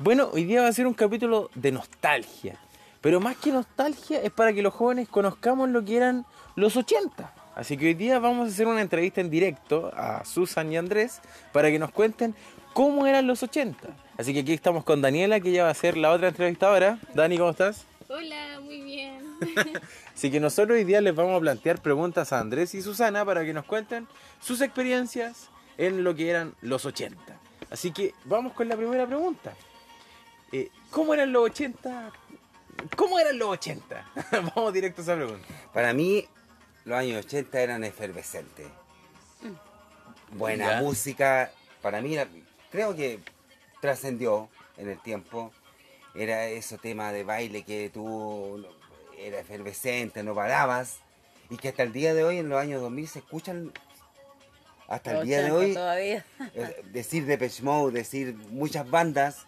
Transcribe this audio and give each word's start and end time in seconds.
Bueno, 0.00 0.30
hoy 0.32 0.44
día 0.44 0.62
va 0.62 0.68
a 0.68 0.72
ser 0.72 0.86
un 0.86 0.94
capítulo 0.94 1.50
de 1.56 1.72
nostalgia. 1.72 2.56
Pero 3.00 3.18
más 3.18 3.36
que 3.36 3.50
nostalgia 3.50 4.22
es 4.22 4.30
para 4.30 4.52
que 4.52 4.62
los 4.62 4.72
jóvenes 4.72 5.08
conozcamos 5.08 5.68
lo 5.70 5.84
que 5.84 5.96
eran 5.96 6.24
los 6.54 6.76
80. 6.76 7.34
Así 7.56 7.76
que 7.76 7.86
hoy 7.86 7.94
día 7.94 8.20
vamos 8.20 8.46
a 8.46 8.52
hacer 8.52 8.68
una 8.68 8.80
entrevista 8.80 9.20
en 9.20 9.28
directo 9.28 9.90
a 9.96 10.24
Susan 10.24 10.72
y 10.72 10.76
Andrés 10.76 11.20
para 11.52 11.68
que 11.68 11.80
nos 11.80 11.90
cuenten 11.90 12.36
cómo 12.74 13.08
eran 13.08 13.26
los 13.26 13.42
80. 13.42 13.88
Así 14.16 14.32
que 14.32 14.40
aquí 14.40 14.52
estamos 14.52 14.84
con 14.84 15.02
Daniela, 15.02 15.40
que 15.40 15.50
ya 15.50 15.64
va 15.64 15.70
a 15.70 15.74
ser 15.74 15.96
la 15.96 16.12
otra 16.12 16.28
entrevistadora. 16.28 17.00
Dani, 17.14 17.36
¿cómo 17.36 17.50
estás? 17.50 17.84
Hola, 18.08 18.60
muy 18.62 18.82
bien. 18.82 19.20
Así 20.14 20.30
que 20.30 20.38
nosotros 20.38 20.76
hoy 20.76 20.84
día 20.84 21.00
les 21.00 21.14
vamos 21.16 21.36
a 21.36 21.40
plantear 21.40 21.82
preguntas 21.82 22.32
a 22.32 22.38
Andrés 22.38 22.72
y 22.76 22.82
Susana 22.82 23.24
para 23.24 23.44
que 23.44 23.52
nos 23.52 23.64
cuenten 23.64 24.06
sus 24.40 24.60
experiencias 24.60 25.48
en 25.76 26.04
lo 26.04 26.14
que 26.14 26.30
eran 26.30 26.54
los 26.60 26.84
80. 26.84 27.18
Así 27.68 27.90
que 27.90 28.14
vamos 28.24 28.52
con 28.52 28.68
la 28.68 28.76
primera 28.76 29.04
pregunta. 29.04 29.54
Eh, 30.52 30.70
¿Cómo 30.90 31.14
eran 31.14 31.32
los 31.32 31.44
80? 31.44 32.12
¿Cómo 32.96 33.18
eran 33.18 33.38
los 33.38 33.48
80? 33.50 34.10
vamos 34.54 34.72
directo 34.72 35.00
a 35.00 35.04
esa 35.04 35.16
pregunta. 35.16 35.46
Para 35.72 35.92
mí, 35.92 36.26
los 36.84 36.98
años 36.98 37.24
80 37.24 37.60
eran 37.60 37.84
efervescentes. 37.84 38.66
Buena 40.32 40.72
Ya. 40.72 40.80
música. 40.80 41.50
Para 41.82 42.00
mí, 42.00 42.16
creo 42.70 42.94
que 42.94 43.20
trascendió 43.80 44.48
en 44.76 44.88
el 44.88 44.98
tiempo. 45.00 45.52
Era 46.14 46.46
ese 46.46 46.78
tema 46.78 47.12
de 47.12 47.24
baile 47.24 47.62
que 47.62 47.90
tú 47.92 48.64
era 49.18 49.38
efervescente, 49.40 50.22
no 50.22 50.34
parabas. 50.34 50.98
Y 51.50 51.56
que 51.56 51.68
hasta 51.68 51.82
el 51.82 51.92
día 51.92 52.14
de 52.14 52.24
hoy, 52.24 52.38
en 52.38 52.48
los 52.48 52.58
años 52.60 52.80
2000, 52.82 53.08
se 53.08 53.18
escuchan. 53.20 53.72
Hasta 54.86 55.20
el 55.20 55.26
día 55.26 55.42
de 55.42 55.50
80 55.52 55.56
hoy, 55.58 55.74
todavía. 55.74 56.24
decir 56.92 57.26
Depeche 57.26 57.62
Mode, 57.62 57.92
decir 57.92 58.34
muchas 58.50 58.88
bandas, 58.88 59.46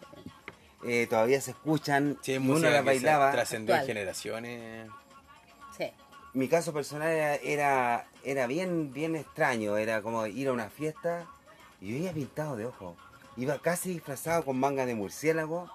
eh, 0.83 1.07
todavía 1.09 1.39
se 1.41 1.51
escuchan. 1.51 2.17
Sí, 2.21 2.31
y 2.31 2.35
es 2.35 2.41
uno 2.41 2.53
música 2.53 2.69
la 2.69 2.77
que 2.77 2.83
se 2.83 2.85
bailaba. 2.85 3.31
trascendió 3.31 3.75
generaciones. 3.85 4.89
Sí. 5.77 5.91
mi 6.33 6.47
caso 6.47 6.73
personal 6.73 7.09
era, 7.09 7.35
era, 7.35 8.07
era 8.23 8.47
bien, 8.47 8.93
bien 8.93 9.15
extraño. 9.15 9.77
Era 9.77 10.01
como 10.01 10.25
ir 10.27 10.47
a 10.47 10.53
una 10.53 10.69
fiesta 10.69 11.25
y 11.79 11.91
yo 11.91 11.95
iba 11.97 12.11
pintado 12.11 12.55
de 12.55 12.65
ojo. 12.65 12.95
Iba 13.37 13.59
casi 13.59 13.93
disfrazado 13.93 14.43
con 14.43 14.59
manga 14.59 14.85
de 14.85 14.95
murciélago. 14.95 15.69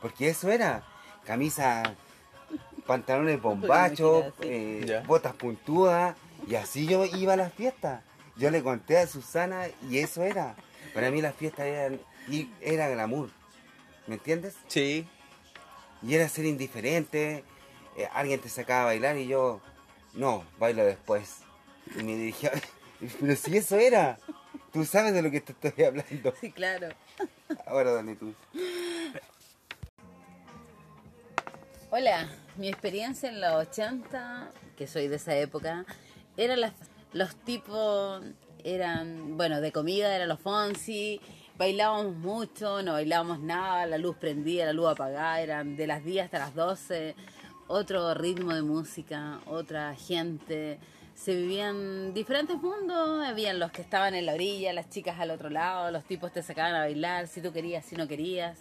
Porque 0.00 0.28
eso 0.28 0.50
era. 0.50 0.84
Camisa, 1.24 1.94
pantalones 2.86 3.40
bombachos, 3.40 4.32
eh, 4.40 5.02
botas 5.06 5.34
puntudas. 5.34 6.16
Y 6.46 6.54
así 6.54 6.86
yo 6.86 7.04
iba 7.04 7.34
a 7.34 7.36
las 7.36 7.52
fiestas. 7.52 8.02
Yo 8.36 8.50
le 8.50 8.62
conté 8.62 8.98
a 8.98 9.06
Susana 9.06 9.66
y 9.90 9.98
eso 9.98 10.22
era. 10.22 10.54
Para 10.94 11.10
mí 11.10 11.20
las 11.20 11.34
fiestas 11.34 11.66
eran, 11.66 12.00
y 12.28 12.50
era 12.60 12.88
glamour. 12.88 13.30
¿Me 14.08 14.14
entiendes? 14.14 14.56
Sí. 14.66 15.06
Y 16.02 16.14
era 16.14 16.28
ser 16.28 16.46
indiferente, 16.46 17.44
eh, 17.96 18.08
alguien 18.12 18.40
te 18.40 18.48
sacaba 18.48 18.82
a 18.82 18.84
bailar 18.86 19.18
y 19.18 19.26
yo, 19.26 19.60
no, 20.14 20.44
bailo 20.58 20.84
después. 20.84 21.40
Y 21.94 22.02
me 22.02 22.16
dirigía, 22.16 22.50
pero 23.20 23.36
si 23.36 23.56
eso 23.56 23.76
era, 23.76 24.18
tú 24.72 24.84
sabes 24.84 25.12
de 25.12 25.22
lo 25.22 25.30
que 25.30 25.42
te 25.42 25.52
estoy 25.52 25.84
hablando. 25.84 26.34
Sí, 26.40 26.52
claro. 26.52 26.88
Ahora 27.66 27.92
dale 27.92 28.16
tú. 28.16 28.34
Hola, 31.90 32.28
mi 32.56 32.68
experiencia 32.68 33.28
en 33.28 33.40
los 33.40 33.52
80, 33.68 34.52
que 34.76 34.86
soy 34.86 35.08
de 35.08 35.16
esa 35.16 35.36
época, 35.36 35.84
era 36.36 36.56
las, 36.56 36.72
los 37.12 37.34
tipos, 37.36 38.22
eran, 38.64 39.36
bueno, 39.36 39.60
de 39.60 39.72
comida 39.72 40.14
eran 40.14 40.28
los 40.28 40.40
Fonsi, 40.40 41.20
bailábamos 41.58 42.14
mucho, 42.14 42.82
no 42.82 42.92
bailábamos 42.92 43.40
nada, 43.40 43.84
la 43.84 43.98
luz 43.98 44.16
prendida, 44.16 44.64
la 44.66 44.72
luz 44.72 44.90
apagada, 44.90 45.40
eran 45.40 45.76
de 45.76 45.88
las 45.88 46.04
10 46.04 46.26
hasta 46.26 46.38
las 46.38 46.54
12, 46.54 47.16
otro 47.66 48.14
ritmo 48.14 48.54
de 48.54 48.62
música, 48.62 49.40
otra 49.44 49.94
gente, 49.96 50.78
se 51.14 51.34
vivían 51.34 52.14
diferentes 52.14 52.56
mundos, 52.62 53.26
habían 53.26 53.58
los 53.58 53.72
que 53.72 53.82
estaban 53.82 54.14
en 54.14 54.24
la 54.24 54.34
orilla, 54.34 54.72
las 54.72 54.88
chicas 54.88 55.18
al 55.18 55.32
otro 55.32 55.50
lado, 55.50 55.90
los 55.90 56.04
tipos 56.04 56.30
te 56.32 56.44
sacaban 56.44 56.76
a 56.76 56.78
bailar, 56.78 57.26
si 57.26 57.42
tú 57.42 57.52
querías, 57.52 57.84
si 57.84 57.96
no 57.96 58.06
querías. 58.06 58.58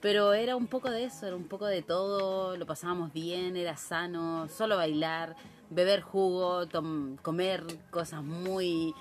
Pero 0.00 0.32
era 0.32 0.54
un 0.54 0.68
poco 0.68 0.90
de 0.90 1.04
eso, 1.04 1.26
era 1.26 1.34
un 1.34 1.48
poco 1.48 1.66
de 1.66 1.82
todo, 1.82 2.56
lo 2.56 2.66
pasábamos 2.66 3.12
bien, 3.12 3.56
era 3.56 3.76
sano, 3.76 4.48
solo 4.48 4.76
bailar, 4.76 5.34
beber 5.70 6.02
jugo, 6.02 6.68
comer 7.22 7.64
cosas 7.90 8.22
muy 8.22 8.94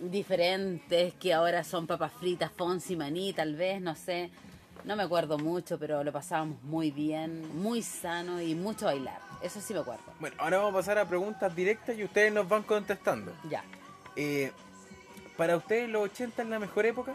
diferentes 0.00 1.14
que 1.14 1.32
ahora 1.34 1.64
son 1.64 1.86
papas 1.86 2.12
fritas, 2.12 2.50
fonsi, 2.56 2.96
maní, 2.96 3.32
tal 3.32 3.54
vez, 3.54 3.80
no 3.80 3.94
sé. 3.94 4.30
No 4.84 4.96
me 4.96 5.02
acuerdo 5.02 5.38
mucho, 5.38 5.78
pero 5.78 6.02
lo 6.02 6.12
pasábamos 6.12 6.62
muy 6.62 6.90
bien, 6.90 7.60
muy 7.60 7.82
sano 7.82 8.40
y 8.40 8.54
mucho 8.54 8.86
bailar. 8.86 9.20
Eso 9.42 9.60
sí 9.60 9.74
me 9.74 9.80
acuerdo. 9.80 10.02
Bueno, 10.18 10.36
ahora 10.38 10.58
vamos 10.58 10.72
a 10.72 10.76
pasar 10.78 10.98
a 10.98 11.06
preguntas 11.06 11.54
directas 11.54 11.96
y 11.98 12.04
ustedes 12.04 12.32
nos 12.32 12.48
van 12.48 12.62
contestando. 12.62 13.32
Ya. 13.48 13.62
Eh, 14.16 14.52
¿Para 15.36 15.56
ustedes 15.56 15.88
los 15.88 16.02
80 16.04 16.42
es 16.42 16.48
la 16.48 16.58
mejor 16.58 16.86
época? 16.86 17.14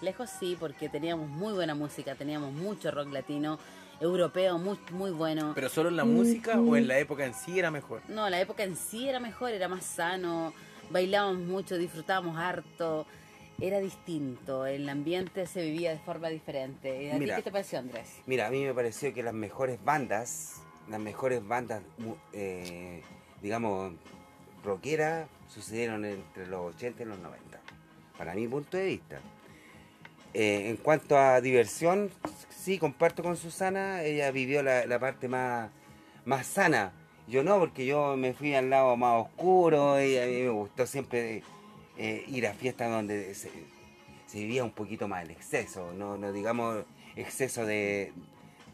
Lejos 0.00 0.28
sí, 0.28 0.56
porque 0.58 0.88
teníamos 0.88 1.28
muy 1.28 1.54
buena 1.54 1.74
música, 1.74 2.14
teníamos 2.14 2.52
mucho 2.52 2.90
rock 2.90 3.12
latino, 3.12 3.58
europeo, 4.00 4.58
muy, 4.58 4.78
muy 4.90 5.10
bueno. 5.10 5.52
¿Pero 5.54 5.68
solo 5.68 5.88
en 5.88 5.96
la 5.96 6.04
música 6.04 6.60
o 6.60 6.76
en 6.76 6.86
la 6.86 6.98
época 6.98 7.24
en 7.24 7.34
sí 7.34 7.58
era 7.58 7.70
mejor? 7.70 8.02
No, 8.08 8.28
la 8.28 8.40
época 8.40 8.62
en 8.62 8.76
sí 8.76 9.08
era 9.08 9.20
mejor, 9.20 9.52
era 9.52 9.68
más 9.68 9.84
sano, 9.84 10.52
bailábamos 10.90 11.46
mucho, 11.46 11.78
disfrutábamos 11.78 12.36
harto, 12.38 13.06
era 13.60 13.78
distinto, 13.80 14.66
el 14.66 14.88
ambiente 14.88 15.46
se 15.46 15.62
vivía 15.62 15.90
de 15.90 15.98
forma 15.98 16.28
diferente. 16.28 17.04
¿Y 17.04 17.10
¿A 17.10 17.18
Mira. 17.18 17.36
ti 17.36 17.40
qué 17.40 17.44
te 17.44 17.52
pareció, 17.52 17.78
Andrés? 17.78 18.08
Mira, 18.26 18.46
a 18.46 18.50
mí 18.50 18.64
me 18.64 18.74
pareció 18.74 19.14
que 19.14 19.22
las 19.22 19.34
mejores 19.34 19.82
bandas, 19.82 20.60
las 20.88 21.00
mejores 21.00 21.46
bandas, 21.46 21.82
eh, 22.32 23.02
digamos, 23.42 23.92
rockeras, 24.62 25.28
sucedieron 25.48 26.04
entre 26.04 26.46
los 26.46 26.74
80 26.74 27.02
y 27.02 27.06
los 27.06 27.18
90, 27.18 27.60
para 28.18 28.34
mi 28.34 28.46
punto 28.46 28.76
de 28.76 28.86
vista. 28.86 29.20
Eh, 30.34 30.68
en 30.68 30.76
cuanto 30.76 31.16
a 31.16 31.40
diversión, 31.40 32.10
sí, 32.50 32.78
comparto 32.78 33.22
con 33.22 33.36
Susana, 33.38 34.02
ella 34.02 34.30
vivió 34.32 34.62
la, 34.62 34.84
la 34.84 34.98
parte 34.98 35.28
más, 35.28 35.70
más 36.26 36.46
sana. 36.46 36.92
Yo 37.28 37.42
no, 37.42 37.58
porque 37.58 37.86
yo 37.86 38.16
me 38.16 38.34
fui 38.34 38.54
al 38.54 38.70
lado 38.70 38.96
más 38.96 39.22
oscuro 39.22 40.00
y 40.00 40.16
a 40.16 40.26
mí 40.26 40.42
me 40.42 40.50
gustó 40.50 40.86
siempre 40.86 41.42
eh, 41.98 42.24
ir 42.28 42.46
a 42.46 42.52
fiestas 42.52 42.90
donde 42.90 43.34
se, 43.34 43.50
vivía 44.32 44.62
un 44.62 44.70
poquito 44.70 45.08
más 45.08 45.24
el 45.24 45.30
exceso, 45.30 45.92
no, 45.94 46.16
no 46.16 46.30
digamos 46.30 46.84
exceso 47.16 47.64
de, 47.64 48.12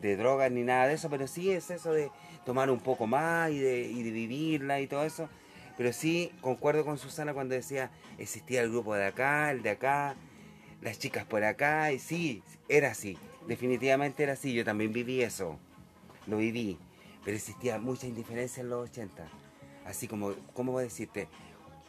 de 0.01 0.17
drogas 0.17 0.51
ni 0.51 0.65
nada 0.65 0.89
de 0.89 0.95
eso, 0.95 1.09
pero 1.09 1.27
sí 1.27 1.51
exceso 1.51 1.93
de 1.93 2.11
tomar 2.45 2.71
un 2.71 2.81
poco 2.81 3.07
más 3.07 3.51
y 3.53 3.59
de, 3.59 3.83
y 3.83 4.03
de 4.03 4.11
vivirla 4.11 4.81
y 4.81 4.87
todo 4.87 5.05
eso. 5.05 5.29
Pero 5.79 5.93
sí 5.93 6.33
concuerdo 6.43 6.85
con 6.85 6.99
Susana 6.99 7.33
cuando 7.33 7.55
decía 7.55 7.91
existía 8.19 8.61
el 8.61 8.71
grupo 8.71 8.95
de 8.95 9.07
acá, 9.07 9.51
el 9.51 9.63
de 9.63 9.71
acá, 9.71 10.15
las 10.83 10.99
chicas 10.99 11.25
por 11.25 11.45
acá, 11.45 11.93
y 11.93 11.99
sí, 11.99 12.43
era 12.69 12.91
así, 12.91 13.17
definitivamente 13.47 14.23
era 14.25 14.35
así, 14.35 14.53
yo 14.53 14.65
también 14.65 14.93
viví 14.93 15.23
eso, 15.23 15.59
lo 16.27 16.37
viví, 16.37 16.77
pero 17.25 17.37
existía 17.37 17.79
mucha 17.79 18.07
indiferencia 18.07 18.61
en 18.63 18.71
los 18.71 18.89
80, 18.91 19.27
así 19.85 20.09
como, 20.09 20.35
¿cómo 20.55 20.73
voy 20.73 20.83
a 20.83 20.85
decirte? 20.85 21.29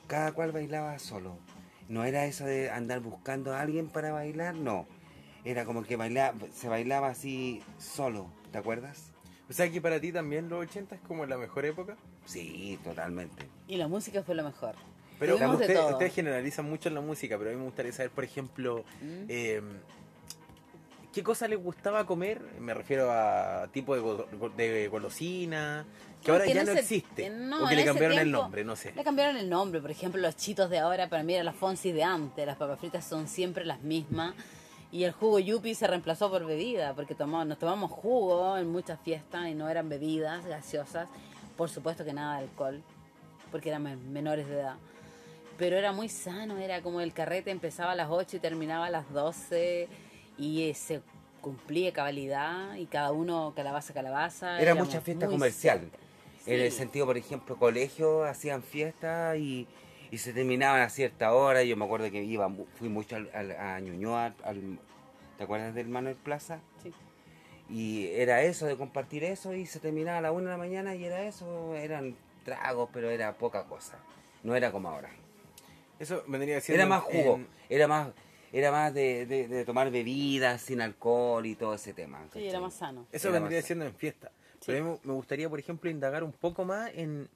Cada 0.08 0.32
cual 0.32 0.52
bailaba 0.52 0.98
solo, 1.00 1.38
no 1.90 2.04
era 2.04 2.26
eso 2.26 2.46
de 2.46 2.70
andar 2.70 3.00
buscando 3.00 3.54
a 3.54 3.62
alguien 3.62 3.88
para 3.88 4.12
bailar, 4.12 4.56
no, 4.56 4.86
era 5.46 5.66
como 5.66 5.84
que 5.84 5.96
bailaba, 5.96 6.38
se 6.54 6.68
bailaba 6.70 7.08
así 7.10 7.62
solo, 7.78 8.28
¿te 8.52 8.58
acuerdas? 8.58 9.12
O 9.50 9.54
sea 9.54 9.70
que 9.70 9.82
para 9.82 10.00
ti 10.00 10.12
también 10.12 10.50
los 10.50 10.62
80 10.62 10.96
es 10.96 11.02
como 11.02 11.26
la 11.26 11.38
mejor 11.38 11.66
época. 11.66 11.98
Sí, 12.26 12.80
totalmente. 12.84 13.46
Y 13.68 13.76
la 13.78 13.88
música 13.88 14.24
fue 14.24 14.36
lo 14.36 14.44
mejor. 14.44 14.74
Pero 15.20 15.38
de 15.38 15.46
usted- 15.48 15.92
ustedes 15.92 16.14
generalizan 16.14 16.66
mucho 16.70 16.90
en 16.90 16.96
la 16.96 17.02
música, 17.02 17.38
pero 17.38 17.50
a 17.50 17.54
mí 17.54 17.60
me 17.60 17.66
gustaría 17.66 17.92
saber, 17.92 18.12
por 18.12 18.24
ejemplo, 18.24 18.84
¿Mm? 19.02 19.26
eh, 19.28 19.62
¿qué 21.14 21.24
cosa 21.24 21.48
les 21.48 21.62
gustaba 21.64 22.06
comer? 22.06 22.42
Me 22.60 22.74
refiero 22.74 23.10
a 23.12 23.68
tipo 23.72 23.96
de, 23.96 24.02
go- 24.02 24.50
de 24.58 24.88
golosina, 24.90 25.86
que 26.22 26.28
No, 26.30 26.34
ahora 26.34 26.46
que 26.46 26.54
ya 26.54 26.64
no 26.64 26.72
ese- 26.72 26.80
existe. 26.82 27.26
en- 27.28 27.50
no, 27.50 27.64
o 27.66 27.68
que 27.70 27.76
le 27.76 27.86
cambiaron 27.86 28.18
el 28.18 28.24
tiempo- 28.26 28.42
nombre, 28.42 28.64
no 28.66 28.76
sé. 28.76 28.94
Le 28.96 29.04
cambiaron 29.04 29.38
el 29.38 29.50
nombre, 29.50 29.80
por 29.82 29.92
ejemplo, 29.92 30.20
los 30.22 30.36
chitos 30.36 30.70
de 30.70 30.80
ahora 30.80 31.08
para 31.10 31.24
mí 31.24 31.34
eran 31.34 31.46
las 31.46 31.56
Fonsi 31.56 31.92
de 31.92 32.04
antes, 32.04 32.46
las 32.46 32.58
papas 32.58 32.80
fritas 32.80 33.06
son 33.06 33.28
siempre 33.28 33.64
las 33.66 33.82
mismas. 33.82 34.34
Y 34.92 35.06
el 35.06 35.12
jugo 35.12 35.40
yupi 35.40 35.74
se 35.74 35.88
reemplazó 35.88 36.30
por 36.30 36.46
bebida, 36.46 36.94
porque 36.94 37.16
tomamos, 37.16 37.48
nos 37.48 37.58
tomamos 37.58 37.90
jugo 37.92 38.58
en 38.58 38.68
muchas 38.70 39.00
fiestas 39.00 39.48
y 39.48 39.56
no 39.56 39.68
eran 39.68 39.90
bebidas 39.90 40.46
gaseosas. 40.46 41.10
Por 41.58 41.70
supuesto 41.70 42.06
que 42.06 42.14
nada 42.14 42.38
de 42.38 42.44
alcohol, 42.44 42.82
porque 43.52 43.70
eran 43.70 43.82
men- 43.84 44.14
menores 44.14 44.48
de 44.48 44.60
edad. 44.60 44.76
Pero 45.58 45.78
era 45.78 45.92
muy 45.94 46.10
sano, 46.10 46.58
era 46.58 46.82
como 46.82 47.02
el 47.02 47.12
carrete 47.14 47.50
empezaba 47.52 47.92
a 47.92 47.96
las 47.96 48.10
8 48.10 48.38
y 48.38 48.40
terminaba 48.40 48.86
a 48.88 48.90
las 48.92 49.12
12 49.12 49.88
y 50.38 50.70
eh, 50.70 50.74
se 50.74 51.02
cumplía 51.42 51.92
cabalidad 51.94 52.76
y 52.76 52.86
cada 52.86 53.12
uno 53.12 53.54
calabaza 53.56 53.94
calabaza. 53.94 54.54
Era 54.56 54.72
éramos 54.72 54.88
mucha 54.88 55.02
fiesta 55.02 55.28
comercial. 55.28 55.90
En 56.46 56.60
el 56.60 56.72
sentido, 56.72 57.06
por 57.06 57.18
ejemplo, 57.18 57.56
colegios 57.58 58.28
hacían 58.28 58.64
fiestas 58.64 59.38
y, 59.38 59.68
y 60.12 60.18
se 60.18 60.34
terminaban 60.34 60.82
a 60.82 60.90
cierta 60.90 61.34
hora. 61.34 61.64
Yo 61.64 61.78
me 61.78 61.86
acuerdo 61.86 62.12
que 62.12 62.24
iba, 62.24 62.48
mu- 62.50 62.66
fui 62.78 62.90
mucho 62.90 63.16
al, 63.16 63.30
al- 63.34 63.52
a 63.52 63.80
Ñuñoa, 63.80 64.34
al, 64.44 64.80
¿Te 65.38 65.46
acuerdas 65.46 65.74
del 65.74 65.88
Manuel 65.88 66.16
Plaza? 66.16 66.60
Sí. 66.82 66.92
Y 67.70 68.08
era 68.08 68.42
eso, 68.44 68.66
de 68.66 68.76
compartir 68.76 69.24
eso, 69.24 69.54
y 69.54 69.66
se 69.66 69.80
terminaba 69.80 70.18
a 70.18 70.22
la 70.22 70.32
una 70.34 70.46
de 70.46 70.52
la 70.52 70.58
mañana 70.58 70.96
y 70.96 71.06
era 71.06 71.24
eso, 71.24 71.76
eran 71.76 72.16
tragos, 72.44 72.90
pero 72.92 73.10
era 73.10 73.34
poca 73.38 73.64
cosa. 73.64 73.98
No 74.44 74.54
era 74.56 74.72
como 74.72 74.90
ahora. 74.90 75.10
Eso 75.98 76.24
vendría 76.28 76.60
siendo. 76.60 76.82
Era 76.84 76.90
más 76.90 77.04
jugo, 77.04 77.36
en- 77.36 77.48
era 77.70 77.88
más 77.88 78.10
era 78.54 78.72
más 78.72 78.94
de, 78.94 79.26
de- 79.26 79.48
de 79.50 79.66
tomar 79.66 79.90
bebidas 79.92 80.62
sin 80.62 80.80
alcohol 80.80 81.46
y 81.46 81.56
todo 81.56 81.74
ese 81.74 81.92
tema. 81.94 82.26
Sí, 82.32 82.48
era 82.48 82.62
más 82.62 82.76
sano. 82.76 83.06
Eso 83.12 83.28
Era 83.30 83.40
vendría 83.40 83.62
siendo 83.62 83.84
en 83.86 83.94
fiesta. 83.96 84.32
Sí. 84.60 84.68
Pero 84.68 84.86
a 84.86 84.90
mí 84.94 85.00
me 85.04 85.14
gustaría, 85.14 85.50
por 85.50 85.60
ejemplo, 85.60 85.90
indagar 85.90 86.24
un 86.24 86.32
poco 86.32 86.64
más 86.64 86.90
en, 86.94 87.28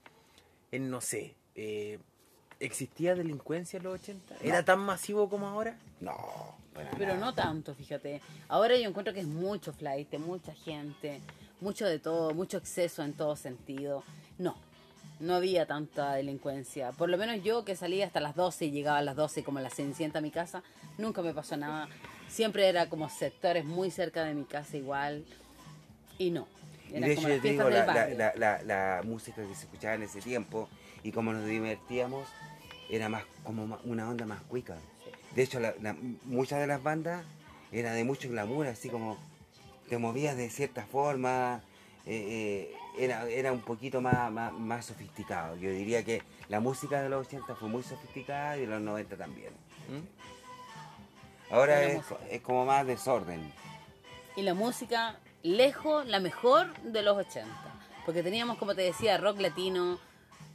en 0.72 0.90
no 0.90 1.02
sé, 1.02 1.36
eh, 1.56 2.00
¿existía 2.60 3.16
delincuencia 3.16 3.78
en 3.78 3.84
los 3.84 3.96
80? 4.00 4.36
¿Era 4.42 4.60
No. 4.60 4.66
tan 4.66 4.80
masivo 4.80 5.28
como 5.28 5.48
ahora? 5.48 5.78
No, 6.00 6.16
Pero 6.98 7.14
nada. 7.16 7.26
no 7.26 7.34
tanto, 7.34 7.74
fíjate. 7.74 8.22
Ahora 8.48 8.78
yo 8.78 8.88
encuentro 8.88 9.14
que 9.14 9.20
es 9.22 9.28
mucho 9.28 9.74
flight, 9.74 10.14
mucha 10.20 10.54
gente, 10.54 11.20
mucho 11.60 11.86
de 11.88 11.98
todo, 12.00 12.34
mucho 12.36 12.58
exceso 12.58 13.04
en 13.04 13.14
todo 13.14 13.36
sentido. 13.36 14.04
No, 14.38 14.56
no 15.20 15.36
había 15.36 15.66
tanta 15.66 16.14
delincuencia. 16.14 16.92
Por 16.92 17.10
lo 17.10 17.18
menos 17.18 17.44
yo 17.44 17.66
que 17.66 17.76
salía 17.76 18.06
hasta 18.06 18.20
las 18.20 18.36
12 18.36 18.66
y 18.66 18.72
llegaba 18.72 19.00
a 19.00 19.02
las 19.02 19.16
12 19.16 19.44
como 19.44 19.60
la 19.60 19.70
cenicienta 19.70 20.20
a 20.20 20.22
mi 20.22 20.32
casa, 20.32 20.64
nunca 20.98 21.22
me 21.22 21.34
pasó 21.34 21.58
nada. 21.58 21.88
Siempre 22.28 22.68
era 22.68 22.88
como 22.90 23.10
sectores 23.10 23.66
muy 23.66 23.90
cerca 23.92 24.24
de 24.24 24.34
mi 24.34 24.44
casa 24.46 24.78
igual. 24.78 25.26
Y 26.18 26.30
no. 26.32 26.48
Y 26.90 27.00
de 27.00 27.00
como 27.00 27.12
hecho, 27.12 27.22
las 27.30 27.38
yo 27.38 27.42
te 27.42 27.50
digo, 27.52 27.70
la, 27.70 27.80
la, 27.80 27.86
barrio. 27.86 28.18
la, 28.18 28.34
la- 28.36 28.64
la 28.64 29.02
música 29.04 29.42
que 29.42 29.56
se 29.56 29.64
escuchaba 29.66 29.96
en 29.96 30.04
ese 30.04 30.22
tiempo 30.22 30.70
y 31.04 31.12
cómo 31.12 31.34
nos 31.34 31.46
divertíamos 31.46 32.28
era 32.90 33.10
más 33.10 33.24
como 33.44 33.78
una 33.84 34.10
onda 34.10 34.26
más 34.26 34.42
cuica. 34.44 34.78
De 35.36 35.44
hecho, 35.44 35.60
muchas 36.26 36.60
de 36.60 36.68
las 36.68 36.82
bandas 36.82 37.24
era 37.72 37.92
de 37.94 38.04
mucho 38.04 38.30
glamour, 38.30 38.68
así 38.68 38.90
como 38.90 39.18
te 39.90 39.98
movías 39.98 40.36
de 40.38 40.50
cierta 40.50 40.86
forma, 40.86 41.62
eh, 42.06 42.72
eh, 42.72 42.76
era, 42.98 43.28
era 43.30 43.52
un 43.52 43.62
poquito 43.62 44.02
más, 44.02 44.32
más, 44.32 44.54
más 44.54 44.86
sofisticado. 44.86 45.56
Yo 45.58 45.70
diría 45.72 46.04
que 46.04 46.22
la 46.50 46.60
música 46.60 47.02
de 47.02 47.10
los 47.10 47.26
80 47.28 47.56
fue 47.56 47.70
muy 47.70 47.84
sofisticada 47.84 48.58
y 48.58 48.62
de 48.62 48.68
los 48.68 48.82
90 48.82 49.16
también. 49.18 49.54
¿Mm? 49.90 51.54
Ahora 51.54 51.84
es, 51.84 52.02
es 52.30 52.42
como 52.42 52.66
más 52.66 52.86
desorden. 52.86 53.52
y 54.36 54.42
la 54.42 54.54
música 54.54 55.16
lejos 55.44 56.06
la 56.06 56.20
mejor 56.20 56.74
de 56.84 57.02
los 57.02 57.18
80. 57.18 57.48
Porque 58.06 58.24
teníamos, 58.24 58.58
como 58.58 58.76
te 58.76 58.82
decía, 58.82 59.18
rock 59.18 59.40
latino, 59.40 60.00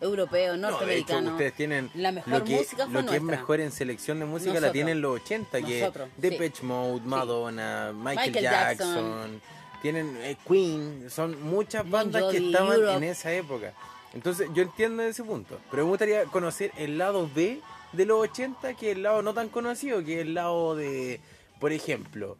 europeo, 0.01 0.57
No, 0.57 0.67
de 0.69 0.69
hecho, 0.69 0.81
norteamericano. 0.81 1.31
ustedes 1.33 1.55
tienen 1.55 1.91
La 1.95 2.13
mejor 2.13 2.33
lo 2.33 2.45
que, 2.45 2.57
música 2.57 2.87
fue 2.89 3.03
lo 3.03 3.11
que 3.11 3.17
es 3.17 3.23
mejor 3.23 3.61
en 3.61 3.71
selección 3.73 4.19
de 4.19 4.25
música 4.27 4.55
la 4.55 4.61
Nosotros. 4.61 4.73
tienen 4.73 5.01
los 5.01 5.21
80, 5.21 5.63
que 5.63 5.81
Nosotros, 5.81 6.09
sí. 6.15 6.21
Depeche 6.21 6.63
Mode, 6.65 7.01
Madonna, 7.05 7.93
Michael, 7.95 8.27
Michael 8.33 8.45
Jackson, 8.45 8.95
Jackson. 8.95 9.41
Tienen 9.83 10.17
eh, 10.23 10.37
Queen, 10.47 11.11
son 11.11 11.43
muchas 11.43 11.89
bandas 11.91 12.31
que 12.31 12.39
estaban 12.39 12.73
Europe. 12.73 12.97
en 12.97 13.05
esa 13.05 13.33
época. 13.33 13.75
Entonces, 14.15 14.49
yo 14.55 14.63
entiendo 14.63 15.03
ese 15.03 15.25
punto, 15.25 15.59
pero 15.71 15.83
me 15.85 15.91
gustaría 15.91 16.25
conocer 16.27 16.71
el 16.77 16.97
lado 16.97 17.29
B 17.35 17.61
de 17.93 18.07
los 18.07 18.21
80, 18.21 18.75
que 18.75 18.93
es 18.93 18.97
el 18.97 19.03
lado 19.03 19.23
no 19.23 19.35
tan 19.35 19.49
conocido, 19.49 20.05
que 20.05 20.21
es 20.21 20.21
el 20.21 20.35
lado 20.35 20.77
de, 20.77 21.21
por 21.59 21.73
ejemplo, 21.73 22.37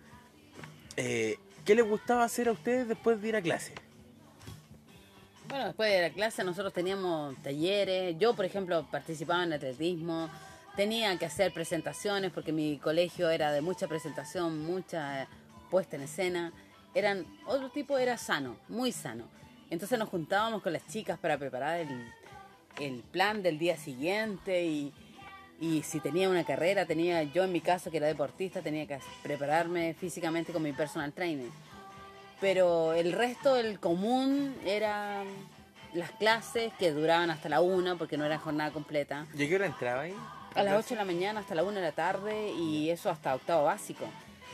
eh, 0.97 1.39
¿qué 1.65 1.75
les 1.75 1.87
gustaba 1.87 2.25
hacer 2.25 2.49
a 2.49 2.53
ustedes 2.53 2.87
después 2.89 3.21
de 3.21 3.29
ir 3.29 3.37
a 3.37 3.43
clase? 3.43 3.75
Bueno, 5.49 5.67
después 5.67 5.91
de 5.91 6.01
la 6.01 6.11
clase 6.11 6.45
nosotros 6.45 6.73
teníamos 6.73 7.37
talleres. 7.43 8.17
Yo, 8.19 8.35
por 8.35 8.45
ejemplo, 8.45 8.87
participaba 8.91 9.43
en 9.43 9.53
atletismo. 9.55 10.31
Tenía 10.77 11.19
que 11.19 11.27
hacer 11.27 11.53
presentaciones 11.53 12.31
porque 12.33 12.53
mi 12.53 12.79
colegio 12.79 13.29
era 13.29 13.53
de 13.53 13.61
mucha 13.61 13.89
presentación, 13.89 14.65
mucha 14.65 15.29
puesta 15.71 15.97
en 15.97 16.03
escena. 16.03 16.53
Eran 16.95 17.27
otro 17.47 17.71
tipo, 17.71 17.99
era 17.99 18.17
sano, 18.17 18.57
muy 18.69 18.93
sano. 18.93 19.25
Entonces 19.71 19.99
nos 19.99 20.09
juntábamos 20.09 20.63
con 20.63 20.73
las 20.73 20.87
chicas 20.87 21.19
para 21.19 21.39
preparar 21.39 21.81
el, 21.81 22.13
el 22.79 23.03
plan 23.03 23.43
del 23.43 23.59
día 23.59 23.77
siguiente 23.77 24.65
y, 24.65 24.93
y 25.61 25.83
si 25.83 26.01
tenía 26.01 26.29
una 26.29 26.45
carrera, 26.45 26.85
tenía 26.85 27.23
yo 27.23 27.45
en 27.45 27.53
mi 27.53 27.61
caso 27.61 27.91
que 27.91 27.97
era 27.97 28.07
deportista, 28.07 28.61
tenía 28.61 28.87
que 28.87 28.99
prepararme 29.23 29.95
físicamente 29.95 30.53
con 30.53 30.63
mi 30.63 30.73
personal 30.73 31.13
trainer 31.13 31.51
pero 32.43 32.93
el 32.93 33.13
resto, 33.13 33.57
el 33.57 33.79
común, 33.79 34.57
era 34.67 35.23
las 35.95 36.11
clases 36.11 36.73
que 36.77 36.91
duraban 36.91 37.31
hasta 37.31 37.49
la 37.49 37.61
una, 37.61 37.95
porque 37.95 38.19
no 38.19 38.25
era 38.25 38.37
jornada 38.37 38.73
completa. 38.73 39.27
¿Y 39.33 39.45
a 39.45 39.49
qué 39.49 39.55
hora 39.55 39.67
entraba 39.67 40.03
ahí? 40.03 40.15
A 40.57 40.65
las 40.65 40.77
8 40.85 40.91
de 40.91 40.97
la 40.97 41.05
mañana 41.05 41.39
hasta 41.39 41.55
la 41.55 41.63
una 41.63 41.77
de 41.77 41.83
la 41.83 41.93
tarde 41.93 42.51
y 42.51 42.91
eso 42.91 43.11
hasta 43.11 43.37
octavo 43.37 43.65
básico. 43.65 44.07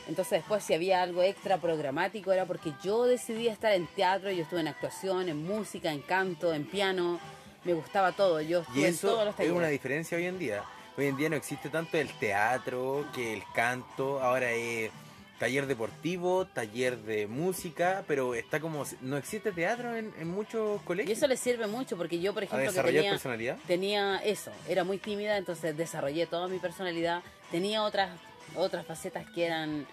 Entonces 0.09 0.39
después 0.39 0.63
si 0.63 0.73
había 0.73 1.01
algo 1.01 1.23
extra 1.23 1.57
programático 1.59 2.33
era 2.33 2.45
porque 2.45 2.73
yo 2.83 3.05
decidí 3.05 3.47
estar 3.47 3.71
en 3.73 3.87
teatro, 3.87 4.31
yo 4.31 4.43
estuve 4.43 4.59
en 4.59 4.67
actuación, 4.67 5.29
en 5.29 5.45
música, 5.45 5.93
en 5.93 6.01
canto, 6.01 6.53
en 6.53 6.65
piano, 6.65 7.19
me 7.63 7.73
gustaba 7.73 8.11
todo, 8.11 8.41
yo 8.41 8.59
Y 8.75 8.83
estuve 8.83 8.87
en 8.87 8.93
eso 8.93 9.07
todos 9.09 9.19
los 9.25 9.29
es 9.33 9.37
talleres. 9.37 9.57
una 9.57 9.67
diferencia 9.67 10.17
hoy 10.17 10.25
en 10.25 10.37
día. 10.39 10.63
Hoy 10.97 11.05
en 11.05 11.15
día 11.15 11.29
no 11.29 11.35
existe 11.37 11.69
tanto 11.69 11.97
el 11.97 12.09
teatro 12.19 13.05
que 13.15 13.33
el 13.33 13.43
canto. 13.53 14.19
Ahora 14.21 14.51
es 14.51 14.91
taller 15.37 15.67
deportivo, 15.67 16.45
taller 16.47 16.97
de 16.97 17.25
música, 17.27 18.03
pero 18.07 18.35
está 18.35 18.59
como... 18.59 18.83
No 19.01 19.15
existe 19.15 19.53
teatro 19.53 19.95
en, 19.95 20.11
en 20.19 20.27
muchos 20.27 20.81
Y 20.81 20.85
colegios. 20.85 21.17
eso 21.17 21.27
le 21.27 21.37
sirve 21.37 21.67
mucho 21.67 21.95
porque 21.95 22.19
yo, 22.19 22.33
por 22.33 22.43
¿A 22.43 22.45
ejemplo, 22.47 22.73
que 22.73 22.91
tenía, 22.91 23.11
personalidad? 23.11 23.57
tenía 23.67 24.17
eso, 24.17 24.51
era 24.67 24.83
muy 24.83 24.97
tímida, 24.97 25.37
entonces 25.37 25.77
desarrollé 25.77 26.25
toda 26.25 26.47
mi 26.49 26.59
personalidad. 26.59 27.21
Tenía 27.51 27.83
otras, 27.83 28.09
otras 28.55 28.85
facetas 28.85 29.25
que 29.33 29.45
eran 29.45 29.87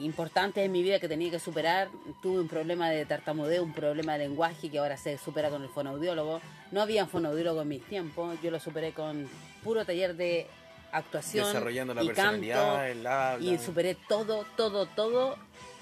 importantes 0.00 0.64
en 0.64 0.72
mi 0.72 0.82
vida 0.82 0.98
que 0.98 1.08
tenía 1.08 1.30
que 1.30 1.38
superar. 1.38 1.88
Tuve 2.22 2.40
un 2.40 2.48
problema 2.48 2.90
de 2.90 3.04
tartamudeo, 3.06 3.62
un 3.62 3.72
problema 3.72 4.14
de 4.14 4.20
lenguaje 4.28 4.70
que 4.70 4.78
ahora 4.78 4.96
se 4.96 5.18
supera 5.18 5.50
con 5.50 5.62
el 5.62 5.68
fonoaudiólogo. 5.68 6.40
No 6.70 6.82
había 6.82 7.06
fonoaudiólogo 7.06 7.62
en 7.62 7.68
mis 7.68 7.84
tiempos, 7.84 8.36
yo 8.42 8.50
lo 8.50 8.60
superé 8.60 8.92
con 8.92 9.28
puro 9.62 9.84
taller 9.84 10.14
de 10.16 10.46
actuación 10.92 11.46
Desarrollando 11.46 11.94
la 11.94 12.04
y 12.04 12.06
personalidad, 12.06 12.56
canto 12.56 12.84
el 12.84 13.06
habla. 13.06 13.44
y 13.44 13.58
superé 13.58 13.96
todo, 14.08 14.46
todo, 14.56 14.86
todo 14.86 15.36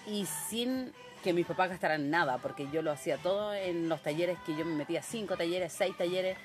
y 0.07 0.27
sin 0.49 0.93
que 1.23 1.33
mis 1.33 1.47
papás 1.47 1.71
gastaran 1.71 2.11
nada, 2.11 2.39
porque 2.39 2.67
yo 2.73 2.83
lo 2.83 2.91
hacía 2.91 3.17
todo 3.19 3.55
en 3.55 3.89
los 3.89 4.03
talleres 4.03 4.39
que 4.45 4.57
yo 4.57 4.65
me 4.65 4.75
metía, 4.75 5.03
cinco 5.03 5.37
talleres, 5.37 5.73
seis 5.73 5.97
talleres, 5.97 6.37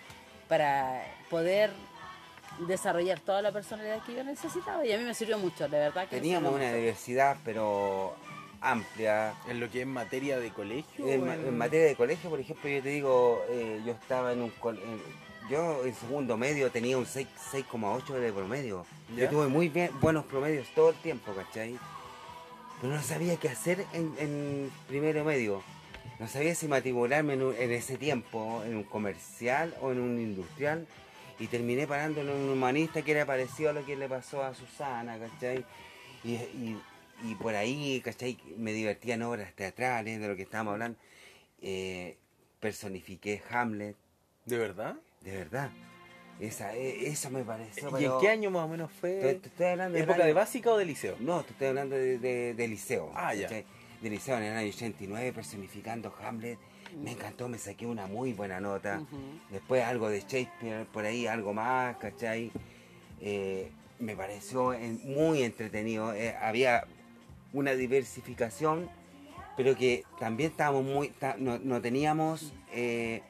para 0.47 1.03
poder 1.29 1.71
desarrollar 2.59 3.19
toda 3.19 3.41
la 3.41 3.51
personalidad 3.51 4.01
que 4.03 4.15
yo 4.15 4.23
necesitaba 4.23 4.85
y 4.85 4.91
a 4.91 4.97
mí 4.97 5.03
me 5.03 5.13
sirvió 5.13 5.37
mucho, 5.37 5.67
de 5.67 5.77
verdad 5.79 6.07
que 6.07 6.15
Teníamos 6.17 6.53
una 6.53 6.65
mucho. 6.65 6.75
diversidad, 6.77 7.37
pero 7.45 8.15
amplia. 8.61 9.33
En 9.47 9.59
lo 9.59 9.69
que 9.69 9.81
es 9.81 9.87
materia 9.87 10.39
de 10.39 10.49
colegio. 10.51 11.07
En, 11.07 11.57
materia 11.57 11.85
de 11.87 11.95
colegio, 11.95 12.29
por 12.29 12.39
ejemplo, 12.39 12.69
yo 12.69 12.81
te 12.81 12.89
digo, 12.89 13.43
eh, 13.49 13.81
yo 13.85 13.91
estaba 13.93 14.33
en 14.33 14.41
un... 14.41 14.49
col- 14.51 14.79
en- 14.79 15.27
yo 15.49 15.85
en 15.85 15.95
segundo 15.95 16.35
medio 16.35 16.69
tenía 16.71 16.97
un 16.97 17.05
6 17.05 17.25
6,8 17.53 18.05
de 18.15 18.33
promedio. 18.33 18.85
¿Ya? 19.15 19.23
Yo 19.25 19.29
tuve 19.29 19.47
muy 19.47 19.69
bien, 19.69 19.91
buenos 20.01 20.25
promedios 20.25 20.67
todo 20.75 20.89
el 20.89 20.95
tiempo, 20.97 21.31
¿cachai? 21.33 21.77
Pero 22.81 22.93
no 22.93 23.01
sabía 23.01 23.37
qué 23.37 23.47
hacer 23.49 23.85
en, 23.93 24.13
en 24.19 24.71
primero 24.89 25.23
medio. 25.23 25.63
No 26.19 26.27
sabía 26.27 26.53
si 26.53 26.67
matricularme 26.67 27.33
en, 27.35 27.43
un- 27.43 27.55
en 27.55 27.71
ese 27.71 27.97
tiempo 27.97 28.61
en 28.65 28.75
un 28.75 28.83
comercial 28.83 29.73
o 29.81 29.91
en 29.93 29.99
un 30.01 30.19
industrial. 30.19 30.85
Y 31.39 31.47
terminé 31.47 31.85
parando 31.87 32.21
en 32.21 32.29
un 32.29 32.49
humanista 32.49 33.01
que 33.03 33.11
era 33.11 33.25
parecido 33.25 33.69
a 33.69 33.73
lo 33.73 33.85
que 33.85 33.95
le 33.95 34.09
pasó 34.09 34.43
a 34.43 34.53
Susana, 34.55 35.19
¿cachai? 35.19 35.63
Y, 36.23 36.31
y- 36.33 36.81
y 37.23 37.35
por 37.35 37.55
ahí, 37.55 38.01
¿cachai? 38.03 38.37
Me 38.57 38.73
divertía 38.73 39.15
en 39.15 39.23
obras 39.23 39.53
teatrales, 39.53 40.19
de 40.19 40.27
lo 40.27 40.35
que 40.35 40.43
estábamos 40.43 40.73
hablando. 40.73 40.97
Eh, 41.61 42.17
personifiqué 42.59 43.41
Hamlet, 43.49 43.95
¿De 44.45 44.57
verdad? 44.57 44.95
de 45.21 45.31
verdad. 45.37 45.69
Esa, 46.39 46.75
eh, 46.75 47.07
eso 47.07 47.29
me 47.31 47.43
pareció. 47.43 47.89
¿Y 47.89 47.91
pero- 47.93 48.15
en 48.15 48.21
qué 48.21 48.29
año 48.29 48.51
más 48.51 48.65
o 48.65 48.67
menos 48.67 48.91
fue? 48.91 49.39
te 49.41 49.47
estoy 49.47 49.65
hablando 49.67 49.93
del 49.95 50.03
¿Época 50.03 50.17
año- 50.19 50.25
de 50.27 50.33
básica 50.33 50.71
o 50.71 50.77
de 50.77 50.85
liceo? 50.85 51.15
No, 51.19 51.43
te 51.43 51.51
estoy 51.53 51.67
hablando 51.67 51.95
de, 51.95 52.19
de- 52.19 52.53
de 52.53 52.67
liceo. 52.67 53.11
Ah, 53.15 53.33
ya. 53.33 53.43
¿cachai? 53.43 53.65
De 54.01 54.09
liceo 54.11 54.37
en 54.37 54.43
el 54.43 54.55
año 54.57 54.69
89, 54.69 55.33
personificando 55.33 56.13
Hamlet. 56.21 56.59
Me 57.03 57.11
encantó, 57.11 57.47
me 57.47 57.57
saqué 57.57 57.85
una 57.85 58.07
muy 58.07 58.33
buena 58.33 58.59
nota. 58.59 59.01
Después 59.51 59.83
algo 59.83 60.09
de 60.09 60.19
Shakespeare, 60.21 60.85
por 60.91 61.05
ahí 61.05 61.27
algo 61.27 61.53
más, 61.53 61.97
¿cachai? 61.97 62.51
Eh, 63.21 63.71
me 63.99 64.15
pareció 64.15 64.73
muy 65.03 65.43
entretenido. 65.43 66.13
eh, 66.13 66.35
había 66.41 66.85
una 67.53 67.73
diversificación, 67.73 68.89
pero 69.55 69.75
que 69.75 70.03
también 70.19 70.51
estábamos 70.51 70.83
muy, 70.83 71.11
no, 71.37 71.59
no 71.59 71.81
teníamos, 71.81 72.53
eh, 72.73 73.21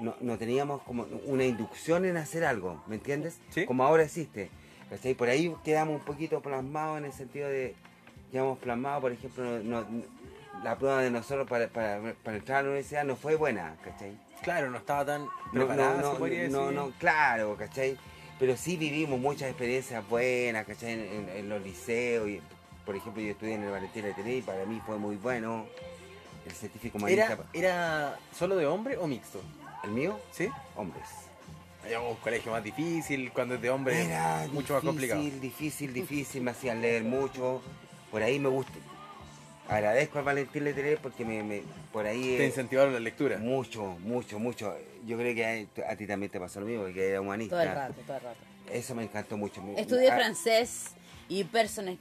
no, 0.00 0.14
no 0.20 0.38
teníamos 0.38 0.82
como 0.82 1.06
una 1.26 1.44
inducción 1.44 2.04
en 2.04 2.16
hacer 2.16 2.44
algo, 2.44 2.82
¿me 2.86 2.96
entiendes? 2.96 3.38
Sí. 3.50 3.64
Como 3.66 3.84
ahora 3.84 4.04
existe. 4.04 4.50
¿cachai? 4.90 5.14
Por 5.14 5.28
ahí 5.28 5.54
quedamos 5.64 5.98
un 6.00 6.04
poquito 6.04 6.40
plasmados 6.40 6.98
en 6.98 7.06
el 7.06 7.12
sentido 7.12 7.48
de, 7.48 7.74
quedamos 8.30 8.58
plasmados, 8.58 9.00
por 9.02 9.12
ejemplo, 9.12 9.62
no- 9.62 9.86
la 10.62 10.76
prueba 10.78 11.02
de 11.02 11.10
nosotros 11.10 11.48
para, 11.48 11.68
para, 11.68 12.14
para 12.22 12.36
entrar 12.36 12.58
a 12.58 12.62
la 12.62 12.68
universidad 12.70 13.04
no 13.04 13.16
fue 13.16 13.34
buena, 13.36 13.76
¿cachai? 13.82 14.16
Claro, 14.42 14.70
no 14.70 14.78
estaba 14.78 15.04
tan 15.04 15.22
No, 15.24 15.30
preparada, 15.52 16.00
no, 16.02 16.12
se 16.14 16.18
no, 16.18 16.26
decir. 16.26 16.50
no, 16.74 16.90
claro, 16.98 17.56
¿cachai? 17.56 17.96
Pero 18.38 18.56
sí 18.56 18.76
vivimos 18.76 19.18
muchas 19.20 19.48
experiencias 19.48 20.06
buenas, 20.08 20.66
¿cachai? 20.66 20.92
En, 20.92 21.00
en- 21.00 21.28
en 21.30 21.48
los 21.48 21.62
liceos 21.62 22.28
y 22.28 22.40
por 22.84 22.94
ejemplo, 22.94 23.22
yo 23.22 23.30
estudié 23.30 23.54
en 23.54 23.62
el 23.64 23.70
Valentín 23.70 24.02
Letelier 24.04 24.38
y 24.38 24.42
para 24.42 24.66
mí 24.66 24.80
fue 24.84 24.98
muy 24.98 25.16
bueno. 25.16 25.64
El 26.44 26.52
científico 26.52 26.98
humanista, 26.98 27.24
¿Era, 27.32 27.38
¿Era 27.54 28.18
solo 28.36 28.56
de 28.56 28.66
hombre 28.66 28.98
o 28.98 29.06
mixto? 29.06 29.40
el 29.84 29.90
mío, 29.90 30.18
¿Sí? 30.32 30.50
hombres. 30.76 31.04
Era 31.86 32.00
un 32.00 32.16
colegio 32.16 32.52
más 32.52 32.62
difícil, 32.62 33.30
cuando 33.32 33.54
es 33.54 33.62
de 33.62 33.70
hombre 33.70 34.04
Era 34.04 34.46
mucho 34.52 34.74
más 34.74 34.82
difícil, 34.82 34.88
complicado. 34.88 35.22
difícil, 35.40 35.94
difícil, 35.94 36.42
me 36.42 36.50
hacían 36.50 36.82
leer 36.82 37.04
mucho. 37.04 37.62
Por 38.10 38.22
ahí 38.22 38.38
me 38.38 38.48
gusta. 38.50 38.72
Agradezco 39.68 40.18
al 40.18 40.24
Valentín 40.24 40.64
Letelier 40.64 40.98
porque 40.98 41.24
me, 41.24 41.42
me- 41.42 41.62
por 41.92 42.06
ahí... 42.06 42.36
Te 42.36 42.46
incentivaron 42.46 42.92
la 42.92 43.00
lectura. 43.00 43.38
Mucho, 43.38 43.96
mucho, 44.00 44.38
mucho. 44.38 44.76
Yo 45.06 45.16
creo 45.16 45.34
que 45.34 45.68
a, 45.86 45.90
a 45.90 45.96
ti 45.96 46.06
también 46.06 46.30
te 46.30 46.38
pasó 46.38 46.60
lo 46.60 46.66
mismo, 46.66 46.84
que 46.92 47.10
era 47.10 47.20
humanista. 47.20 47.56
Todo 47.56 47.62
el 47.62 47.74
rato, 47.74 47.94
todo 48.06 48.16
el 48.16 48.22
rato. 48.22 48.38
Eso 48.70 48.94
me 48.94 49.02
encantó 49.04 49.36
mucho. 49.36 49.62
Estudié 49.76 50.10
ah, 50.10 50.16
francés 50.16 50.88
y 51.28 51.44
personas. 51.44 51.96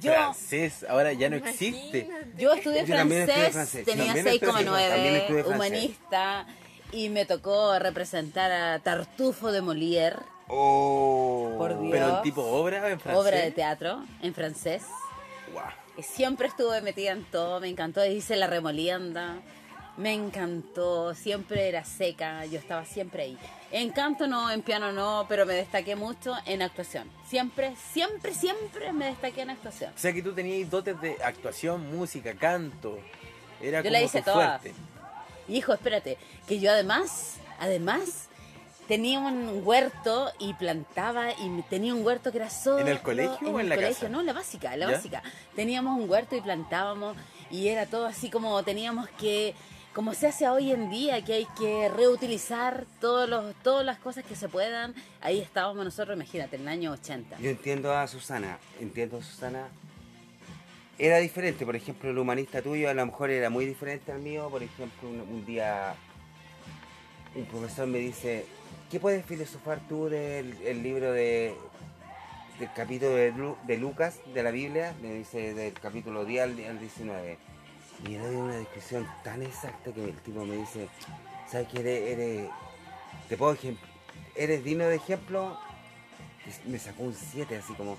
Yo, 0.00 0.12
Francés 0.12 0.84
ahora 0.88 1.12
ya 1.14 1.28
no 1.30 1.36
existe. 1.36 2.08
Yo 2.36 2.52
estudié 2.52 2.80
Yo 2.84 2.86
francés, 2.94 3.28
estudié 3.28 3.50
francés, 3.50 3.84
tenía 3.84 4.04
también 4.14 4.26
estudié- 4.26 4.40
también 4.40 4.68
6,9, 4.68 5.16
estudié 5.16 5.42
francés. 5.42 5.54
humanista, 5.56 6.46
y 6.92 7.08
me 7.08 7.24
tocó 7.24 7.78
representar 7.78 8.52
a 8.52 8.78
Tartufo 8.80 9.50
de 9.50 9.62
Molière, 9.62 10.16
Oh. 10.50 11.54
Por 11.58 11.78
Dios. 11.78 11.90
Pero 11.92 12.16
en 12.18 12.22
tipo 12.22 12.42
obra 12.42 12.90
en 12.90 13.00
francés. 13.00 13.22
obra 13.26 13.38
de 13.38 13.50
teatro 13.50 14.02
en 14.22 14.32
francés. 14.34 14.82
Guau. 15.52 15.66
Siempre 16.02 16.46
estuve 16.48 16.80
metida 16.80 17.12
en 17.12 17.24
todo, 17.24 17.60
me 17.60 17.68
encantó. 17.68 18.04
Hice 18.04 18.36
la 18.36 18.46
remolienda, 18.46 19.40
me 19.96 20.14
encantó. 20.14 21.14
Siempre 21.14 21.68
era 21.68 21.84
seca, 21.84 22.46
yo 22.46 22.58
estaba 22.58 22.84
siempre 22.84 23.24
ahí. 23.24 23.38
En 23.72 23.90
canto 23.90 24.26
no, 24.26 24.50
en 24.50 24.62
piano 24.62 24.92
no, 24.92 25.26
pero 25.28 25.44
me 25.44 25.54
destaqué 25.54 25.96
mucho 25.96 26.36
en 26.46 26.62
actuación. 26.62 27.10
Siempre, 27.28 27.74
siempre, 27.92 28.32
siempre 28.32 28.92
me 28.92 29.06
destaqué 29.06 29.42
en 29.42 29.50
actuación. 29.50 29.92
O 29.94 29.98
sea 29.98 30.12
que 30.12 30.22
tú 30.22 30.32
tenías 30.32 30.70
dotes 30.70 31.00
de 31.00 31.16
actuación, 31.22 31.94
música, 31.94 32.34
canto. 32.34 32.98
Era 33.60 33.78
Yo 33.78 33.84
como 33.84 33.92
la 33.92 34.02
hice 34.02 34.22
todas. 34.22 34.62
Hijo, 35.48 35.72
espérate, 35.72 36.16
que 36.46 36.60
yo 36.60 36.70
además, 36.70 37.38
además, 37.58 38.27
tenía 38.88 39.20
un 39.20 39.62
huerto 39.64 40.32
y 40.38 40.54
plantaba 40.54 41.30
y 41.32 41.62
tenía 41.68 41.94
un 41.94 42.04
huerto 42.04 42.32
que 42.32 42.38
era 42.38 42.50
solo... 42.50 42.80
¿En 42.80 42.88
el 42.88 43.00
colegio 43.00 43.50
o 43.50 43.60
en 43.60 43.60
el 43.60 43.68
la 43.68 43.74
colegio, 43.76 43.94
casa? 43.94 44.08
No, 44.08 44.20
en 44.20 44.26
la 44.26 44.32
básica, 44.32 44.74
en 44.74 44.80
la 44.80 44.86
¿Ya? 44.86 44.92
básica. 44.92 45.22
Teníamos 45.54 46.00
un 46.00 46.08
huerto 46.10 46.34
y 46.34 46.40
plantábamos 46.40 47.16
y 47.50 47.68
era 47.68 47.86
todo 47.86 48.06
así 48.06 48.30
como 48.30 48.60
teníamos 48.64 49.08
que... 49.10 49.54
Como 49.94 50.14
se 50.14 50.28
hace 50.28 50.48
hoy 50.48 50.70
en 50.70 50.90
día, 50.90 51.24
que 51.24 51.32
hay 51.32 51.46
que 51.58 51.88
reutilizar 51.88 52.86
todos 53.00 53.28
los, 53.28 53.54
todas 53.62 53.84
las 53.84 53.98
cosas 53.98 54.24
que 54.24 54.36
se 54.36 54.48
puedan. 54.48 54.94
Ahí 55.20 55.40
estábamos 55.40 55.84
nosotros, 55.84 56.14
imagínate, 56.14 56.54
en 56.54 56.62
el 56.62 56.68
año 56.68 56.92
80. 56.92 57.38
Yo 57.40 57.50
entiendo 57.50 57.92
a 57.92 58.06
Susana, 58.06 58.58
entiendo 58.78 59.16
a 59.16 59.22
Susana. 59.22 59.66
Era 60.98 61.18
diferente, 61.18 61.66
por 61.66 61.74
ejemplo, 61.74 62.10
el 62.10 62.18
humanista 62.18 62.62
tuyo 62.62 62.88
a 62.88 62.94
lo 62.94 63.04
mejor 63.06 63.30
era 63.30 63.50
muy 63.50 63.64
diferente 63.64 64.12
al 64.12 64.20
mío. 64.20 64.48
Por 64.50 64.62
ejemplo, 64.62 65.08
un, 65.08 65.20
un 65.20 65.44
día 65.44 65.96
un 67.34 67.44
profesor 67.46 67.86
me 67.86 67.98
dice, 67.98 68.46
¿qué 68.90 69.00
puedes 69.00 69.24
filosofar 69.24 69.80
tú 69.88 70.08
del 70.08 70.56
el 70.64 70.82
libro 70.82 71.12
de, 71.12 71.54
del 72.58 72.72
capítulo 72.74 73.10
de, 73.14 73.32
Lu- 73.32 73.56
de 73.66 73.76
Lucas 73.78 74.20
de 74.34 74.42
la 74.42 74.50
Biblia? 74.50 74.94
Me 75.02 75.12
dice 75.14 75.54
del 75.54 75.72
capítulo 75.74 76.24
10 76.24 76.42
al, 76.44 76.50
al 76.64 76.78
19. 76.80 77.38
Y 78.04 78.08
le 78.10 78.18
doy 78.18 78.36
una 78.36 78.56
descripción 78.56 79.06
tan 79.24 79.42
exacta 79.42 79.92
que 79.92 80.04
el 80.04 80.16
tipo 80.18 80.44
me 80.44 80.56
dice, 80.56 80.88
¿sabes 81.50 81.68
que 81.68 81.80
eres, 81.80 82.12
eres- 82.18 82.50
te 83.28 83.36
puedo 83.36 83.56
eres 84.36 84.64
digno 84.64 84.84
de 84.84 84.96
ejemplo? 84.96 85.58
Y 86.64 86.70
me 86.70 86.78
sacó 86.78 87.02
un 87.02 87.14
7, 87.14 87.56
así 87.58 87.74
como 87.74 87.98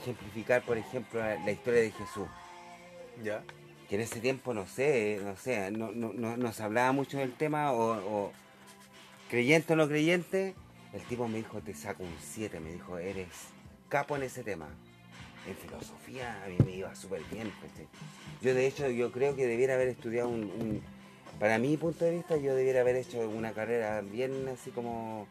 ejemplificar, 0.00 0.62
por 0.62 0.78
ejemplo, 0.78 1.20
la, 1.20 1.36
la 1.36 1.50
historia 1.52 1.80
de 1.82 1.90
Jesús. 1.90 2.26
¿Ya? 3.22 3.42
Que 3.88 3.96
en 3.96 4.00
ese 4.00 4.18
tiempo, 4.20 4.54
no 4.54 4.66
sé, 4.66 5.20
no 5.22 5.36
sé, 5.36 5.70
no, 5.70 5.92
no, 5.92 6.12
no, 6.14 6.36
no 6.36 6.52
se 6.52 6.62
hablaba 6.62 6.90
mucho 6.92 7.18
del 7.18 7.34
tema, 7.34 7.70
o, 7.72 7.92
o 7.92 8.32
creyente 9.34 9.72
o 9.72 9.76
no 9.76 9.88
creyente, 9.88 10.54
el 10.92 11.02
tipo 11.02 11.26
me 11.26 11.38
dijo, 11.38 11.58
te 11.60 11.74
saco 11.74 12.04
un 12.04 12.14
7, 12.20 12.60
me 12.60 12.72
dijo, 12.72 12.98
eres 12.98 13.26
capo 13.88 14.14
en 14.14 14.22
ese 14.22 14.44
tema. 14.44 14.68
En 15.48 15.56
filosofía 15.56 16.40
a 16.44 16.48
mí 16.48 16.56
me 16.64 16.76
iba 16.76 16.94
súper 16.94 17.20
bien. 17.32 17.52
Yo 18.40 18.54
de 18.54 18.66
hecho, 18.68 18.88
yo 18.88 19.10
creo 19.10 19.34
que 19.34 19.46
debiera 19.46 19.74
haber 19.74 19.88
estudiado 19.88 20.28
un, 20.28 20.42
un- 20.44 20.82
Para 21.40 21.58
mi 21.58 21.76
punto 21.76 22.04
de 22.04 22.12
vista, 22.12 22.36
yo 22.36 22.54
debiera 22.54 22.82
haber 22.82 22.94
hecho 22.94 23.28
una 23.28 23.50
carrera 23.52 24.00
bien 24.02 24.46
así 24.48 24.70
como 24.70 25.26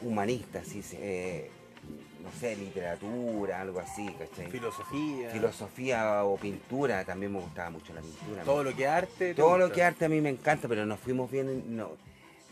humanista, 0.00 0.60
así, 0.60 0.82
eh, 0.94 1.50
no 2.24 2.30
sé, 2.40 2.56
literatura, 2.56 3.60
algo 3.60 3.80
así, 3.80 4.06
¿cachai? 4.18 4.50
Filosofía. 4.50 5.30
Filosofía 5.30 6.24
o 6.24 6.36
pintura, 6.38 7.04
también 7.04 7.32
me 7.34 7.38
gustaba 7.40 7.68
mucho 7.68 7.92
la 7.92 8.00
pintura. 8.00 8.42
Todo 8.44 8.64
lo 8.64 8.74
que 8.74 8.86
arte. 8.86 9.28
te 9.28 9.34
Todo 9.34 9.58
lo 9.58 9.70
que 9.70 9.82
arte 9.82 10.06
a 10.06 10.08
mí 10.08 10.22
me 10.22 10.30
encanta, 10.30 10.66
pero 10.68 10.86
nos 10.86 10.98
fuimos 10.98 11.30
bien, 11.30 11.50
en- 11.50 11.76
no, 11.76 11.90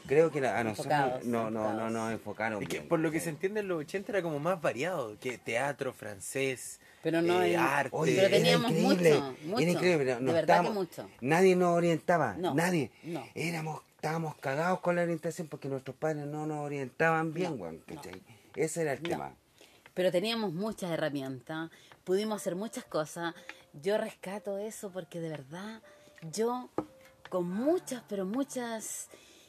creo 0.08 0.30
que 0.32 0.44
a 0.46 0.64
nosotros 0.64 0.92
Enfocados, 0.92 1.24
no, 1.24 1.50
no, 1.50 1.72
no 1.72 1.88
nos 1.90 2.10
enfocaron 2.12 2.62
Es 2.62 2.68
que 2.68 2.78
bien, 2.78 2.88
por 2.88 2.98
lo 2.98 3.10
que 3.12 3.20
se 3.20 3.30
entiende 3.30 3.60
en 3.60 3.68
los 3.68 3.78
80 3.80 4.10
era 4.12 4.22
como 4.22 4.40
más 4.40 4.60
variado, 4.60 5.16
que 5.20 5.38
teatro, 5.38 5.92
francés, 5.92 6.80
Pero 7.02 7.22
no 7.22 7.42
eh, 7.42 7.54
en- 7.54 7.60
arte. 7.60 7.90
Oye, 7.92 8.14
Pero 8.16 8.26
era 8.26 8.36
teníamos 8.36 8.70
increíble, 8.72 9.14
mucho, 9.14 9.36
mucho. 9.44 9.58
Era 9.62 9.70
increíble, 9.70 9.98
pero 10.04 10.18
De 10.18 10.24
verdad 10.24 10.34
que 10.34 10.40
estábamos- 10.40 10.74
mucho. 10.74 11.10
Nadie 11.20 11.54
nos 11.54 11.76
orientaba, 11.76 12.34
No, 12.36 12.54
nadie. 12.54 12.90
no. 13.04 13.24
Éramos, 13.34 13.82
estábamos 13.96 14.34
cagados 14.36 14.80
con 14.80 14.96
la 14.96 15.02
orientación 15.02 15.46
porque 15.48 15.68
nuestros 15.68 15.96
padres 15.96 16.26
no 16.26 16.46
nos 16.46 16.58
orientaban 16.64 17.32
bien, 17.32 17.56
No, 17.56 17.62
weón, 17.62 17.82
no. 17.86 18.00
Ese 18.56 18.82
era 18.82 18.94
el 18.94 19.02
No. 19.02 19.08
tema. 19.08 19.34
pero 19.94 20.10
teníamos 20.12 20.52
muchas 20.52 20.90
herramientas, 20.92 21.70
pudimos 22.04 22.40
hacer 22.40 22.54
muchas 22.54 22.84
cosas. 22.84 23.34
Yo 23.82 23.98
rescato 23.98 24.56
eso 24.58 24.90
porque 24.92 25.18
de 25.20 25.28
verdad 25.28 25.82
yo 26.32 26.70
con 27.28 27.50
muchas, 27.50 28.02
pero 28.08 28.24
muchas. 28.24 29.08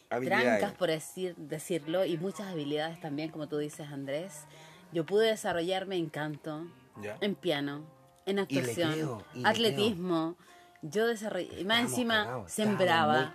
Trancas, 0.09 0.73
por 0.73 0.89
decir, 0.89 1.35
decirlo, 1.37 2.05
y 2.05 2.17
muchas 2.17 2.47
habilidades 2.47 2.99
también, 2.99 3.29
como 3.29 3.47
tú 3.47 3.57
dices, 3.57 3.87
Andrés, 3.91 4.45
yo 4.91 5.05
pude 5.05 5.27
desarrollarme 5.27 5.95
en 5.97 6.09
canto, 6.09 6.65
¿Ya? 7.01 7.17
en 7.21 7.35
piano, 7.35 7.83
en 8.25 8.39
actuación, 8.39 8.91
creo, 8.93 9.23
atletismo. 9.43 10.35
Yo 10.81 11.07
desarrollé, 11.07 11.63
más 11.65 11.81
encima 11.81 12.43
sembraba. 12.47 13.33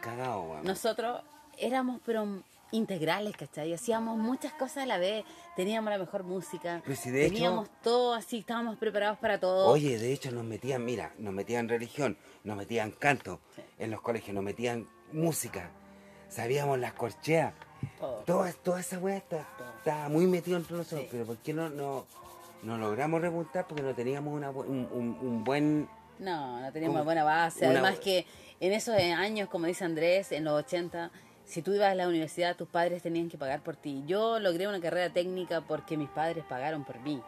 Nosotros 0.64 1.22
éramos 1.58 2.00
pero 2.04 2.42
integrales, 2.72 3.36
¿cachai? 3.36 3.72
Hacíamos 3.72 4.18
muchas 4.18 4.52
cosas 4.54 4.78
a 4.78 4.86
la 4.86 4.98
vez, 4.98 5.24
teníamos 5.54 5.90
la 5.92 5.98
mejor 5.98 6.24
música, 6.24 6.82
Pues 6.84 6.98
si 6.98 7.10
de 7.10 7.26
hecho- 7.26 7.34
teníamos 7.34 7.68
todo 7.82 8.14
así, 8.14 8.38
estábamos 8.38 8.76
preparados 8.78 9.18
para 9.18 9.38
todo. 9.38 9.68
Oye, 9.68 9.96
de 9.98 10.12
hecho 10.12 10.32
nos 10.32 10.42
metían, 10.44 10.84
mira, 10.84 11.12
nos 11.18 11.32
metían 11.32 11.68
religión, 11.68 12.16
nos 12.42 12.56
metían 12.56 12.90
canto, 12.90 13.40
Sí. 13.54 13.62
en 13.78 13.90
los 13.92 14.00
colegios 14.00 14.34
nos 14.34 14.42
metían 14.42 14.88
música, 15.12 15.70
sabíamos 16.34 16.78
las 16.78 16.92
corcheas, 16.94 17.52
Todo. 18.00 18.22
toda, 18.26 18.52
toda 18.52 18.80
esa 18.80 18.98
weá 18.98 19.16
estaba 19.18 20.08
muy 20.08 20.26
metido 20.26 20.56
entre 20.56 20.76
nosotros, 20.76 21.02
Sí. 21.02 21.08
pero 21.10 21.24
¿por 21.26 21.36
qué 21.38 21.52
no, 21.52 21.68
no, 21.70 22.06
no 22.62 22.78
logramos 22.78 23.20
repuntar? 23.20 23.66
Porque 23.68 23.82
no 23.82 23.94
teníamos 23.94 24.34
una, 24.34 24.50
un, 24.50 24.88
un- 24.90 25.18
un 25.20 25.44
buen... 25.44 25.88
No, 26.18 26.60
no 26.60 26.72
teníamos 26.72 26.94
Como 26.94 27.04
buena 27.04 27.24
base. 27.24 27.66
una- 27.68 27.80
Además 27.80 27.98
que 28.00 28.26
en 28.60 28.72
esos 28.72 28.94
años, 28.96 29.48
como 29.48 29.66
dice 29.66 29.84
Andrés, 29.84 30.32
en 30.32 30.44
los 30.44 30.54
80, 30.54 31.10
si 31.44 31.60
tú 31.62 31.72
ibas 31.74 31.90
a 31.92 31.94
la 31.94 32.08
universidad, 32.08 32.56
tus 32.56 32.68
padres 32.68 33.02
tenían 33.02 33.28
que 33.28 33.36
pagar 33.38 33.60
por 33.62 33.76
ti. 33.76 34.02
Yo 34.06 34.38
logré 34.40 34.66
una 34.66 34.80
carrera 34.80 35.12
técnica 35.12 35.60
porque 35.60 35.96
mis 35.96 36.08
padres 36.08 36.44
pagaron 36.48 36.84
por 36.84 36.98
mí. 37.00 37.20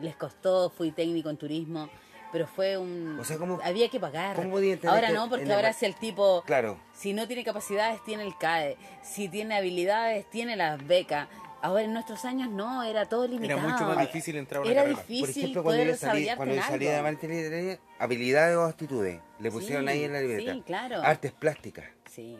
Les 0.00 0.16
costó, 0.16 0.70
fui 0.70 0.92
técnico 0.92 1.28
en 1.30 1.36
turismo, 1.36 1.88
pero 2.32 2.46
fue 2.46 2.76
un... 2.76 3.18
O 3.20 3.24
sea, 3.24 3.38
¿cómo- 3.38 3.58
había 3.62 3.88
que 3.88 3.98
pagar. 4.00 4.36
cómo 4.36 4.50
podía 4.50 4.78
Ahora 4.86 5.10
no, 5.10 5.28
porque 5.28 5.42
en 5.44 5.48
la- 5.48 5.56
ahora 5.56 5.72
si 5.72 5.86
el 5.86 5.94
tipo... 5.94 6.42
Claro, 6.46 6.78
Si 6.94 7.12
no 7.12 7.26
tiene 7.26 7.44
capacidades, 7.44 8.02
tiene 8.04 8.24
el 8.24 8.36
CAE. 8.36 8.76
Si 9.02 9.28
tiene 9.28 9.56
habilidades, 9.56 10.28
tiene 10.30 10.56
las 10.56 10.84
becas. 10.86 11.28
Ahora 11.60 11.82
en 11.82 11.92
nuestros 11.92 12.24
años 12.24 12.48
no, 12.50 12.84
era 12.84 13.06
todo 13.06 13.26
limitado. 13.26 13.58
Era 13.60 13.68
mucho 13.68 13.84
más 13.84 13.98
difícil 13.98 14.36
entrar 14.36 14.58
a 14.58 14.62
una 14.62 14.70
Era 14.70 14.82
carrera. 14.82 15.00
difícil 15.02 15.20
por 15.24 15.30
ejemplo, 15.30 15.62
cuando 15.64 15.82
poder 15.82 15.88
yo 15.88 15.96
salí, 15.96 16.28
cuando 16.36 16.54
yo 16.54 16.62
salí 16.62 16.84
de. 16.86 17.00
Valentín 17.00 17.30
Literaria, 17.30 17.78
habilidades 17.98 18.56
o 18.56 18.62
actitudes, 18.62 19.20
le 19.40 19.50
pusieron 19.50 19.84
Sí, 19.86 19.90
ahí 19.90 20.04
en 20.04 20.12
la 20.12 20.20
libreta. 20.20 20.52
sí, 20.54 20.62
claro. 20.64 21.02
Artes 21.02 21.32
plásticas, 21.32 21.86
Sí, 22.08 22.38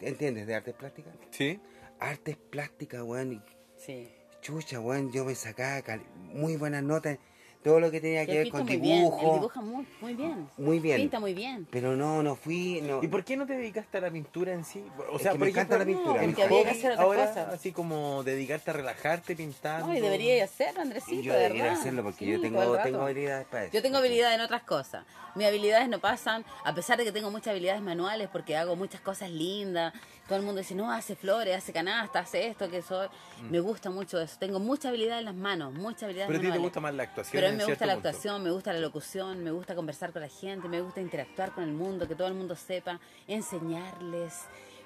¿entiendes 0.00 0.46
de 0.46 0.54
artes 0.54 0.74
plásticas? 0.74 1.12
¿Sí? 1.30 1.60
Artes 1.98 2.36
plásticas, 2.36 3.02
weón, 3.02 3.44
sí. 3.76 4.08
Chucha, 4.40 4.80
weón, 4.80 5.12
yo 5.12 5.26
me 5.26 5.34
sacaba 5.34 5.82
cal- 5.82 6.02
muy 6.16 6.56
buenas 6.56 6.82
notas, 6.82 7.18
todo 7.62 7.78
lo 7.78 7.90
que 7.90 8.00
tenía 8.00 8.24
que 8.24 8.38
ver 8.38 8.48
con 8.48 8.64
muy 8.64 8.76
bien, 8.78 8.96
él 8.96 9.04
dibujo. 9.04 9.34
dibuja 9.34 9.60
muy, 9.60 9.86
muy 10.00 10.14
bien. 10.14 10.48
Muy 10.56 10.78
bien. 10.80 10.96
Pinta 10.96 11.20
muy 11.20 11.34
bien. 11.34 11.66
Pero 11.70 11.94
no, 11.94 12.22
no 12.22 12.34
fui, 12.34 12.80
no. 12.82 13.02
¿Y 13.02 13.08
por 13.08 13.22
qué 13.24 13.36
no 13.36 13.46
te 13.46 13.52
dedicaste 13.52 13.98
a 13.98 14.00
la 14.00 14.10
pintura 14.10 14.52
en 14.52 14.64
sí? 14.64 14.82
O 15.12 15.16
Es 15.16 15.22
sea, 15.22 15.32
que 15.32 15.38
por 15.38 15.44
me 15.46 15.50
encanta 15.50 15.74
ejemplo, 15.76 15.78
la 15.78 15.84
pintura, 15.84 16.24
encanta. 16.24 16.42
hobby, 16.48 16.54
Había 16.60 16.64
que 16.72 16.78
hacer 16.78 16.92
otras 16.92 17.04
ahora, 17.06 17.26
cosas. 17.28 17.54
así 17.54 17.72
como 17.72 18.22
dedicarte 18.24 18.70
a 18.70 18.74
relajarte 18.74 19.36
pintando. 19.36 19.88
No, 19.88 19.94
y 19.96 20.00
debería 20.00 20.42
hacerlo, 20.44 20.80
Andresito, 20.80 21.14
Y 21.20 21.22
yo 21.22 21.32
de 21.34 21.38
debería 21.40 21.64
verdad. 21.64 21.80
hacerlo 21.80 22.02
porque 22.02 22.24
Sí, 22.24 22.30
yo 22.30 22.40
tengo, 22.40 22.78
tengo 22.78 23.02
habilidades 23.02 23.46
para 23.48 23.64
eso. 23.64 23.72
Yo 23.74 23.82
tengo 23.82 23.98
habilidad 23.98 24.34
en 24.34 24.40
otras 24.40 24.62
cosas. 24.62 25.04
Mis 25.34 25.46
habilidades 25.46 25.88
no 25.88 26.00
pasan, 26.00 26.44
a 26.64 26.74
pesar 26.74 26.98
de 26.98 27.04
que 27.04 27.12
tengo 27.12 27.30
muchas 27.30 27.48
habilidades 27.48 27.82
manuales 27.82 28.28
porque 28.32 28.56
hago 28.56 28.74
muchas 28.74 29.00
cosas 29.00 29.30
lindas. 29.30 29.92
Todo 30.30 30.38
el 30.38 30.44
mundo 30.44 30.60
dice, 30.60 30.76
no, 30.76 30.92
hace 30.92 31.16
flores, 31.16 31.56
hace 31.56 31.72
canasta, 31.72 32.20
hace 32.20 32.46
esto, 32.46 32.70
que 32.70 32.76
eso. 32.76 33.10
Me 33.50 33.58
gusta 33.58 33.90
mucho 33.90 34.20
eso. 34.20 34.36
Tengo 34.38 34.60
mucha 34.60 34.90
habilidad 34.90 35.18
en 35.18 35.24
las 35.24 35.34
manos, 35.34 35.74
mucha 35.74 36.06
habilidad 36.06 36.28
Pero 36.28 36.38
a 36.38 36.42
ti 36.42 36.52
te 36.52 36.58
gusta 36.58 36.78
más 36.78 36.94
la 36.94 37.02
actuación. 37.02 37.32
Pero 37.32 37.48
a 37.48 37.50
mí 37.50 37.56
me 37.56 37.64
en 37.64 37.68
gusta 37.68 37.84
la 37.84 37.94
punto. 37.94 38.08
actuación, 38.08 38.42
me 38.44 38.50
gusta 38.52 38.72
la 38.72 38.78
locución, 38.78 39.42
me 39.42 39.50
gusta 39.50 39.74
conversar 39.74 40.12
con 40.12 40.22
la 40.22 40.28
gente, 40.28 40.68
me 40.68 40.80
gusta 40.82 41.00
interactuar 41.00 41.50
con 41.50 41.64
el 41.64 41.72
mundo, 41.72 42.06
que 42.06 42.14
todo 42.14 42.28
el 42.28 42.34
mundo 42.34 42.54
sepa, 42.54 43.00
enseñarles 43.26 44.44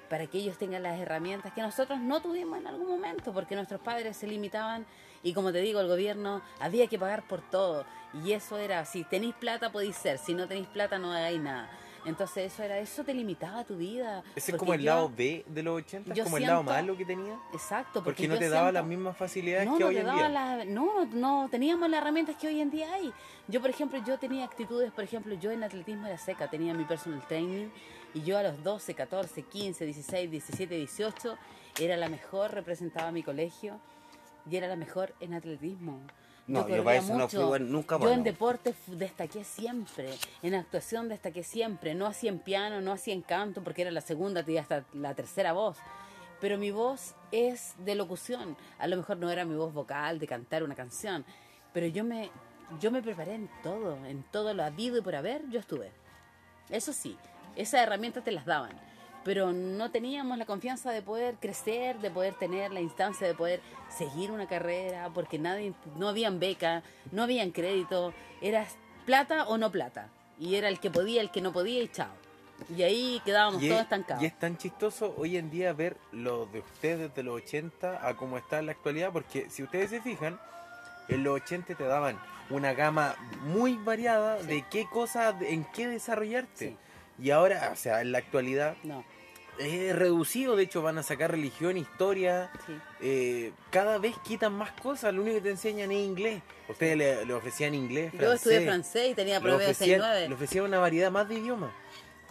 para 0.09 0.25
que 0.25 0.39
ellos 0.39 0.57
tengan 0.57 0.81
las 0.81 0.99
herramientas 0.99 1.53
que 1.53 1.61
nosotros 1.61 1.99
no 1.99 2.23
tuvimos 2.23 2.57
en 2.57 2.65
algún 2.65 2.87
momento, 2.87 3.31
porque 3.31 3.53
nuestros 3.53 3.79
padres 3.81 4.17
se 4.17 4.25
limitaban 4.25 4.83
y 5.21 5.33
como 5.33 5.51
te 5.51 5.59
digo, 5.59 5.79
el 5.79 5.87
gobierno 5.87 6.41
había 6.59 6.87
que 6.87 6.97
pagar 6.97 7.27
por 7.27 7.47
todo 7.51 7.85
y 8.25 8.31
eso 8.31 8.57
era, 8.57 8.83
si 8.85 9.03
tenéis 9.03 9.35
plata 9.35 9.71
podéis 9.71 9.95
ser, 9.95 10.17
si 10.17 10.33
no 10.33 10.47
tenéis 10.47 10.67
plata 10.67 10.97
no 10.97 11.13
hagáis 11.13 11.39
nada. 11.39 11.69
Entonces 12.05 12.53
eso 12.53 12.61
era, 12.63 12.77
eso 12.77 13.03
te 13.03 13.13
limitaba 13.13 13.63
tu 13.63 13.75
vida. 13.77 14.23
Ese 14.35 14.51
es 14.51 14.57
como 14.57 14.73
el 14.75 14.81
yo- 14.81 14.85
lado 14.85 15.11
B 15.15 15.43
de 15.47 15.63
los 15.63 15.77
80, 15.77 16.13
yo 16.13 16.23
como 16.23 16.37
el 16.37 16.43
lado 16.43 16.61
malo 16.63 16.95
que 16.95 17.03
tenía. 17.05 17.37
Exacto, 17.51 18.03
Porque 18.03 18.27
no 18.27 18.37
te 18.37 18.47
daba 18.47 18.67
siento- 18.67 18.71
las 18.73 18.85
mismas 18.85 19.17
facilidades 19.17 19.67
no, 19.67 19.73
que 19.77 19.83
no 19.83 19.89
hoy 19.89 19.97
en 19.97 20.05
día. 20.13 20.29
la- 20.29 20.65
no, 20.65 21.05
no 21.05 21.47
teníamos 21.49 21.89
las 21.89 22.01
herramientas 22.01 22.35
que 22.35 22.47
hoy 22.47 22.61
en 22.61 22.69
día 22.69 22.93
hay. 22.93 23.11
Yo, 23.47 23.59
por 23.59 23.69
ejemplo, 23.69 23.99
yo 24.05 24.17
tenía 24.19 24.45
actitudes, 24.45 24.91
por 24.91 25.03
ejemplo, 25.03 25.33
yo 25.35 25.51
en 25.51 25.63
atletismo 25.63 26.05
era 26.07 26.17
seca, 26.17 26.49
tenía 26.49 26.73
mi 26.73 26.83
personal 26.85 27.21
training 27.27 27.69
y 28.13 28.21
yo 28.21 28.37
a 28.37 28.43
los 28.43 28.63
12, 28.63 28.93
14, 28.93 29.41
15, 29.41 29.85
16, 29.85 30.29
17, 30.29 30.75
18 30.75 31.37
era 31.79 31.97
la 31.97 32.07
mejor, 32.07 32.51
representaba 32.51 33.07
a 33.09 33.11
mi 33.11 33.23
colegio 33.23 33.79
y 34.49 34.55
era 34.57 34.67
la 34.67 34.75
mejor 34.75 35.13
en 35.19 35.33
atletismo. 35.33 35.99
No, 36.47 36.67
yo 36.67 36.83
para 36.83 36.97
eso 36.97 37.15
no 37.15 37.27
fui 37.27 37.43
bueno, 37.43 37.65
nunca 37.65 37.95
Yo 37.95 37.99
bueno. 37.99 38.13
en 38.13 38.23
deporte 38.23 38.75
destaqué 38.87 39.43
siempre, 39.43 40.11
en 40.43 40.53
actuación 40.53 41.09
destaqué 41.09 41.43
siempre, 41.43 41.95
no 41.95 42.05
hacía 42.05 42.29
en 42.29 42.39
piano, 42.39 42.81
no 42.81 42.91
hacía 42.91 43.15
en 43.15 43.23
canto 43.23 43.63
porque 43.63 43.81
era 43.81 43.91
la 43.91 44.01
segunda, 44.01 44.43
tenía 44.43 44.61
hasta 44.61 44.85
la 44.93 45.15
tercera 45.15 45.53
voz. 45.53 45.77
Pero 46.41 46.57
mi 46.57 46.69
voz 46.69 47.15
es 47.31 47.73
de 47.79 47.95
locución. 47.95 48.57
A 48.77 48.87
lo 48.87 48.97
mejor 48.97 49.17
no 49.17 49.31
era 49.31 49.45
mi 49.45 49.55
voz 49.55 49.73
vocal 49.73 50.19
de 50.19 50.27
cantar 50.27 50.63
una 50.63 50.75
canción, 50.75 51.25
pero 51.73 51.87
yo 51.87 52.03
me 52.03 52.29
yo 52.79 52.91
me 52.91 53.01
preparé 53.01 53.35
en 53.35 53.49
todo, 53.63 54.03
en 54.05 54.23
todo 54.23 54.53
lo 54.53 54.63
habido 54.63 54.97
y 54.97 55.01
por 55.01 55.15
haber, 55.15 55.47
yo 55.49 55.59
estuve. 55.59 55.91
Eso 56.69 56.93
sí, 56.93 57.17
esas 57.55 57.81
herramientas 57.81 58.23
te 58.23 58.31
las 58.31 58.45
daban, 58.45 58.71
pero 59.25 59.51
no 59.51 59.89
teníamos 59.91 60.37
la 60.37 60.45
confianza 60.45 60.91
de 60.91 61.01
poder 61.01 61.35
crecer, 61.41 61.97
de 61.97 62.09
poder 62.11 62.35
tener 62.35 62.71
la 62.71 62.79
instancia 62.79 63.25
de 63.27 63.33
poder 63.33 63.59
seguir 63.89 64.31
una 64.31 64.47
carrera, 64.47 65.09
porque 65.13 65.37
nadie, 65.39 65.73
no 65.97 66.07
habían 66.07 66.39
beca, 66.39 66.83
no 67.11 67.23
habían 67.23 67.49
crédito, 67.51 68.13
eras 68.39 68.77
plata 69.05 69.47
o 69.47 69.57
no 69.57 69.71
plata, 69.71 70.09
y 70.39 70.55
era 70.55 70.69
el 70.69 70.79
que 70.79 70.91
podía, 70.91 71.21
el 71.21 71.31
que 71.31 71.41
no 71.41 71.51
podía 71.51 71.81
y 71.81 71.87
chao. 71.89 72.11
Y 72.77 72.83
ahí 72.83 73.21
quedábamos 73.25 73.61
Y 73.63 73.67
todos 73.67 73.79
es, 73.81 73.83
estancados. 73.85 74.23
y 74.23 74.27
es 74.27 74.39
tan 74.39 74.57
chistoso 74.57 75.13
hoy 75.17 75.35
en 75.37 75.49
día 75.49 75.73
ver 75.73 75.97
lo 76.13 76.45
de 76.45 76.59
ustedes 76.59 76.99
desde 77.09 77.23
los 77.23 77.35
80 77.41 78.07
a 78.07 78.15
cómo 78.15 78.37
está 78.37 78.59
en 78.59 78.67
la 78.67 78.71
actualidad, 78.73 79.11
porque 79.11 79.49
si 79.49 79.63
ustedes 79.63 79.89
se 79.89 80.01
fijan, 80.01 80.39
en 81.09 81.23
los 81.23 81.33
80 81.41 81.73
te 81.75 81.83
daban 81.83 82.17
una 82.51 82.73
gama 82.73 83.15
muy 83.47 83.75
variada 83.75 84.39
Sí. 84.41 84.47
de 84.47 84.65
qué 84.69 84.85
cosas, 84.87 85.35
en 85.41 85.65
qué 85.73 85.87
desarrollarte. 85.87 86.69
Sí. 86.69 86.77
Y 87.17 87.31
ahora, 87.31 87.71
o 87.73 87.75
sea, 87.75 88.01
en 88.01 88.11
la 88.11 88.17
actualidad 88.19 88.75
No, 88.83 89.03
es 89.59 89.95
reducido, 89.95 90.55
de 90.55 90.63
hecho 90.63 90.81
van 90.81 90.97
a 90.97 91.03
sacar 91.03 91.31
religión, 91.31 91.77
historia, 91.77 92.51
sí. 92.65 92.77
eh, 93.01 93.51
cada 93.71 93.97
vez 93.97 94.15
quitan 94.23 94.53
más 94.53 94.71
cosas, 94.71 95.13
lo 95.13 95.21
único 95.21 95.37
que 95.37 95.43
te 95.43 95.49
enseñan 95.51 95.91
es 95.91 95.99
inglés. 95.99 96.41
Ustedes 96.67 96.97
le, 96.97 97.25
le 97.25 97.33
ofrecían 97.33 97.73
inglés, 97.73 98.11
Yo 98.13 98.19
francés, 98.19 98.35
estudié 98.35 98.61
francés 98.61 99.11
y 99.11 99.13
tenía 99.15 99.39
promedio 99.39 99.71
ofrecían, 99.71 100.01
6-9. 100.01 100.27
le 100.27 100.33
ofrecían 100.33 100.65
una 100.65 100.79
variedad 100.79 101.11
más 101.11 101.29
de 101.29 101.35
idiomas. 101.35 101.71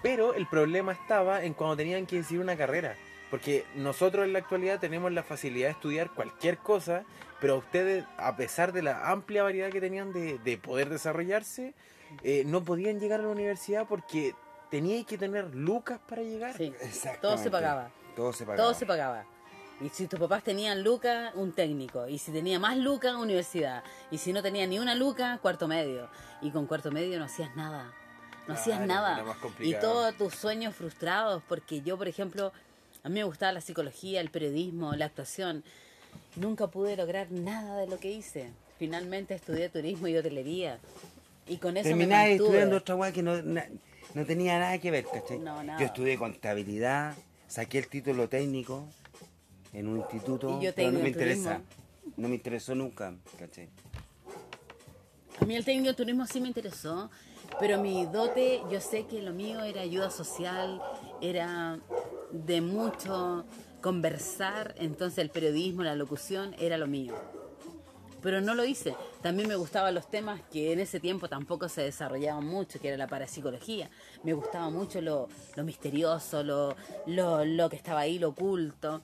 Pero 0.03 0.35
el 0.35 0.47
problema 0.47 0.93
estaba 0.93 1.45
en 1.45 1.55
cuando 1.55 1.77
tenían 1.77 2.07
que 2.07 2.17
decidir 2.17 2.41
una 2.43 2.57
carrera. 2.57 2.95
Porque 3.31 3.65
nosotros 3.75 4.27
en 4.27 4.33
la 4.33 4.41
actualidad 4.41 4.79
tenemos 4.79 5.11
la 5.11 5.23
facilidad 5.23 5.69
de 5.69 5.73
estudiar 5.73 6.11
cualquier 6.11 6.59
cosa, 6.59 7.05
pero 7.41 7.57
ustedes, 7.57 8.05
a 8.19 8.37
pesar 8.37 8.73
de 8.73 8.83
la 8.83 9.11
amplia 9.11 9.43
variedad 9.43 9.71
que 9.71 9.81
tenían 9.81 10.13
de, 10.13 10.39
de 10.39 10.59
poder 10.59 10.89
desarrollarse, 10.89 11.75
eh, 12.23 12.45
no 12.47 12.63
podían 12.63 13.01
llegar 13.01 13.21
a 13.21 13.25
la 13.25 13.31
universidad 13.31 13.87
porque 13.89 14.35
teníais 14.75 15.07
que 15.07 15.17
tener 15.17 15.55
lucas 15.55 16.01
para 16.09 16.23
llegar. 16.23 16.53
Sí. 16.57 16.73
Todo 17.23 17.39
se 17.39 17.49
pagaba. 17.49 17.91
Todo 18.17 18.33
se 18.33 18.45
pagaba. 18.45 18.63
Todo 18.65 18.75
se 18.75 18.87
pagaba. 18.87 19.25
Y 19.81 19.89
si 19.91 20.09
tus 20.09 20.19
papás 20.19 20.43
tenían 20.43 20.83
lucas, 20.83 21.33
un 21.37 21.53
técnico. 21.53 22.09
Y 22.09 22.19
si 22.19 22.33
tenía 22.33 22.59
más 22.59 22.77
lucas, 22.77 23.15
universidad. 23.15 23.85
Y 24.11 24.19
si 24.19 24.33
no 24.33 24.43
tenía 24.43 24.67
ni 24.67 24.81
una 24.81 24.97
luca, 24.97 25.39
cuarto 25.41 25.69
medio. 25.69 26.09
Y 26.43 26.51
con 26.51 26.67
cuarto 26.67 26.91
medio 26.91 27.21
no 27.21 27.27
hacías 27.27 27.55
nada. 27.55 27.93
No 28.49 28.55
hacías 28.55 28.81
nada. 28.81 29.25
Y 29.61 29.75
todos 29.75 30.13
tus 30.17 30.35
sueños 30.35 30.75
frustrados, 30.75 31.41
porque 31.49 31.81
yo, 31.83 31.97
por 31.97 32.09
ejemplo, 32.09 32.53
a 33.05 33.09
mí 33.09 33.15
me 33.15 33.25
gustaba 33.25 33.53
la 33.53 33.61
psicología, 33.61 34.21
el 34.21 34.31
periodismo, 34.31 34.95
la 34.97 35.05
actuación. 35.05 35.63
Nunca 36.35 36.67
pude 36.67 36.97
lograr 36.97 37.31
nada 37.31 37.77
de 37.79 37.87
lo 37.87 37.99
que 37.99 38.11
hice. 38.11 38.51
Finalmente 38.79 39.35
estudié 39.35 39.69
turismo 39.69 40.09
y 40.09 40.17
hotelería. 40.17 40.79
Y 41.47 41.59
con 41.59 41.77
eso 41.77 41.89
Terminaba 41.91 42.25
me 42.25 42.29
mantuve. 42.31 42.47
estudiando 42.49 42.77
otra 42.79 43.13
que 43.13 43.23
no, 43.23 43.41
na- 43.43 43.69
no 44.15 44.25
tenía 44.25 44.59
nada 44.59 44.79
que 44.79 44.91
ver, 44.91 45.05
¿cachai? 45.13 45.39
No, 45.39 45.63
nada. 45.63 45.79
Yo 45.81 45.87
estudié 45.87 46.17
contabilidad, 46.17 47.15
saqué 47.49 47.79
el 47.79 47.89
título 47.89 48.29
técnico 48.29 48.87
en 49.73 49.89
un 49.89 49.99
instituto, 49.99 50.59
Y 50.61 50.65
yo 50.67 50.75
pero 50.75 50.93
no 50.93 51.01
me 51.01 51.09
interesa. 51.09 51.57
turismo. 51.57 52.15
No 52.17 52.29
me 52.29 52.37
interesó 52.37 52.75
nunca, 52.75 53.15
¿cachai? 53.39 53.69
A 55.41 55.45
mí 55.45 55.57
el 55.57 55.65
técnico 55.65 55.89
de 55.89 55.95
turismo 55.95 56.27
sí 56.27 56.41
me 56.41 56.47
interesó, 56.49 57.11
pero 57.59 57.81
mi 57.81 58.07
dote, 58.07 58.61
yo 58.71 58.81
sé 58.81 59.07
que 59.07 59.21
lo 59.21 59.33
mío 59.33 59.63
era 59.65 59.81
ayuda 59.81 60.11
social, 60.11 60.81
era 61.21 61.81
de 62.31 62.61
mucho 62.61 63.45
conversar, 63.81 64.75
entonces 64.79 65.19
el 65.19 65.31
periodismo, 65.31 65.83
la 65.83 65.97
locución 65.97 66.55
era 66.59 66.79
lo 66.79 66.87
mío. 66.87 67.15
Pero 68.25 68.41
no 68.41 68.57
lo 68.57 68.65
hice. 68.65 68.97
También 69.23 69.47
me 69.49 69.55
gustaban 69.55 69.95
los 69.95 70.11
temas 70.11 70.41
que 70.51 70.73
en 70.73 70.81
ese 70.81 70.99
tiempo 70.99 71.29
tampoco 71.29 71.69
se 71.69 71.83
desarrollaban 71.83 72.45
mucho, 72.45 72.81
que 72.81 72.89
era 72.89 72.97
la 72.97 73.07
parapsicología. 73.07 73.89
Me 74.25 74.33
gustaba 74.33 74.69
mucho 74.69 75.01
lo, 75.01 75.29
lo 75.55 75.63
misterioso, 75.63 76.43
lo, 76.43 76.75
lo, 77.07 77.45
lo 77.45 77.71
que 77.71 77.77
estaba 77.77 78.01
ahí, 78.01 78.19
lo 78.19 78.31
oculto. 78.31 79.01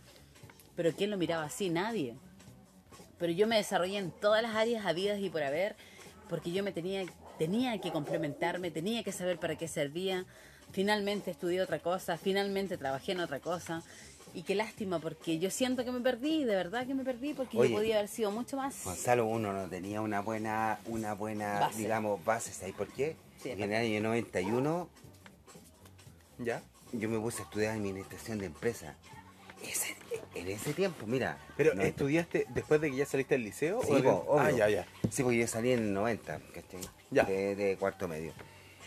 Pero 0.74 0.90
¿quién 0.90 1.10
lo 1.10 1.16
miraba 1.16 1.44
así? 1.44 1.70
Nadie 1.70 2.16
pero 3.20 3.34
yo 3.34 3.46
me 3.46 3.56
desarrollé 3.56 3.98
en 3.98 4.10
todas 4.10 4.42
las 4.42 4.56
áreas 4.56 4.86
habidas 4.86 5.20
y 5.20 5.28
por 5.28 5.42
haber, 5.42 5.76
porque 6.30 6.52
yo 6.52 6.64
me 6.64 6.72
tenía, 6.72 7.04
tenía 7.38 7.78
que 7.78 7.92
complementarme, 7.92 8.70
tenía 8.70 9.04
que 9.04 9.12
saber 9.12 9.38
para 9.38 9.56
qué 9.56 9.68
servía. 9.68 10.24
Finalmente 10.72 11.30
estudié 11.30 11.60
otra 11.60 11.80
cosa, 11.80 12.16
finalmente 12.16 12.78
trabajé 12.78 13.12
en 13.12 13.20
otra 13.20 13.38
cosa. 13.38 13.82
Y 14.32 14.42
qué 14.42 14.54
lástima, 14.54 15.00
porque 15.00 15.38
yo 15.38 15.50
siento 15.50 15.84
que 15.84 15.90
me 15.90 16.00
perdí, 16.00 16.44
de 16.44 16.54
verdad 16.54 16.86
que 16.86 16.94
me 16.94 17.02
perdí, 17.04 17.34
porque 17.34 17.58
Oye. 17.58 17.70
yo 17.70 17.76
podía 17.76 17.96
haber 17.96 18.08
sido 18.08 18.30
mucho 18.30 18.56
más. 18.56 18.84
Gonzalo, 18.84 19.26
uno 19.26 19.52
no 19.52 19.68
tenía 19.68 20.00
una 20.00 20.20
buena, 20.20 20.78
una 20.86 21.14
buena, 21.14 21.58
Base. 21.60 21.78
digamos, 21.78 22.24
base, 22.24 22.52
¿sabes 22.52 22.74
por 22.74 22.86
qué? 22.88 23.16
Sí, 23.42 23.48
Porque 23.50 23.64
en 23.64 23.72
el 23.72 23.76
año 23.96 24.00
91 24.02 24.88
¿Ya? 26.38 26.62
yo 26.92 27.08
me 27.08 27.18
puse 27.18 27.42
a 27.42 27.44
estudiar 27.44 27.74
administración 27.74 28.38
de 28.38 28.46
empresas. 28.46 28.94
Ese- 29.62 29.96
en 30.34 30.48
ese 30.48 30.72
tiempo, 30.74 31.06
mira. 31.06 31.38
Pero 31.56 31.72
estudiaste 31.72 32.46
después 32.50 32.80
de 32.80 32.90
que 32.90 32.96
ya 32.96 33.06
saliste 33.06 33.34
del 33.34 33.44
liceo? 33.44 33.80
Sí, 33.82 33.88
o 33.92 33.96
de- 33.96 34.02
po, 34.02 34.24
obvio. 34.28 34.40
Ah, 34.42 34.50
ya, 34.52 34.68
ya. 34.70 34.86
Sí, 35.10 35.22
porque 35.22 35.38
yo 35.38 35.46
salí 35.46 35.72
en 35.72 35.80
el 35.80 35.92
90, 35.92 36.40
¿cachai? 36.54 36.80
Ya. 37.10 37.24
De, 37.24 37.56
de 37.56 37.76
cuarto 37.76 38.06
medio. 38.08 38.32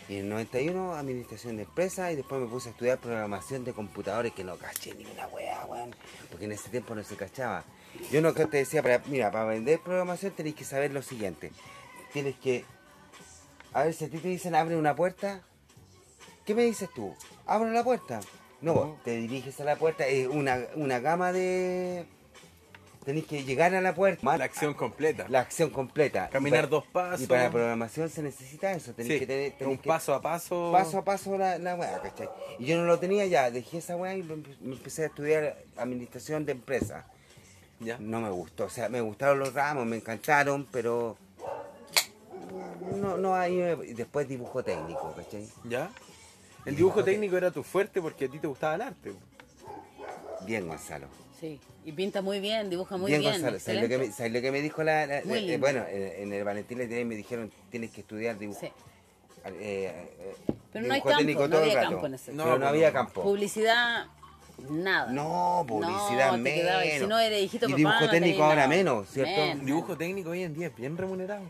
Y 0.08 0.16
en 0.16 0.24
el 0.24 0.28
91, 0.28 0.94
administración 0.94 1.56
de 1.56 1.62
empresas, 1.62 2.12
y 2.12 2.16
después 2.16 2.40
me 2.40 2.46
puse 2.46 2.68
a 2.68 2.72
estudiar 2.72 2.98
programación 2.98 3.64
de 3.64 3.72
computadores, 3.72 4.32
que 4.32 4.44
no 4.44 4.56
caché 4.56 4.94
ni 4.94 5.06
una 5.06 5.26
wea, 5.28 5.64
weón. 5.66 5.94
Porque 6.30 6.44
en 6.44 6.52
ese 6.52 6.68
tiempo 6.68 6.94
no 6.94 7.02
se 7.02 7.16
cachaba. 7.16 7.64
Yo 8.10 8.20
no 8.20 8.34
que 8.34 8.44
te 8.46 8.58
decía, 8.58 8.82
para, 8.82 9.00
mira, 9.06 9.30
para 9.30 9.46
vender 9.46 9.80
programación 9.80 10.32
tenéis 10.32 10.56
que 10.56 10.64
saber 10.64 10.92
lo 10.92 11.02
siguiente. 11.02 11.52
Tienes 12.12 12.36
que. 12.36 12.64
A 13.72 13.84
ver, 13.84 13.94
si 13.94 14.04
a 14.04 14.10
ti 14.10 14.18
te 14.18 14.28
dicen 14.28 14.54
abre 14.54 14.76
una 14.76 14.94
puerta, 14.94 15.42
¿qué 16.44 16.54
me 16.54 16.64
dices 16.64 16.88
tú? 16.94 17.14
¿Abro 17.46 17.70
la 17.70 17.82
puerta? 17.82 18.20
No, 18.60 18.74
vos 18.74 19.02
te 19.02 19.16
diriges 19.16 19.60
a 19.60 19.64
la 19.64 19.76
puerta, 19.76 20.06
es 20.06 20.26
una, 20.26 20.58
una 20.74 20.98
gama 21.00 21.32
de. 21.32 22.06
Tenéis 23.04 23.26
que 23.26 23.44
llegar 23.44 23.74
a 23.74 23.80
la 23.82 23.94
puerta. 23.94 24.36
La 24.38 24.44
acción 24.44 24.72
completa. 24.72 25.26
La 25.28 25.40
acción 25.40 25.68
completa. 25.70 26.28
Caminar 26.30 26.60
para- 26.62 26.68
dos 26.68 26.86
pasos. 26.86 27.20
Y 27.22 27.26
para 27.26 27.44
la 27.44 27.50
programación 27.50 28.08
se 28.08 28.22
necesita 28.22 28.72
eso. 28.72 28.92
Tenés 28.94 29.12
Sí, 29.12 29.18
que 29.18 29.26
tener 29.26 29.52
tenés 29.52 29.72
un 29.72 29.78
que- 29.78 29.88
paso 29.88 30.14
a 30.14 30.22
paso. 30.22 30.70
paso 30.72 30.98
a 30.98 31.04
paso 31.04 31.36
la, 31.36 31.58
la 31.58 31.74
weá, 31.74 32.00
¿cachai? 32.00 32.30
Y 32.58 32.64
yo 32.66 32.78
no 32.78 32.84
lo 32.86 32.98
tenía 32.98 33.26
ya, 33.26 33.50
dejé 33.50 33.78
esa 33.78 33.94
weá 33.96 34.14
y 34.16 34.22
me 34.22 34.74
empecé 34.74 35.02
a 35.02 35.06
estudiar 35.06 35.58
administración 35.76 36.46
de 36.46 36.52
empresas. 36.52 37.04
Ya. 37.80 37.98
No 37.98 38.20
me 38.22 38.30
gustó, 38.30 38.64
o 38.66 38.70
sea, 38.70 38.88
me 38.88 39.00
gustaron 39.02 39.38
los 39.38 39.52
ramos, 39.52 39.84
me 39.84 39.96
encantaron, 39.96 40.66
pero 40.72 41.18
no, 42.96 43.16
no 43.18 43.34
hay 43.34 43.56
después 43.94 44.26
dibujo 44.28 44.62
técnico, 44.62 45.12
¿cachai? 45.16 45.46
¿Ya? 45.64 45.90
El 46.64 46.76
dibujo 46.76 47.04
técnico 47.04 47.36
era 47.36 47.50
tu 47.50 47.62
fuerte 47.62 48.00
porque 48.00 48.24
a 48.24 48.28
ti 48.30 48.38
te 48.38 48.46
gustaba 48.46 48.76
el 48.76 48.80
arte. 48.82 49.12
Bien, 50.46 50.66
Gonzalo. 50.66 51.08
Sí, 51.44 51.60
y 51.84 51.92
pinta 51.92 52.22
muy 52.22 52.40
bien, 52.40 52.70
dibuja 52.70 52.96
muy 52.96 53.10
bien, 53.10 53.20
bien. 53.20 53.32
Gonzalo. 53.34 53.60
¿Sabes 53.60 53.82
lo, 53.82 53.88
que 53.88 53.98
me, 53.98 54.04
excelente. 54.06 54.16
sabes 54.16 54.32
lo 54.32 54.40
que 54.40 54.50
me 54.50 54.62
dijo 54.62 54.82
la... 54.82 55.06
la- 55.06 55.20
Muy 55.26 55.38
eh, 55.38 55.40
lindo. 55.42 55.58
bueno, 55.58 55.84
en, 55.90 56.22
en 56.22 56.32
el 56.32 56.42
Valentín 56.42 56.78
Letelier 56.78 57.04
me 57.04 57.16
dijeron, 57.16 57.52
tienes 57.70 57.90
que 57.90 58.00
estudiar 58.00 58.38
dibujo. 58.38 58.60
Sí. 58.60 58.66
eh, 58.66 58.72
eh, 59.60 60.34
Pero 60.72 60.86
no 60.86 60.94
hay 60.94 61.02
campo, 61.02 61.18
técnico 61.18 61.40
no 61.42 61.48
todo 61.50 61.58
el 61.64 61.68
había 61.68 61.80
rato. 61.82 61.90
campo 61.92 62.06
en 62.06 62.14
ese- 62.14 62.32
No, 62.32 62.46
No, 62.46 62.58
no, 62.58 62.66
había 62.66 62.92
campo. 62.94 63.22
Publicidad 63.22 64.06
Nada. 64.70 65.12
No, 65.12 65.64
publicidad 65.68 66.32
No, 66.38 66.44
quedaba- 66.44 66.82
menos. 66.84 67.00
si 67.00 67.06
no 67.08 67.18
eres 67.18 67.42
hijito 67.42 67.66
y 67.66 67.68
papá, 67.72 67.76
dibujo 67.76 68.00
no 68.00 68.10
técnico 68.10 68.42
ahora 68.44 68.54
nada. 68.56 68.68
menos, 68.68 69.08
¿cierto? 69.10 69.64
Dibujo 69.66 69.96
técnico 69.98 70.30
hoy 70.30 70.44
en 70.44 70.54
día 70.54 70.68
es 70.68 70.76
bien 70.76 70.96
remunerado. 70.96 71.42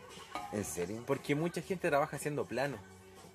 ¿En 0.53 0.65
serio? 0.65 1.05
Porque 1.07 1.37
mucha 1.37 1.61
gente 1.63 1.89
trabaja 1.89 2.17
haciendo 2.17 2.45
plano. 2.47 2.79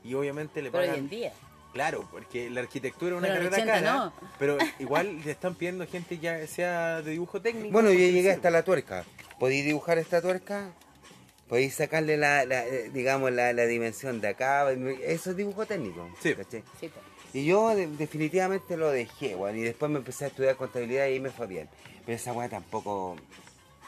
Y 0.03 0.13
obviamente 0.15 0.61
le 0.61 0.71
Pero 0.71 0.81
pagan. 0.83 0.95
hoy 0.95 0.99
en 0.99 1.09
día. 1.09 1.33
Claro, 1.73 2.08
porque 2.12 2.49
la 2.49 2.62
arquitectura 2.62 3.12
es 3.12 3.17
una 3.19 3.27
Pero 3.27 3.49
carrera 3.49 3.58
80 3.58 3.73
cara. 3.73 3.93
no. 3.93 4.13
Pero 4.39 4.58
igual 4.79 5.21
le 5.25 5.32
están 5.32 5.55
pidiendo 5.55 5.86
gente 5.88 6.17
ya 6.17 6.45
sea 6.47 7.01
de 7.01 7.12
dibujo 7.12 7.41
técnico. 7.41 7.71
Bueno, 7.71 7.91
yo 7.91 7.99
llegué 7.99 8.32
hasta 8.32 8.49
la 8.49 8.63
tuerca. 8.63 9.05
¿Podéis 9.39 9.65
dibujar 9.65 9.97
esta 9.99 10.21
tuerca? 10.21 10.71
¿Podéis 11.47 11.75
sacarle 11.75 12.17
la, 12.17 12.45
la, 12.45 12.63
digamos, 12.93 13.32
la, 13.32 13.53
la 13.53 13.65
dimensión 13.65 14.21
de 14.21 14.27
acá? 14.29 14.71
Eso 14.71 15.32
es 15.32 15.38
dibujo 15.38 15.65
técnico. 15.65 16.10
Sí. 16.21 16.36
Sí. 16.79 16.91
Y 17.34 17.45
yo 17.45 17.75
de- 17.75 17.88
definitivamente 17.88 18.75
lo 18.77 18.89
dejé, 18.91 19.36
weón. 19.36 19.58
Y 19.58 19.62
después 19.62 19.91
me 19.91 19.97
empecé 19.99 20.25
a 20.25 20.27
estudiar 20.29 20.55
contabilidad 20.55 21.05
y 21.08 21.13
ahí 21.13 21.19
me 21.19 21.29
fue 21.32 21.47
bien. 21.47 21.69
Pero 22.05 22.15
esa 22.15 22.34
weá 22.34 22.49
tampoco 22.49 23.15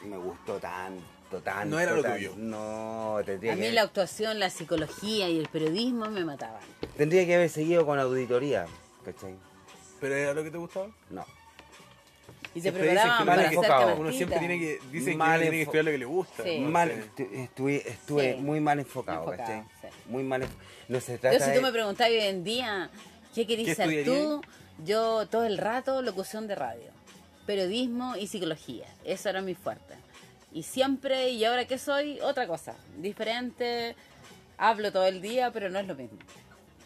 me 0.04 0.16
gustó 0.16 0.58
tanto, 0.58 1.02
tanto. 1.40 1.66
No 1.74 1.80
era 1.80 1.92
lo 1.92 2.02
tanto. 2.02 2.16
tuyo. 2.18 2.34
No, 2.36 3.18
tendría 3.24 3.52
A 3.52 3.56
mí 3.56 3.62
que, 3.62 3.72
la 3.72 3.82
actuación, 3.82 4.38
la 4.38 4.50
psicología 4.50 5.28
y 5.28 5.38
el 5.38 5.48
periodismo 5.48 6.06
me 6.10 6.24
mataban. 6.24 6.60
tendría 6.96 7.24
que 7.26 7.34
haber 7.34 7.48
seguido 7.50 7.84
con 7.86 7.98
auditoría, 7.98 8.66
¿cachai? 9.04 9.34
¿Pero 10.00 10.14
era 10.16 10.34
lo 10.34 10.42
que 10.44 10.50
te 10.50 10.58
gustaba? 10.58 10.88
No. 11.10 11.24
Y 12.54 12.56
dicen 12.60 12.74
preparaban 12.74 13.24
para 13.26 13.42
canastita. 13.50 13.94
Uno 13.94 14.12
siempre 14.12 14.38
tiene 14.38 14.58
que. 14.58 14.78
Dicen 14.90 15.16
Mal 15.16 15.38
que 15.38 15.44
tiene 15.44 15.56
que 15.56 15.62
estudiar 15.62 15.84
lo 15.86 15.90
que 15.92 15.98
le 15.98 16.04
gusta. 16.04 16.42
Sí. 16.42 16.58
no 16.58 16.68
Mal, 16.68 17.10
estuve, 17.32 17.88
estuve 17.88 18.34
Sí. 18.34 18.40
muy 18.42 18.60
mal 18.60 18.78
enfocado, 18.78 19.20
Enfocado, 19.20 19.38
¿cachai? 19.48 19.62
sí. 19.80 19.88
Muy 20.10 20.22
mal 20.22 20.42
enfocado. 20.42 20.68
No 20.88 21.00
se 21.00 21.16
trata 21.18 21.38
Yo 21.38 21.44
si 21.44 21.50
de... 21.50 21.56
tú 21.56 21.62
me 21.62 21.72
preguntás 21.72 22.08
hoy 22.10 22.18
en 22.18 22.44
día, 22.44 22.90
¿qué 23.34 23.46
querés 23.46 23.66
¿Qué 23.68 23.74
ser 23.74 24.04
tú? 24.04 24.42
Yo 24.84 25.26
todo 25.28 25.44
el 25.44 25.56
rato 25.56 26.02
locución 26.02 26.46
de 26.46 26.54
radio, 26.56 26.90
periodismo 27.46 28.16
y 28.16 28.26
psicología. 28.26 28.86
Eso 29.04 29.28
era 29.30 29.40
mi 29.40 29.54
fuerte. 29.54 29.94
Y 30.54 30.62
siempre, 30.64 31.30
y 31.30 31.44
ahora 31.44 31.64
que 31.66 31.78
soy, 31.78 32.20
otra 32.20 32.46
cosa, 32.46 32.74
diferente. 32.98 33.96
Hablo 34.58 34.92
todo 34.92 35.06
el 35.06 35.22
día, 35.22 35.50
pero 35.50 35.70
no 35.70 35.78
es 35.78 35.86
lo 35.86 35.94
mismo. 35.94 36.18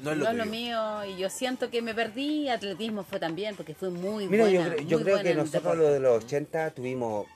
No 0.00 0.10
es 0.12 0.34
lo 0.36 0.44
mío 0.46 1.04
y 1.06 1.16
yo 1.16 1.30
siento 1.30 1.70
que 1.70 1.80
me 1.82 1.94
perdí. 1.94 2.48
Atletismo 2.48 3.02
fue 3.02 3.18
también 3.18 3.56
porque 3.56 3.74
fue 3.74 3.90
muy 3.90 4.28
Mira, 4.28 4.48
yo, 4.48 4.60
buena. 4.60 4.74
creo- 4.76 4.86
yo 4.88 4.96
muy 4.98 5.04
creo 5.04 5.16
buena 5.16 5.30
que 5.30 5.34
nosotros 5.36 5.62
deporte. 5.62 5.82
lo 5.82 5.92
de 5.92 6.00
los 6.00 6.24
80 6.24 6.70
tuvimos... 6.72 7.26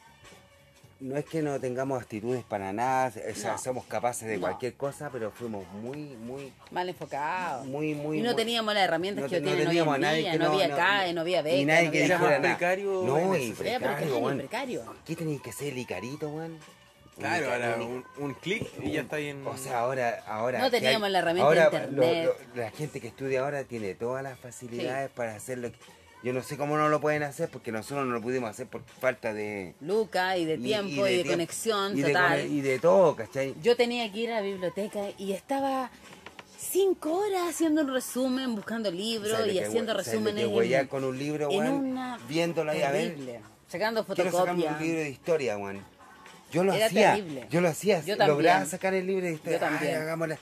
No 1.01 1.17
es 1.17 1.25
que 1.25 1.41
no 1.41 1.59
tengamos 1.59 2.03
actitudes 2.03 2.45
para 2.45 2.75
nada, 2.75 3.09
o 3.09 3.35
sea, 3.35 3.53
No. 3.53 3.59
somos 3.59 3.87
capaces 3.87 4.29
de 4.29 4.35
No. 4.35 4.43
cualquier 4.43 4.75
cosa, 4.75 5.09
pero 5.11 5.31
fuimos 5.31 5.67
muy, 5.73 5.97
muy, 6.17 6.53
Mal 6.71 6.91
enfocado. 6.91 7.65
muy, 7.65 7.95
muy... 7.95 8.19
y 8.19 8.21
no 8.21 8.29
muy- 8.33 8.37
teníamos 8.37 8.75
las 8.75 8.85
herramientas 8.85 9.25
que 9.25 9.37
te- 9.37 9.41
tienen 9.41 9.61
hoy 9.61 9.67
teníamos 9.69 9.97
en 9.97 10.05
a 10.05 10.07
nadie 10.09 10.21
día. 10.21 10.33
que 10.33 10.39
No, 10.39 10.53
había 10.53 10.77
CAE, 10.77 11.15
no 11.15 11.21
había 11.23 11.41
beca. 11.43 11.57
Y 11.57 11.65
nadie 11.65 11.87
no 11.87 11.91
que 11.93 11.99
dijera 12.03 12.19
nada. 12.19 12.41
precario 12.41 13.03
No, 13.07 13.35
y 13.37 13.53
precario, 13.53 13.79
precario, 13.89 14.19
weón. 14.19 14.39
precario. 14.39 14.95
¿Qué 15.07 15.17
tenéis 15.17 15.41
que 15.41 15.53
ser 15.53 15.69
el 15.73 15.79
Icarito, 15.79 16.29
weón? 16.29 16.59
Claro, 17.19 17.47
Un- 17.47 17.53
ahora 17.53 17.77
un- 18.19 18.35
clic 18.35 18.67
y 18.83 18.93
ya 18.93 19.01
está 19.03 19.17
ahí 19.17 19.29
en. 19.29 19.47
O 19.47 19.57
sea, 19.57 19.81
ahora, 19.81 20.23
ahora 20.27 20.59
No 20.59 20.71
que 20.71 20.81
teníamos 20.81 21.07
hay- 21.07 21.13
la 21.13 21.19
herramienta 21.21 21.47
ahora 21.49 21.71
de 21.71 21.77
internet. 21.79 22.25
lo- 22.27 22.33
lo- 22.55 22.63
la 22.63 22.71
gente 22.73 23.01
que 23.01 23.09
estudia 23.09 23.41
ahora 23.41 23.65
tiene 23.65 23.95
todas 23.95 24.23
las 24.23 24.39
facilidades 24.39 25.11
para 25.11 25.35
hacer 25.35 25.59
lo 25.59 25.73
que... 25.73 25.79
Yo 26.23 26.33
no 26.35 26.43
sé 26.43 26.57
cómo 26.59 26.77
no 26.77 26.89
lo 26.91 27.01
pueden 27.01 27.23
hacer 27.23 27.49
porque 27.49 27.73
nosotros 27.73 28.07
no 28.07 28.13
lo 28.13 28.21
pudimos 28.21 28.51
hacer 28.51 28.67
por 28.67 28.83
falta 29.01 29.33
de... 29.33 29.75
Luca 29.81 30.37
y 30.37 30.45
de 30.45 30.55
y- 30.57 30.63
tiempo 30.63 31.07
y, 31.07 31.11
de, 31.11 31.15
tiempo, 31.23 31.31
conexión 31.33 31.99
y 31.99 32.03
total. 32.03 32.47
y 32.47 32.61
de 32.61 32.79
todo, 32.79 33.17
¿cachai? 33.17 33.55
Yo 33.63 33.75
tenía 33.75 34.11
que 34.13 34.19
ir 34.19 34.31
a 34.33 34.37
la 34.37 34.41
biblioteca 34.43 35.01
y 35.17 35.33
estaba 35.33 35.91
cinco 36.59 37.15
horas 37.21 37.49
haciendo 37.49 37.81
un 37.83 37.93
resumen, 37.95 38.55
buscando 38.55 38.91
libros 38.91 39.31
¿Sabes 39.33 39.47
lo 39.47 39.53
y 39.53 39.59
que 39.59 39.65
haciendo 39.65 39.95
resúmenes 39.95 40.45
en, 40.45 40.87
con 40.89 41.05
un 41.05 41.19
libro, 41.19 41.51
en 41.51 41.59
weón? 41.59 41.73
una 41.73 42.19
Viéndolo 42.29 42.71
ahí 42.73 42.83
a 42.83 42.91
ver. 42.91 43.17
sacando 43.69 44.05
Quiero 44.05 44.31
fotocopias. 44.31 44.75
un 44.77 44.83
libro 44.83 45.01
de 45.01 45.09
historia, 45.11 45.57
weón. 45.57 45.83
Yo 46.53 46.65
lo 46.65 46.75
Era 46.75 46.87
hacía. 46.87 47.15
terrible. 47.15 47.47
Yo 47.51 47.61
lo 47.63 47.69
hacía. 47.69 48.01
Yo 48.01 48.17
también. 48.19 48.37
lograba 48.37 48.67
sacar 48.67 48.93
el 48.93 49.07
libro 49.07 49.25
de 49.25 49.33
historia. 49.35 49.59
Yo 49.59 49.65
también. 49.65 49.95
Ay, 49.95 50.01
hagámosla. 50.03 50.39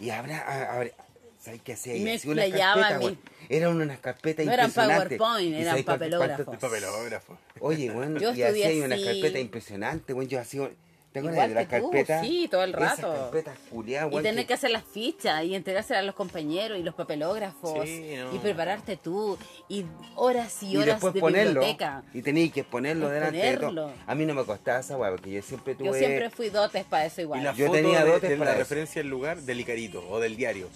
Y 0.00 0.10
habrá, 0.10 0.92
¿sabes 1.40 1.60
qué 1.62 1.72
hacía? 1.74 1.94
Me 2.02 2.14
explayaba 2.14 2.82
carpetas, 2.82 2.98
mi- 2.98 3.04
weón. 3.06 3.18
Eran 3.48 3.80
unas 3.80 3.98
carpetas 4.00 4.44
No 4.46 4.52
eran 4.52 4.66
impresionantes. 4.68 5.18
PowerPoint, 5.18 5.48
¿Y 5.50 5.54
eran 5.54 5.64
sabes 5.66 5.84
cuánto- 5.84 6.58
papelógrafos. 6.60 7.38
Oye, 7.60 7.90
weón, 7.90 8.18
Yo 8.20 8.32
y 8.34 8.42
hacía 8.42 8.68
así. 8.68 8.80
carpetas 8.80 9.40
impresionantes, 9.40 10.14
weón. 10.16 10.28
Yo 10.28 10.40
hacía... 10.40 10.70
¿Te 11.12 11.18
acuerdas 11.18 11.46
de 11.50 11.54
las 11.54 11.66
que 11.66 11.78
tú, 11.78 11.90
carpetas? 11.90 12.26
sí, 12.26 12.48
todo 12.50 12.64
el 12.64 12.70
Esas 12.74 12.96
rato. 12.98 13.12
carpetas 13.12 13.58
culiadas, 13.68 14.10
Y 14.14 14.22
tener 14.22 14.46
que 14.46 14.54
hacer 14.54 14.70
las 14.70 14.82
fichas 14.82 15.44
y 15.44 15.54
entregárselas 15.54 16.00
a 16.00 16.06
los 16.06 16.14
compañeros 16.14 16.78
y 16.78 16.82
los 16.82 16.94
papelógrafos 16.94 17.86
Sí, 17.86 18.14
no. 18.16 18.34
y 18.34 18.38
prepararte 18.38 18.96
tú 18.96 19.36
y 19.68 19.84
horas 20.14 20.62
y 20.62 20.70
y 20.72 20.76
horas 20.78 20.86
después 20.86 21.12
de 21.12 21.20
ponerlo 21.20 21.60
biblioteca. 21.60 22.02
y 22.14 22.22
tenéis 22.22 22.50
que 22.54 22.64
ponerlo 22.64 23.08
Es 23.08 23.12
delante 23.12 23.36
de 23.36 23.42
ponerlo. 23.58 23.82
todo. 23.88 23.94
A 24.06 24.14
mí 24.14 24.24
no 24.24 24.32
me 24.32 24.42
costaba 24.46 24.80
esa 24.80 24.96
weá 24.96 25.10
porque 25.10 25.32
yo 25.32 25.42
siempre 25.42 25.74
tuve 25.74 25.88
Yo 25.88 25.92
siempre 25.92 26.30
fui 26.30 26.48
dotes 26.48 26.84
para 26.86 27.04
eso 27.04 27.20
igual. 27.20 27.40
Y 27.40 27.44
la 27.44 27.52
Yo 27.52 27.66
foto 27.66 27.76
tenía 27.76 28.04
de- 28.06 28.10
dotes 28.10 28.30
de, 28.30 28.36
para 28.38 28.50
la 28.52 28.56
eso. 28.56 28.58
referencia 28.60 29.02
del 29.02 29.10
lugar 29.10 29.36
del 29.42 29.60
Icarito 29.60 30.02
o 30.08 30.18
del 30.18 30.34
diario. 30.34 30.70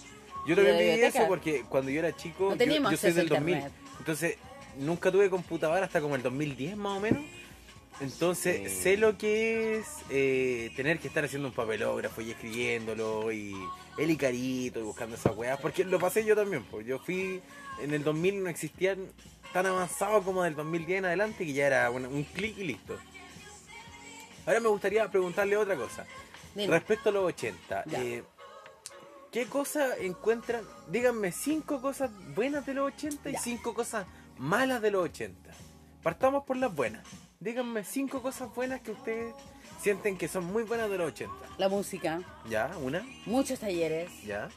Yo 0.47 0.53
¿Y 0.53 0.55
también 0.55 0.77
viví 0.77 1.01
eso 1.01 1.27
porque 1.27 1.63
cuando 1.69 1.91
yo 1.91 1.99
era 1.99 2.15
chico, 2.15 2.45
No 2.45 2.51
yo, 2.51 2.57
teníamos 2.57 2.91
yo 2.91 2.97
soy 2.97 3.11
del 3.11 3.27
2000. 3.29 3.55
internet. 3.57 3.77
Entonces, 3.99 4.37
nunca 4.77 5.11
tuve 5.11 5.29
computadora 5.29 5.85
hasta 5.85 5.99
como 6.01 6.15
el 6.15 6.23
2010 6.23 6.77
más 6.77 6.97
o 6.97 7.01
menos. 7.01 7.23
Entonces, 7.99 8.71
Sí. 8.71 8.81
sé 8.83 8.97
lo 8.97 9.17
que 9.17 9.77
es 9.79 9.87
eh, 10.09 10.71
tener 10.75 10.99
que 10.99 11.07
estar 11.07 11.25
haciendo 11.25 11.47
un 11.49 11.53
papelógrafo 11.53 12.21
y 12.21 12.31
escribiéndolo 12.31 13.31
y 13.31 13.53
el 13.97 14.11
Icarito 14.11 14.79
y 14.79 14.83
buscando 14.83 15.15
esas 15.15 15.35
weas. 15.35 15.59
Porque 15.59 15.83
lo 15.83 15.99
pasé 15.99 16.23
yo 16.23 16.35
también. 16.35 16.63
Pues. 16.63 16.85
Yo 16.85 16.99
fui, 16.99 17.41
en 17.81 17.93
el 17.93 18.03
2000 18.03 18.43
no 18.43 18.49
existían 18.49 18.99
tan 19.51 19.65
avanzados 19.65 20.23
como 20.23 20.43
del 20.43 20.55
2010 20.55 20.99
en 20.99 21.05
adelante 21.05 21.45
que 21.45 21.53
ya 21.53 21.67
era 21.67 21.89
un, 21.89 22.05
un 22.05 22.23
clic 22.23 22.57
y 22.59 22.63
listo. 22.65 22.97
Ahora 24.45 24.59
me 24.59 24.67
gustaría 24.69 25.09
preguntarle 25.09 25.57
otra 25.57 25.75
cosa. 25.75 26.05
Dime. 26.55 26.67
Respecto 26.73 27.09
a 27.09 27.11
los 27.11 27.25
80, 27.25 27.83
Ya. 27.87 28.01
eh, 28.03 28.23
¿qué 29.37 29.45
cosas 29.45 29.99
encuentran? 29.99 30.63
Díganme 30.89 31.31
cinco 31.31 31.79
cosas 31.79 32.09
buenas 32.33 32.65
de 32.65 32.73
los 32.73 32.87
80 32.91 33.29
y 33.29 33.33
Ya. 33.33 33.39
cinco 33.39 33.75
cosas 33.75 34.07
malas 34.39 34.81
de 34.81 34.89
los 34.89 35.03
80. 35.05 35.51
Partamos 36.01 36.43
por 36.43 36.57
las 36.57 36.73
buenas. 36.73 37.05
Díganme 37.39 37.83
cinco 37.83 38.23
cosas 38.23 38.49
buenas 38.55 38.81
que 38.81 38.93
ustedes 38.93 39.35
sienten 39.79 40.17
que 40.17 40.27
son 40.27 40.45
muy 40.45 40.63
buenas 40.63 40.89
de 40.89 40.97
los 40.97 41.11
80. 41.11 41.35
La 41.59 41.69
música, 41.69 42.19
¿Ya? 42.49 42.71
¿Una? 42.81 43.05
muchos 43.27 43.59
talleres. 43.59 44.09
¿Ya? 44.23 44.49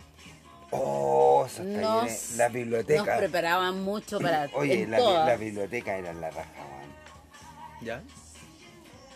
Oh, 0.71 1.45
esos 1.47 1.67
Nos, 1.67 1.83
talleres, 1.83 2.37
la 2.39 2.45
nos 2.45 2.53
biblioteca. 2.55 3.19
preparaban 3.19 3.83
mucho 3.83 4.19
para 4.19 4.49
Oye, 4.55 4.85
en 4.85 4.93
la, 4.93 4.97
todas. 4.97 5.27
la 5.27 5.37
biblioteca 5.37 5.95
era 5.99 6.15
la 6.15 6.31
raja. 6.31 6.51
¿Ya? 7.83 8.03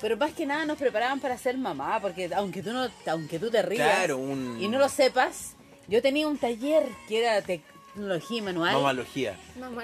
Pero 0.05 0.19
más 0.19 0.35
que 0.35 0.45
nada 0.45 0.67
nos 0.67 0.77
preparaban 0.77 1.19
para 1.19 1.39
ser 1.39 1.57
mamá, 1.57 1.99
porque 1.99 2.31
aunque 2.35 2.63
tú 2.63 2.75
no, 2.75 2.87
aunque 3.07 3.39
tú 3.39 3.51
te 3.51 3.63
rías 3.63 3.89
Claro, 3.89 4.19
un... 4.19 4.59
y 4.61 4.69
no 4.69 4.79
lo 4.79 4.91
sepas, 4.91 5.55
yo 5.89 6.03
tenía 6.03 6.29
un 6.29 6.37
taller 6.37 6.87
que 7.09 7.21
era 7.25 7.41
tecnología 7.41 8.37
y 8.37 8.43
manual. 8.43 8.75
Mamalogía. 8.75 9.35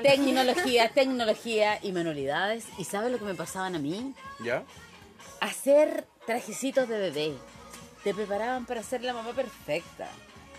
Tecnología, 0.02 0.90
tecnología 0.94 1.78
y 1.80 1.92
manualidades. 1.92 2.66
¿Y 2.76 2.85
sabes 2.85 3.11
lo 3.11 3.18
que 3.18 3.24
me 3.24 3.35
pasaban 3.35 3.76
a 3.76 3.78
mí? 3.78 4.12
¿Ya? 4.44 4.62
Hacer 5.40 6.06
trajecitos 6.26 6.87
de 6.87 6.98
bebé. 6.98 7.33
Te 8.04 8.12
preparaban 8.12 8.66
para 8.66 8.83
ser 8.83 9.02
la 9.02 9.14
mamá 9.14 9.33
perfecta. 9.33 10.06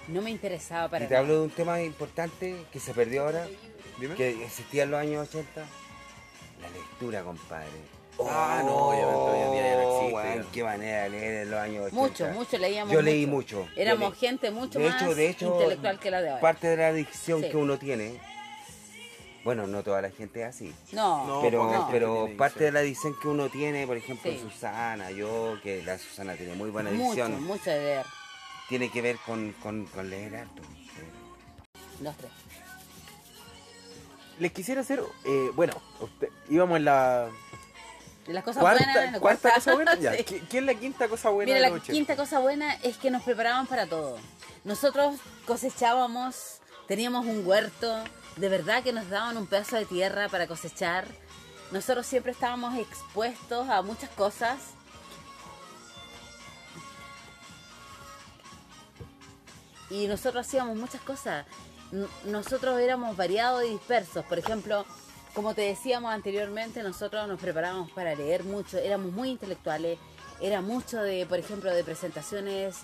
No 0.07 0.23
me 0.23 0.31
interesaba 0.31 0.89
para 0.89 1.05
Y 1.05 1.07
te 1.07 1.13
nada. 1.13 1.21
hablo 1.21 1.35
de 1.35 1.41
un 1.41 1.51
tema 1.51 1.79
importante 1.83 2.65
que 2.73 2.79
se 2.79 2.95
perdió 2.95 3.25
ahora, 3.25 3.45
Dime. 3.99 4.15
que 4.15 4.43
existía 4.43 4.85
en 4.85 4.89
los 4.89 4.99
años 4.99 5.29
80. 5.29 5.61
La 6.63 6.69
lectura, 6.71 7.21
compadre. 7.21 8.00
Ah, 8.19 8.61
no, 8.65 8.75
obviamente 8.89 9.15
hoy 9.17 9.39
en 9.39 9.51
día 9.51 9.61
ya 9.61 9.75
no 9.83 9.89
existe, 9.97 10.13
weón, 10.15 10.43
ya. 10.43 10.51
qué 10.51 10.63
manera 10.63 11.03
de 11.03 11.09
leer 11.09 11.33
en 11.43 11.51
los 11.51 11.59
años 11.59 11.85
80. 11.87 11.95
Mucho, 12.01 12.27
mucho 12.27 12.57
leíamos. 12.57 12.93
Yo 12.93 13.01
leí 13.01 13.25
mucho. 13.25 13.59
mucho. 13.61 13.71
Éramos 13.75 14.11
leí- 14.13 14.19
gente 14.19 14.51
mucho 14.51 14.79
de 14.79 14.89
más 14.89 15.01
hecho, 15.01 15.15
de 15.15 15.29
hecho, 15.29 15.45
intelectual 15.53 15.99
que 15.99 16.11
la 16.11 16.21
de 16.21 16.29
ahora. 16.29 16.41
Parte 16.41 16.67
de 16.67 16.77
la 16.77 16.87
adicción 16.89 17.41
Sí. 17.41 17.49
que 17.49 17.57
uno 17.57 17.79
tiene, 17.79 18.19
bueno, 19.43 19.65
no 19.65 19.81
toda 19.81 20.01
la 20.03 20.11
gente 20.11 20.41
es 20.41 20.47
así. 20.49 20.73
No, 20.91 21.25
No, 21.25 21.41
pero 21.41 21.69
gente 21.69 21.85
pero 21.91 22.29
parte 22.37 22.63
de 22.65 22.71
la 22.71 22.79
adicción 22.81 23.15
que 23.19 23.27
uno 23.27 23.49
tiene, 23.49 23.87
por 23.87 23.97
ejemplo, 23.97 24.31
Sí. 24.31 24.39
Susana, 24.39 25.09
yo, 25.11 25.55
que 25.63 25.81
la 25.83 25.97
Susana 25.97 26.35
tiene 26.35 26.53
muy 26.53 26.69
buena 26.69 26.91
mucho, 26.91 27.23
adicción, 27.23 27.43
mucho 27.45 27.69
de 27.71 27.79
leer. 27.79 28.05
tiene 28.69 28.91
que 28.91 29.01
ver 29.01 29.17
con, 29.25 29.53
con, 29.63 29.85
con 29.85 30.09
leer 30.09 30.35
harto. 30.35 30.61
Los 32.01 32.15
tres. 32.17 32.31
Les 34.39 34.51
quisiera 34.51 34.81
hacer, 34.81 35.01
eh, 35.25 35.49
bueno, 35.55 35.73
usted- 35.99 36.29
íbamos 36.49 36.77
en 36.77 36.85
la 36.85 37.29
las 38.33 38.43
cosas 38.43 38.61
cuarta, 38.61 38.83
buenas. 38.85 39.11
la 39.13 39.19
cuarta 39.19 39.41
cuarta- 39.41 39.55
cosa 39.59 39.73
buena. 39.73 39.95
Ya, 39.95 40.13
Sí. 40.17 40.23
¿qué, 40.23 40.41
qué 40.41 40.57
es 40.59 40.63
la 40.63 40.73
quinta 40.75 41.07
cosa 41.07 41.29
buena 41.29 41.45
Mira, 41.47 41.55
de 41.57 41.61
la 41.61 41.69
los 41.69 41.77
80? 41.83 41.93
quinta 41.93 42.15
cosa 42.15 42.39
buena 42.39 42.73
es 42.83 42.97
que 42.97 43.11
nos 43.11 43.23
preparaban 43.23 43.67
para 43.67 43.87
todo. 43.87 44.17
Nosotros 44.63 45.15
cosechábamos, 45.45 46.59
teníamos 46.87 47.25
un 47.25 47.45
huerto, 47.45 48.03
de 48.37 48.49
verdad 48.49 48.83
que 48.83 48.93
nos 48.93 49.09
daban 49.09 49.37
un 49.37 49.47
pedazo 49.47 49.75
de 49.77 49.85
tierra 49.85 50.29
para 50.29 50.47
cosechar. 50.47 51.05
Nosotros 51.71 52.05
siempre 52.05 52.31
estábamos 52.33 52.77
expuestos 52.77 53.69
a 53.69 53.81
muchas 53.81 54.09
cosas. 54.11 54.59
Y 59.89 60.07
nosotros 60.07 60.47
hacíamos 60.47 60.77
muchas 60.77 61.01
cosas. 61.01 61.45
Nosotros 62.25 62.79
éramos 62.79 63.17
variados 63.17 63.63
y 63.65 63.69
dispersos. 63.71 64.23
Por 64.25 64.39
ejemplo, 64.39 64.85
como 65.33 65.53
te 65.53 65.61
decíamos 65.61 66.11
anteriormente, 66.11 66.83
nosotros 66.83 67.27
nos 67.27 67.39
preparábamos 67.39 67.91
para 67.91 68.15
leer 68.15 68.43
mucho, 68.43 68.77
éramos 68.77 69.11
muy 69.11 69.29
intelectuales, 69.29 69.97
era 70.41 70.61
mucho 70.61 71.01
de, 71.01 71.25
por 71.25 71.39
ejemplo, 71.39 71.73
de 71.73 71.83
presentaciones 71.83 72.77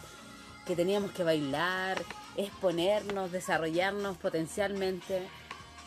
que 0.65 0.75
teníamos 0.75 1.11
que 1.11 1.23
bailar, 1.23 2.01
exponernos, 2.35 3.31
desarrollarnos 3.31 4.17
potencialmente, 4.17 5.27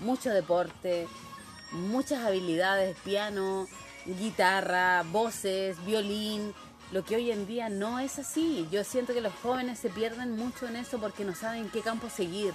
mucho 0.01 0.31
deporte, 0.31 1.07
muchas 1.73 2.25
habilidades, 2.25 2.97
piano, 3.05 3.67
guitarra, 4.07 5.05
voces, 5.11 5.83
violín, 5.85 6.55
lo 6.93 7.05
que 7.05 7.17
hoy 7.17 7.31
en 7.31 7.47
día 7.47 7.69
no 7.69 8.01
es 8.01 8.19
así. 8.19 8.67
Yo 8.73 8.83
siento 8.83 9.13
que 9.15 9.21
los 9.21 9.33
jóvenes 9.43 9.79
se 9.79 9.91
pierden 9.91 10.37
mucho 10.37 10.67
en 10.67 10.77
eso 10.77 10.99
porque 10.99 11.25
no 11.25 11.35
saben 11.35 11.71
qué 11.71 11.81
campo 11.83 12.11
seguir. 12.11 12.53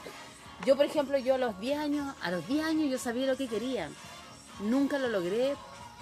Yo, 0.63 0.75
por 0.75 0.85
ejemplo, 0.85 1.17
yo 1.17 1.35
a 1.35 1.37
los 1.37 1.59
10 1.59 1.79
años, 1.79 2.15
a 2.21 2.31
los 2.31 2.47
10 2.47 2.65
años 2.65 2.89
yo 2.89 2.97
sabía 2.97 3.27
lo 3.27 3.35
que 3.35 3.47
quería. 3.47 3.89
Nunca 4.59 4.97
lo 4.97 5.09
logré 5.09 5.55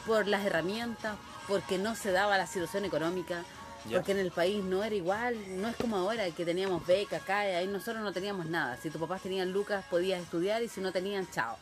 por 0.06 0.28
las 0.28 0.46
herramientas, 0.46 1.18
porque 1.48 1.78
no 1.78 1.96
se 1.96 2.12
daba 2.12 2.38
la 2.38 2.46
situación 2.46 2.86
económica, 2.86 3.44
porque 3.92 4.12
en 4.12 4.20
el 4.20 4.32
país 4.32 4.64
no 4.64 4.84
era 4.84 4.96
igual, 4.96 5.38
no 5.62 5.68
es 5.68 5.76
como 5.76 5.98
ahora 5.98 6.30
que 6.32 6.46
teníamos 6.46 6.86
becas, 6.86 7.22
CAE, 7.24 7.56
ahí 7.56 7.68
nosotros 7.68 8.04
no 8.04 8.14
teníamos 8.14 8.46
nada. 8.46 8.78
Si 8.78 8.90
tus 8.90 9.02
papás 9.02 9.22
tenían 9.22 9.52
lucas 9.52 9.84
podías 9.90 10.22
estudiar 10.22 10.62
y 10.64 10.70
si 10.70 10.82
no 10.82 10.92
tenían, 10.92 11.30
chao. 11.32 11.58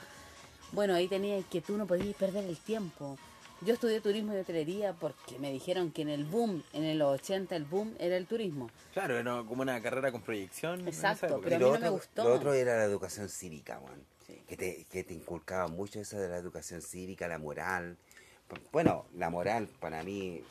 Bueno, 0.72 0.94
ahí 0.94 1.08
tenías 1.08 1.44
que 1.46 1.62
tú 1.62 1.78
no 1.78 1.88
podías 1.88 2.16
perder 2.16 2.46
el 2.46 2.58
tiempo. 2.58 3.18
Yo 3.64 3.74
estudié 3.76 4.02
turismo 4.02 4.34
y 4.34 4.38
hotelería 4.38 4.94
porque 4.94 5.38
me 5.38 5.52
dijeron 5.52 5.92
que 5.92 6.02
en 6.02 6.10
el 6.10 6.26
boom, 6.26 6.64
en 6.74 6.98
los 6.98 7.14
80 7.20 7.56
el 7.56 7.66
boom 7.66 7.94
era 8.00 8.18
el 8.18 8.26
turismo. 8.26 8.70
Claro, 8.94 9.18
era 9.20 9.44
como 9.48 9.62
una 9.62 9.80
carrera 9.82 10.12
con 10.12 10.22
proyección. 10.22 10.88
Exacto, 10.88 11.40
pero 11.44 11.56
a 11.58 11.60
mí 11.60 11.66
no 11.66 11.72
me 11.72 11.78
otro- 11.78 11.92
gustó. 11.92 12.24
Lo 12.24 12.34
otro 12.34 12.54
era 12.54 12.78
la 12.78 12.84
educación 12.86 13.30
cívica, 13.30 13.76
Juan. 13.78 14.04
Sí. 14.26 14.42
Que, 14.48 14.58
te, 14.58 14.86
que 14.92 15.04
te 15.04 15.14
inculcaba 15.14 15.68
mucho 15.68 16.00
eso 16.00 16.18
de 16.18 16.28
la 16.28 16.38
educación 16.38 16.82
cívica, 16.82 17.28
la 17.28 17.38
moral. 17.38 17.98
Bueno, 18.72 19.06
la 19.16 19.30
moral 19.30 19.68
para 19.80 20.02
mí 20.04 20.42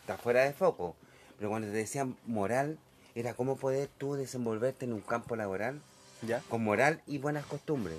está 0.00 0.16
fuera 0.16 0.44
de 0.44 0.54
foco. 0.54 0.96
Pero 1.36 1.50
cuando 1.50 1.68
te 1.68 1.74
decían 1.76 2.16
moral, 2.24 2.78
era 3.14 3.34
cómo 3.34 3.56
poder 3.56 3.88
tú 3.98 4.14
desenvolverte 4.14 4.86
en 4.86 4.94
un 4.94 5.00
campo 5.02 5.36
laboral 5.36 5.80
¿Ya? 6.26 6.40
con 6.48 6.64
moral 6.64 7.02
y 7.06 7.18
buenas 7.18 7.44
costumbres. 7.44 7.98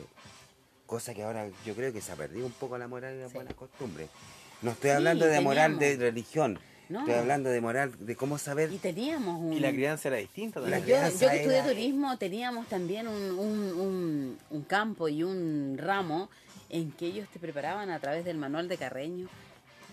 Cosa 0.85 1.13
que 1.13 1.23
ahora 1.23 1.47
yo 1.65 1.73
creo 1.75 1.91
que 1.91 2.01
se 2.01 2.11
ha 2.11 2.15
perdido 2.15 2.45
un 2.45 2.51
poco 2.51 2.77
la 2.77 2.87
moral 2.87 3.15
y 3.15 3.19
las 3.21 3.31
Sí. 3.31 3.35
buenas 3.35 3.53
costumbres. 3.55 4.09
No 4.61 4.71
estoy 4.71 4.91
Sí, 4.91 4.95
hablando 4.95 5.25
de 5.25 5.41
moral 5.41 5.79
de 5.79 5.95
religión. 5.97 6.59
No. 6.87 6.99
Estoy 6.99 7.15
hablando 7.15 7.49
de 7.49 7.61
moral, 7.61 7.91
de 8.05 8.15
cómo 8.15 8.37
saber. 8.37 8.71
Y 8.71 8.77
teníamos 8.77 9.41
un... 9.41 9.53
Y 9.53 9.59
la 9.59 9.71
crianza 9.71 10.09
era 10.09 10.17
distinta 10.17 10.59
La 10.59 10.69
también. 10.69 10.81
yo, 10.87 10.95
crianza 10.95 11.25
yo 11.25 11.31
que 11.31 11.37
estudié 11.37 11.57
era- 11.57 11.67
turismo 11.67 12.17
teníamos 12.19 12.67
también 12.67 13.07
un, 13.07 13.39
un, 13.39 13.57
un- 13.79 14.37
un 14.51 14.61
campo 14.63 15.07
y 15.07 15.23
un 15.23 15.77
ramo 15.79 16.29
en 16.69 16.91
que 16.91 17.07
ellos 17.07 17.27
te 17.29 17.39
preparaban 17.39 17.89
a 17.89 17.99
través 17.99 18.23
del 18.23 18.37
manual 18.37 18.67
de 18.67 18.77
Carreño, 18.77 19.27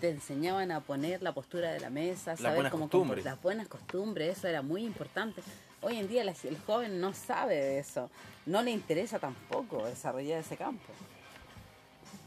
te 0.01 0.09
enseñaban 0.11 0.69
a 0.71 0.81
poner 0.81 1.23
la 1.23 1.33
postura 1.33 1.71
de 1.71 1.79
la 1.79 1.89
mesa, 1.89 2.37
saber 2.37 2.55
buenas 2.55 2.71
cómo 2.71 2.83
costumbres. 2.89 3.25
las 3.25 3.41
buenas 3.41 3.67
costumbres, 3.67 4.37
eso 4.37 4.47
era 4.47 4.61
muy 4.61 4.83
importante. 4.83 5.41
Hoy 5.83 5.97
en 5.97 6.07
día 6.07 6.21
el 6.21 6.57
joven 6.65 7.01
no 7.01 7.13
sabe 7.13 7.55
de 7.55 7.79
eso, 7.79 8.09
no 8.45 8.61
le 8.61 8.71
interesa 8.71 9.19
tampoco 9.19 9.85
desarrollar 9.85 10.39
ese 10.39 10.55
campo. 10.55 10.93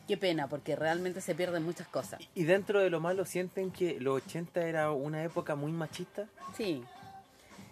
Qué 0.06 0.18
pena, 0.18 0.46
porque 0.46 0.76
realmente 0.76 1.22
se 1.22 1.34
pierden 1.34 1.64
muchas 1.64 1.88
cosas. 1.88 2.20
Y 2.34 2.44
dentro 2.44 2.80
de 2.80 2.90
lo 2.90 3.00
malo, 3.00 3.24
¿sienten 3.24 3.70
que 3.70 3.98
los 3.98 4.22
80 4.22 4.60
era 4.68 4.92
una 4.92 5.24
época 5.24 5.56
muy 5.56 5.72
machista? 5.72 6.26
Sí. 6.54 6.84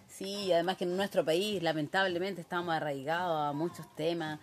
Sí, 0.09 0.51
además 0.51 0.77
que 0.77 0.85
en 0.85 0.97
nuestro 0.97 1.23
país 1.23 1.61
lamentablemente 1.61 2.41
estamos 2.41 2.73
arraigados 2.73 3.49
a 3.49 3.53
muchos 3.53 3.85
temas, 3.95 4.39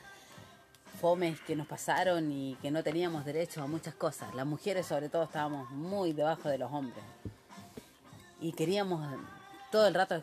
fomes 1.00 1.40
que 1.40 1.56
nos 1.56 1.66
pasaron 1.66 2.30
y 2.30 2.56
que 2.62 2.70
no 2.70 2.84
teníamos 2.84 3.24
derecho 3.24 3.62
a 3.62 3.66
muchas 3.66 3.94
cosas. 3.94 4.32
Las 4.34 4.46
mujeres 4.46 4.86
sobre 4.86 5.08
todo 5.08 5.24
estábamos 5.24 5.68
muy 5.70 6.12
debajo 6.12 6.48
de 6.48 6.58
los 6.58 6.70
hombres. 6.72 7.02
Y 8.40 8.52
queríamos 8.52 9.04
todo 9.70 9.86
el 9.86 9.94
rato 9.94 10.22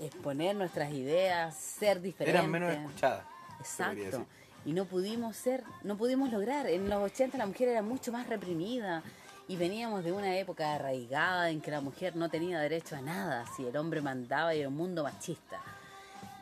exponer 0.00 0.56
nuestras 0.56 0.92
ideas, 0.92 1.54
ser 1.56 2.00
diferentes. 2.00 2.34
Eran 2.40 2.50
menos 2.50 2.72
escuchadas. 2.72 3.24
Exacto. 3.58 4.26
Y 4.64 4.72
no 4.72 4.84
pudimos 4.84 5.36
ser, 5.36 5.64
no 5.82 5.96
pudimos 5.96 6.30
lograr. 6.30 6.66
En 6.66 6.88
los 6.88 7.02
80 7.02 7.38
la 7.38 7.46
mujer 7.46 7.68
era 7.68 7.82
mucho 7.82 8.12
más 8.12 8.26
reprimida 8.28 9.02
y 9.48 9.56
veníamos 9.56 10.04
de 10.04 10.12
una 10.12 10.36
época 10.38 10.74
arraigada 10.74 11.50
en 11.50 11.60
que 11.60 11.70
la 11.70 11.80
mujer 11.80 12.14
no 12.16 12.28
tenía 12.28 12.60
derecho 12.60 12.96
a 12.96 13.00
nada, 13.00 13.44
si 13.56 13.64
el 13.66 13.76
hombre 13.76 14.00
mandaba 14.00 14.54
y 14.54 14.60
era 14.60 14.68
un 14.68 14.76
mundo 14.76 15.02
machista. 15.02 15.60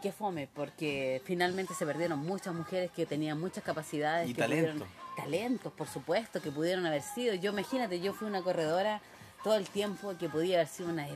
Qué 0.03 0.12
fome, 0.12 0.49
porque 0.53 1.21
finalmente 1.25 1.75
se 1.75 1.85
perdieron 1.87 2.21
muchas 2.21 2.55
mujeres 2.55 2.90
que 2.92 3.07
tenían 3.07 3.40
muchas 3.40 3.64
capacidades. 3.64 4.29
Y 4.31 4.35
que 4.35 4.40
talento. 4.42 4.71
pudieron- 4.73 4.88
talentos, 5.16 5.73
por 5.73 5.88
supuesto, 5.88 6.40
que 6.40 6.53
pudieron 6.53 6.87
haber 6.87 7.03
sido. 7.03 7.35
Yo 7.35 7.51
imagínate, 7.51 7.99
yo 8.01 8.12
fui 8.12 8.29
una 8.29 8.42
corredora 8.42 9.01
todo 9.42 9.57
el 9.57 9.68
tiempo 9.68 10.14
que 10.18 10.29
podía 10.29 10.57
haber 10.59 10.68
sido 10.68 10.90
una 10.90 11.09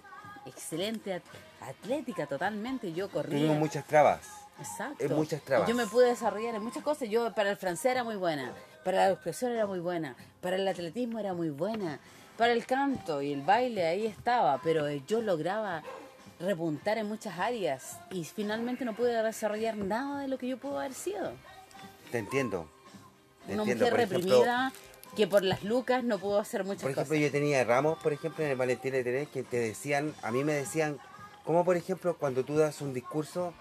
excelente 0.46 1.22
atlética 1.68 2.27
totalmente. 2.27 2.92
Yo 2.92 3.09
corría. 3.11 3.38
Tuvimos 3.38 3.59
muchas 3.59 3.85
trabas. 3.87 4.20
Exacto. 4.59 5.03
en 5.05 5.14
muchas 5.14 5.40
trabas. 5.42 5.68
Yo 5.68 5.75
me 5.75 5.87
pude 5.87 6.09
desarrollar 6.09 6.55
en 6.55 6.62
muchas 6.62 6.83
cosas. 6.83 7.09
Yo 7.09 7.33
para 7.35 7.51
el 7.51 7.57
francés 7.57 7.92
era 7.92 8.05
muy 8.05 8.16
buena, 8.16 8.53
para 8.85 8.98
la 8.98 9.11
expresión 9.12 9.53
era 9.53 9.66
muy 9.66 9.81
buena, 9.81 10.14
para 10.40 10.57
el 10.57 10.68
atletismo 10.68 11.18
era 11.18 11.33
muy 11.33 11.51
buena, 11.51 11.98
para 12.37 12.53
el 12.53 12.64
canto 12.66 13.22
y 13.22 13.33
el 13.33 13.42
baile 13.42 13.87
ahí 13.87 14.07
estaba, 14.07 14.61
pero 14.62 14.88
yo 14.90 15.22
lograba 15.22 15.83
repuntar 16.38 16.98
en 16.98 17.07
muchas 17.09 17.38
áreas 17.38 17.98
y 18.11 18.25
finalmente 18.25 18.85
no 18.85 18.94
pude 18.94 19.20
desarrollar 19.22 19.77
nada 19.77 20.20
de 20.20 20.29
lo 20.29 20.38
que 20.38 20.48
yo 20.48 20.59
pude 20.59 20.77
haber 20.77 20.94
sido. 20.94 21.33
Te 22.11 22.18
entiendo. 22.18 22.68
Te 23.46 23.55
Una 23.55 23.62
entiendo. 23.62 23.85
mujer 23.87 23.90
Por 23.90 24.01
ejemplo, 24.01 24.29
reprimida 24.29 24.72
que 25.16 25.27
por 25.27 25.42
las 25.42 25.62
lucas 25.64 26.05
no 26.05 26.18
pudo 26.18 26.38
hacer 26.38 26.64
muchas 26.64 26.83
Por 26.83 26.90
ejemplo, 26.92 27.09
cosas. 27.14 27.22
yo 27.22 27.31
tenía 27.33 27.64
ramos, 27.64 27.98
por 28.03 28.12
ejemplo, 28.12 28.44
en 28.44 28.51
el 28.53 28.57
Valentín 28.57 28.92
de 28.92 29.03
Tener, 29.03 29.27
que 29.29 29.42
te 29.42 29.59
decían, 29.59 30.14
a 30.22 30.31
mí 30.31 30.42
me 30.44 30.53
decían, 30.53 30.98
como 31.44 31.64
por 31.64 31.76
ejemplo, 31.76 32.16
cuando 32.16 32.44
tú 32.44 32.57
das 32.57 32.81
un 32.81 32.94
discurso, 32.94 33.52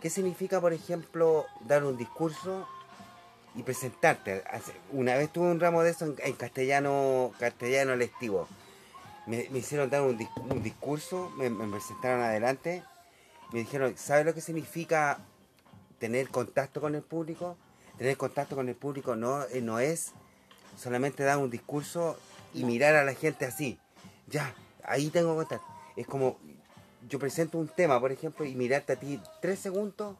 ¿qué 0.00 0.10
significa, 0.10 0.60
por 0.60 0.72
ejemplo, 0.72 1.46
dar 1.60 1.84
un 1.84 1.96
discurso 1.96 2.66
y 3.54 3.62
presentarte? 3.62 4.44
Una 4.92 5.14
vez 5.14 5.32
tuve 5.32 5.50
un 5.50 5.60
ramo 5.60 5.82
de 5.82 5.90
eso 5.90 6.04
en, 6.04 6.16
en 6.18 6.34
castellano, 6.34 7.32
castellano 7.38 7.96
lectivo. 7.96 8.48
Me, 9.26 9.48
me 9.50 9.58
hicieron 9.58 9.90
dar 9.90 10.02
un 10.02 10.62
discurso, 10.62 11.32
me, 11.36 11.50
me 11.50 11.66
presentaron 11.68 12.20
adelante, 12.22 12.84
me 13.52 13.60
dijeron, 13.60 13.96
¿sabes 13.96 14.24
lo 14.24 14.34
que 14.34 14.40
significa 14.40 15.18
tener 15.98 16.28
contacto 16.28 16.80
con 16.80 16.94
el 16.94 17.02
público? 17.02 17.56
Tener 17.98 18.16
contacto 18.16 18.56
con 18.56 18.68
el 18.68 18.74
público 18.74 19.16
no, 19.16 19.42
eh, 19.44 19.62
no 19.62 19.78
es 19.78 20.12
solamente 20.76 21.24
dar 21.24 21.38
un 21.38 21.50
discurso 21.50 22.18
y 22.52 22.64
mirar 22.64 22.94
a 22.94 23.04
la 23.04 23.14
gente 23.14 23.46
así. 23.46 23.78
Ya, 24.26 24.54
ahí 24.84 25.08
tengo 25.10 25.34
contacto. 25.34 25.66
Es 25.96 26.06
como, 26.06 26.38
yo 27.08 27.18
presento 27.18 27.58
un 27.58 27.68
tema, 27.68 27.98
por 28.00 28.12
ejemplo, 28.12 28.44
y 28.44 28.54
mirarte 28.54 28.92
a 28.94 28.96
ti 28.96 29.20
tres 29.40 29.58
segundos, 29.58 30.16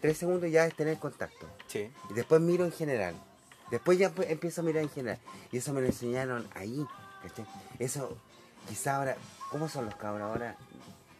tres 0.00 0.18
segundos 0.18 0.50
ya 0.50 0.66
es 0.66 0.74
tener 0.74 0.98
contacto. 0.98 1.46
Sí. 1.66 1.90
Y 2.10 2.14
después 2.14 2.40
miro 2.40 2.64
en 2.64 2.72
general. 2.72 3.14
Después 3.70 3.98
ya 3.98 4.10
pues, 4.10 4.30
empiezo 4.30 4.60
a 4.60 4.64
mirar 4.64 4.82
en 4.82 4.90
general. 4.90 5.18
Y 5.50 5.56
eso 5.58 5.72
me 5.72 5.80
lo 5.80 5.86
enseñaron 5.86 6.46
ahí. 6.54 6.84
¿cachai? 7.22 7.46
Eso, 7.78 8.16
quizá 8.68 8.96
ahora, 8.96 9.16
¿cómo 9.50 9.68
son 9.68 9.86
los 9.86 9.94
cabros 9.96 10.22
ahora? 10.22 10.56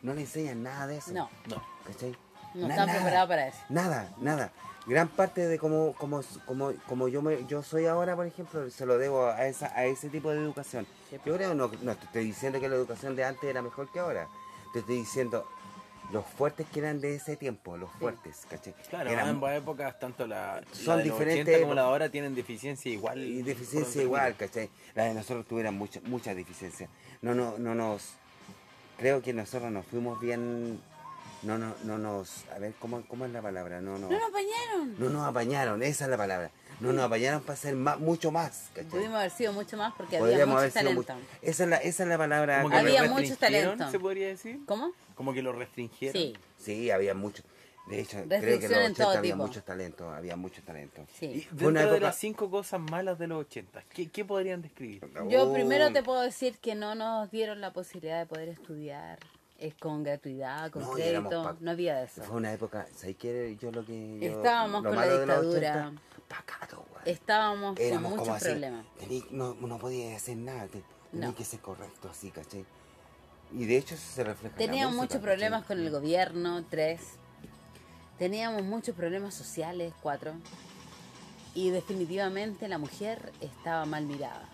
No 0.02 0.12
le 0.14 0.20
enseñan 0.22 0.62
nada 0.62 0.86
de 0.86 0.98
eso. 0.98 1.12
No, 1.12 1.30
No. 1.46 1.62
¿cachai? 1.86 2.14
no 2.54 2.68
Na- 2.68 2.74
están 2.74 2.90
preparados 2.90 3.28
para 3.28 3.48
eso. 3.48 3.58
Nada, 3.70 4.12
nada. 4.18 4.52
Gran 4.86 5.08
parte 5.08 5.46
de 5.46 5.58
como, 5.58 5.94
como, 5.94 6.20
como, 6.44 6.72
como 6.86 7.08
yo 7.08 7.22
me, 7.22 7.46
yo 7.46 7.62
soy 7.62 7.86
ahora, 7.86 8.14
por 8.14 8.26
ejemplo, 8.26 8.70
se 8.70 8.84
lo 8.84 8.98
debo 8.98 9.26
a 9.28 9.46
esa, 9.46 9.68
a 9.74 9.86
ese 9.86 10.10
tipo 10.10 10.30
de 10.30 10.36
educación. 10.36 10.86
Sí. 11.08 11.16
Yo 11.24 11.34
creo, 11.36 11.54
no, 11.54 11.70
no 11.80 11.96
te 11.96 12.04
estoy 12.04 12.24
diciendo 12.26 12.60
que 12.60 12.68
la 12.68 12.74
educación 12.76 13.16
de 13.16 13.24
antes 13.24 13.44
era 13.44 13.62
mejor 13.62 13.90
que 13.90 13.98
ahora. 14.00 14.28
Te 14.74 14.80
estoy 14.80 14.96
diciendo 14.96 15.46
los 16.12 16.26
fuertes 16.26 16.66
que 16.72 16.80
eran 16.80 17.00
de 17.00 17.14
ese 17.14 17.36
tiempo, 17.36 17.76
los 17.76 17.90
fuertes, 17.92 18.44
¿cachai? 18.50 18.74
Claro, 18.90 19.08
Eran- 19.08 19.28
ambas 19.28 19.56
épocas, 19.56 19.98
tanto 20.00 20.26
la, 20.26 20.62
Son 20.72 20.96
la 20.98 21.02
de 21.04 21.08
los 21.08 21.18
diferentes 21.18 21.46
80 21.54 21.60
como 21.62 21.74
la 21.74 21.82
de 21.82 21.88
ahora, 21.88 22.08
tienen 22.08 22.34
deficiencia 22.34 22.90
igual. 22.92 23.22
y 23.22 23.42
deficiencia 23.42 24.02
igual. 24.02 24.34
¿cachai? 24.36 24.68
La 24.96 25.04
de 25.04 25.14
nosotros 25.14 25.46
tuvieran 25.46 25.74
muchas 25.78 26.02
muchas 26.02 26.34
deficiencias. 26.34 26.90
No, 27.22 27.34
no, 27.36 27.56
no 27.58 27.74
nos. 27.76 28.14
Creo 28.98 29.22
que 29.22 29.32
nosotros 29.32 29.70
nos 29.70 29.86
fuimos 29.86 30.20
bien. 30.20 30.80
No, 31.42 31.56
no, 31.56 31.72
no 31.84 31.98
nos. 31.98 32.44
A 32.54 32.58
ver, 32.58 32.72
¿cómo, 32.80 33.02
cómo 33.06 33.26
es 33.26 33.30
la 33.30 33.40
palabra? 33.42 33.80
No, 33.80 33.92
no. 33.96 34.08
No 34.10 34.18
nos 34.18 34.28
apañaron. 34.28 34.98
No 34.98 35.08
nos 35.10 35.26
apañaron, 35.26 35.82
esa 35.84 36.04
es 36.04 36.10
la 36.10 36.16
palabra. 36.16 36.50
No 36.80 36.92
nos 36.92 37.04
apañaron 37.04 37.40
para 37.42 37.54
hacer 37.54 37.74
más, 37.76 37.98
mucho 37.98 38.30
más. 38.32 38.70
¿cachai? 38.74 38.90
Pudimos 38.90 39.16
haber 39.16 39.30
sido 39.30 39.52
mucho 39.52 39.76
más 39.76 39.94
porque 39.96 40.16
había 40.18 40.46
mucho 40.46 40.70
talento. 40.72 40.94
mucho- 41.14 41.14
Esa 41.42 41.64
es 41.64 41.70
la, 41.70 41.76
esa 41.78 42.02
es 42.02 42.08
la 42.08 42.18
palabra. 42.18 42.62
Como 42.62 42.70
que 42.74 42.80
Había 42.80 43.02
lo 43.02 43.08
mucho 43.10 43.20
restringieron, 43.30 43.78
talento. 43.78 43.90
se 43.90 43.98
podría 43.98 44.26
decir. 44.28 44.60
¿Cómo? 44.66 44.92
Como 45.14 45.32
que 45.32 45.42
lo 45.42 45.52
restringieron. 45.52 46.12
Sí, 46.20 46.34
Sí, 46.58 46.90
había 46.90 47.14
mucho. 47.14 47.42
De 47.86 48.00
hecho, 48.00 48.16
creo 48.26 48.58
que 48.58 48.64
en 48.64 48.72
los 48.72 48.80
en 48.80 48.92
80 48.92 49.04
todo 49.04 49.18
había 49.18 49.34
tipo. 49.34 49.46
muchos 49.46 49.62
talentos, 49.64 50.14
había 50.14 50.36
muchos 50.36 50.64
talentos. 50.64 51.04
Y 51.20 51.40
sí. 51.40 51.46
dentro 51.50 51.68
una 51.68 51.80
de 51.80 51.86
época- 51.88 52.00
las 52.06 52.16
cinco 52.16 52.50
cosas 52.50 52.80
malas 52.80 53.18
de 53.18 53.26
los 53.26 53.40
80, 53.40 53.82
¿qué, 53.90 54.08
qué 54.08 54.24
podrían 54.24 54.62
describir? 54.62 55.02
Yo 55.28 55.50
Oh, 55.50 55.52
primero 55.52 55.92
te 55.92 56.02
puedo 56.02 56.22
decir 56.22 56.56
que 56.60 56.74
no 56.74 56.94
nos 56.94 57.30
dieron 57.30 57.60
la 57.60 57.74
posibilidad 57.74 58.18
de 58.20 58.24
poder 58.26 58.48
estudiar 58.48 59.18
es 59.58 59.74
con 59.74 60.02
gratuidad, 60.02 60.70
con 60.70 60.82
No, 60.82 60.92
y 60.98 61.02
crédito, 61.02 61.42
pa- 61.42 61.56
no 61.60 61.70
había 61.70 61.96
de 61.96 62.04
eso. 62.06 62.22
Fue 62.22 62.36
una 62.38 62.52
época, 62.54 62.86
¿sabes 62.96 63.16
qué? 63.16 63.54
Yo 63.60 63.70
lo 63.70 63.84
que. 63.84 64.18
yo- 64.18 64.28
Estábamos 64.38 64.82
lo 64.82 64.88
con 64.88 64.98
la 64.98 65.04
malo 65.06 65.18
de 65.20 65.26
los 65.26 65.36
dictadura. 65.54 65.70
80, 65.88 66.02
Estábamos 67.04 67.76
con 67.76 67.84
Éramos 67.84 68.12
como 68.12 68.24
muchos 68.24 68.42
problemas. 68.42 68.84
no, 69.30 69.54
no 69.54 69.78
podías 69.78 70.16
hacer 70.16 70.36
nada, 70.38 70.66
te- 70.68 70.82
tenías 71.10 71.30
No. 71.30 71.34
que 71.34 71.44
ser 71.44 71.60
correcto 71.60 72.08
así, 72.10 72.30
¿cachai? 72.30 72.64
Y 73.52 73.66
de 73.66 73.76
hecho 73.76 73.94
eso 73.94 74.04
se 74.14 74.24
refleja 74.24 74.56
Teníamos 74.56 74.96
muchos 74.96 75.20
problemas 75.20 75.62
¿cachai? 75.62 75.76
con 75.76 75.86
el 75.86 75.92
gobierno, 75.92 76.64
tres. 76.70 77.00
Teníamos 78.18 78.62
muchos 78.62 78.94
problemas 78.96 79.34
sociales, 79.34 79.92
cuatro. 80.02 80.32
Y 81.54 81.70
definitivamente 81.70 82.66
la 82.68 82.78
mujer 82.78 83.32
estaba 83.40 83.84
mal 83.84 84.06
mirada. 84.06 84.48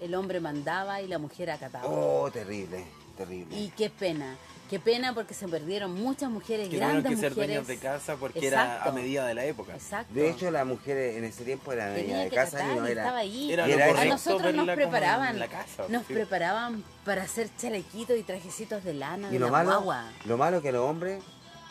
El 0.00 0.14
hombre 0.14 0.40
mandaba 0.40 1.00
y 1.02 1.08
la 1.08 1.18
mujer 1.18 1.50
acataba. 1.50 1.86
Oh, 1.88 2.30
terrible, 2.30 2.84
terrible. 3.16 3.56
Y 3.56 3.68
qué 3.70 3.90
pena, 3.90 4.36
qué 4.68 4.78
pena 4.80 5.14
porque 5.14 5.34
se 5.34 5.46
perdieron 5.48 5.92
muchas 5.94 6.30
mujeres, 6.30 6.64
Que 6.68 6.76
tuvieron 6.76 6.90
grandes 7.02 7.10
que 7.12 7.16
ser 7.18 7.30
mujeres. 7.30 7.48
dueños 7.56 7.66
de 7.66 7.76
casa 7.78 8.16
porque 8.16 8.46
era 8.46 8.62
Exacto. 8.64 8.88
a 8.88 8.92
medida 8.92 9.26
de 9.26 9.34
la 9.34 9.44
época. 9.44 9.74
Exacto. 9.74 10.12
De 10.14 10.30
hecho, 10.30 10.50
las 10.50 10.66
mujeres 10.66 11.16
en 11.16 11.24
ese 11.24 11.44
tiempo 11.44 11.72
eran 11.72 11.94
Tenía 11.94 12.16
dueñas 12.16 12.24
de 12.24 12.30
que 12.30 12.36
casa 12.36 12.72
y 12.72 12.76
no 12.76 12.88
y 12.88 12.90
era. 12.92 13.02
estaba 13.02 13.18
ahí. 13.18 13.52
Era 13.52 13.66
era 13.66 14.00
a 14.00 14.04
nosotros 14.04 14.54
nos 14.54 14.66
preparaban, 14.70 15.38
la 15.38 15.48
casa, 15.48 15.84
nos 15.88 16.06
sí. 16.06 16.14
preparaban 16.14 16.84
para 17.04 17.22
hacer 17.22 17.48
chalequitos 17.56 18.18
y 18.18 18.22
trajecitos 18.22 18.82
de 18.84 18.94
lana 18.94 19.28
Y 19.28 19.32
de 19.34 19.38
lo 19.38 19.46
la 19.46 19.52
malo, 19.52 19.70
guagua. 19.82 20.04
lo 20.24 20.36
malo 20.36 20.62
que 20.62 20.72
los 20.72 20.82
hombres, 20.82 21.22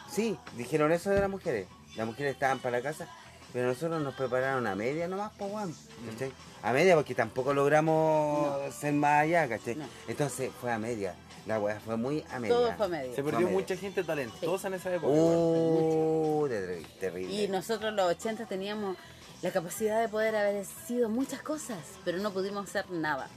sí, 0.10 0.38
dijeron 0.58 0.92
eso 0.92 1.10
de 1.10 1.20
las 1.22 1.30
mujeres. 1.30 1.68
Las 1.96 2.06
mujeres 2.08 2.34
estaban 2.34 2.60
para 2.60 2.78
la 2.78 2.84
casa, 2.84 3.08
pero 3.56 3.70
nosotros 3.70 4.02
nos 4.02 4.14
prepararon 4.16 4.68
a 4.68 4.76
media 4.76 5.08
nomás, 5.08 5.32
pues, 5.38 5.50
weón. 5.50 5.74
¿cachai? 6.12 6.34
A 6.62 6.74
media 6.74 6.94
porque 6.94 7.16
tampoco 7.16 7.54
logramos 7.54 8.60
ser 8.76 8.92
más 8.92 9.22
allá, 9.22 9.48
¿cachai? 9.48 9.76
No. 9.76 9.86
Entonces 10.10 10.52
fue 10.60 10.74
a 10.74 10.78
media. 10.78 11.16
La 11.48 11.58
weá 11.58 11.80
fue 11.80 11.96
muy 11.96 12.22
a 12.34 12.40
media. 12.40 12.54
Todo 12.54 12.74
fue 12.74 12.86
a 12.88 12.90
medio. 12.90 13.16
Se 13.16 13.24
perdió 13.24 13.48
mucha 13.48 13.78
gente 13.78 14.04
talentosa 14.04 14.68
en 14.68 14.74
esa 14.74 14.94
época. 14.94 15.08
Uh, 15.08 16.48
ter- 16.50 16.84
terrible. 17.00 17.34
Y 17.34 17.48
nosotros 17.48 17.94
los 17.94 18.12
80 18.12 18.46
teníamos 18.46 18.98
la 19.42 19.52
capacidad 19.52 20.02
de 20.02 20.10
poder 20.10 20.36
haber 20.36 20.66
sido 20.66 21.08
muchas 21.08 21.42
cosas, 21.42 21.78
pero 22.04 22.18
no 22.18 22.32
pudimos 22.34 22.68
hacer 22.68 22.92
nada. 22.92 23.30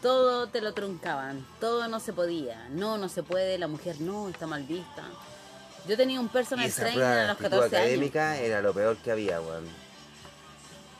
Todo 0.00 0.48
te 0.48 0.60
lo 0.60 0.74
truncaban, 0.74 1.46
todo 1.60 1.86
no 1.86 2.00
se 2.00 2.12
podía. 2.12 2.68
No, 2.70 2.98
no 2.98 3.08
se 3.08 3.22
puede, 3.22 3.56
la 3.56 3.68
mujer 3.68 4.00
no, 4.00 4.28
está 4.28 4.48
mal 4.48 4.64
vista. 4.64 5.04
Yo 5.88 5.96
tenía 5.96 6.20
un 6.20 6.28
personal 6.28 6.66
esa 6.66 6.82
trainer 6.82 6.94
prueba 6.94 7.14
de 7.14 7.20
a 7.20 7.26
los 7.26 7.32
actitud 7.32 7.50
14 7.50 7.76
años. 7.76 7.86
académica 7.86 8.38
era 8.38 8.62
lo 8.62 8.72
peor 8.72 8.96
que 8.98 9.10
había, 9.10 9.40
weón. 9.40 9.64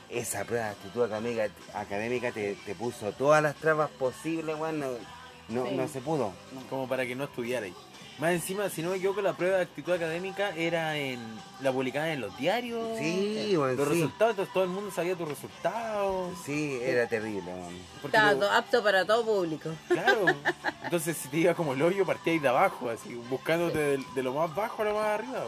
Esa 0.09 0.43
prueba 0.45 0.65
de 0.65 0.71
actitud 0.71 1.03
académica, 1.03 1.47
académica 1.73 2.31
te, 2.31 2.55
te 2.65 2.75
puso 2.75 3.11
todas 3.13 3.41
las 3.41 3.55
trabas 3.55 3.89
posibles, 3.91 4.55
weón. 4.57 4.79
No, 4.79 4.87
no, 5.49 5.65
Sí. 5.67 5.75
no 5.75 5.87
se 5.87 6.01
pudo. 6.01 6.33
Como 6.69 6.87
para 6.87 7.05
que 7.05 7.15
no 7.15 7.23
estudiarais. 7.25 7.73
Más 8.19 8.31
encima, 8.31 8.69
si 8.69 8.81
no 8.83 8.91
me 8.91 8.97
equivoco, 8.97 9.21
la 9.21 9.33
prueba 9.33 9.57
de 9.57 9.63
actitud 9.63 9.91
académica 9.91 10.55
era 10.55 10.95
en 10.97 11.19
la 11.61 11.71
publicaban 11.71 12.09
en 12.09 12.21
los 12.21 12.37
diarios. 12.37 12.97
Sí, 12.99 13.55
weón, 13.57 13.75
Los 13.75 13.87
sí. 13.87 13.93
resultados, 13.95 14.31
entonces 14.31 14.53
todo 14.53 14.63
el 14.63 14.69
mundo 14.69 14.91
sabía 14.91 15.15
tus 15.15 15.27
resultados. 15.27 16.37
Sí, 16.45 16.79
era 16.81 17.07
terrible, 17.07 17.51
Estaba 18.03 18.33
lo- 18.33 18.49
apto 18.51 18.83
para 18.83 19.03
todo 19.05 19.25
público. 19.25 19.69
Claro. 19.87 20.25
Entonces, 20.83 21.17
si 21.17 21.27
te 21.29 21.37
iba 21.37 21.53
como 21.55 21.73
el 21.73 21.81
hoyo, 21.81 22.05
partíais 22.05 22.41
de 22.41 22.47
abajo, 22.49 22.89
así, 22.89 23.15
buscándote 23.29 23.77
de, 23.79 24.03
de 24.13 24.23
lo 24.23 24.33
más 24.33 24.53
bajo 24.53 24.81
a 24.83 24.85
lo 24.85 24.93
más 24.93 25.05
arriba. 25.19 25.45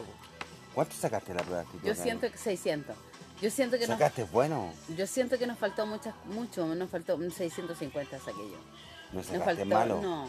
¿Cuánto 0.74 0.96
sacaste 0.96 1.34
la 1.34 1.42
prueba 1.42 1.58
de 1.62 1.68
actitud 1.68 1.86
Yo 1.86 1.92
académica? 1.94 2.20
siento 2.28 2.32
que 2.32 2.44
600. 2.44 2.96
Yo 3.42 3.50
siento 3.52 3.78
que 3.78 3.86
nos, 3.88 4.00
¿Sacaste 4.00 4.24
bueno? 4.24 4.74
yo 4.98 5.06
siento 5.06 5.38
que 5.38 5.46
nos 5.46 5.60
faltó 5.60 5.86
muchas, 5.86 6.16
mucho, 6.26 6.66
nos 6.74 6.90
faltó 6.90 7.16
un 7.16 7.30
650 7.32 8.18
saqué 8.18 8.32
yo. 8.40 8.58
No 9.12 9.20
Nos 9.20 9.26
sacaste 9.28 9.44
faltó, 9.58 9.66
malo. 9.66 10.02
no. 10.02 10.28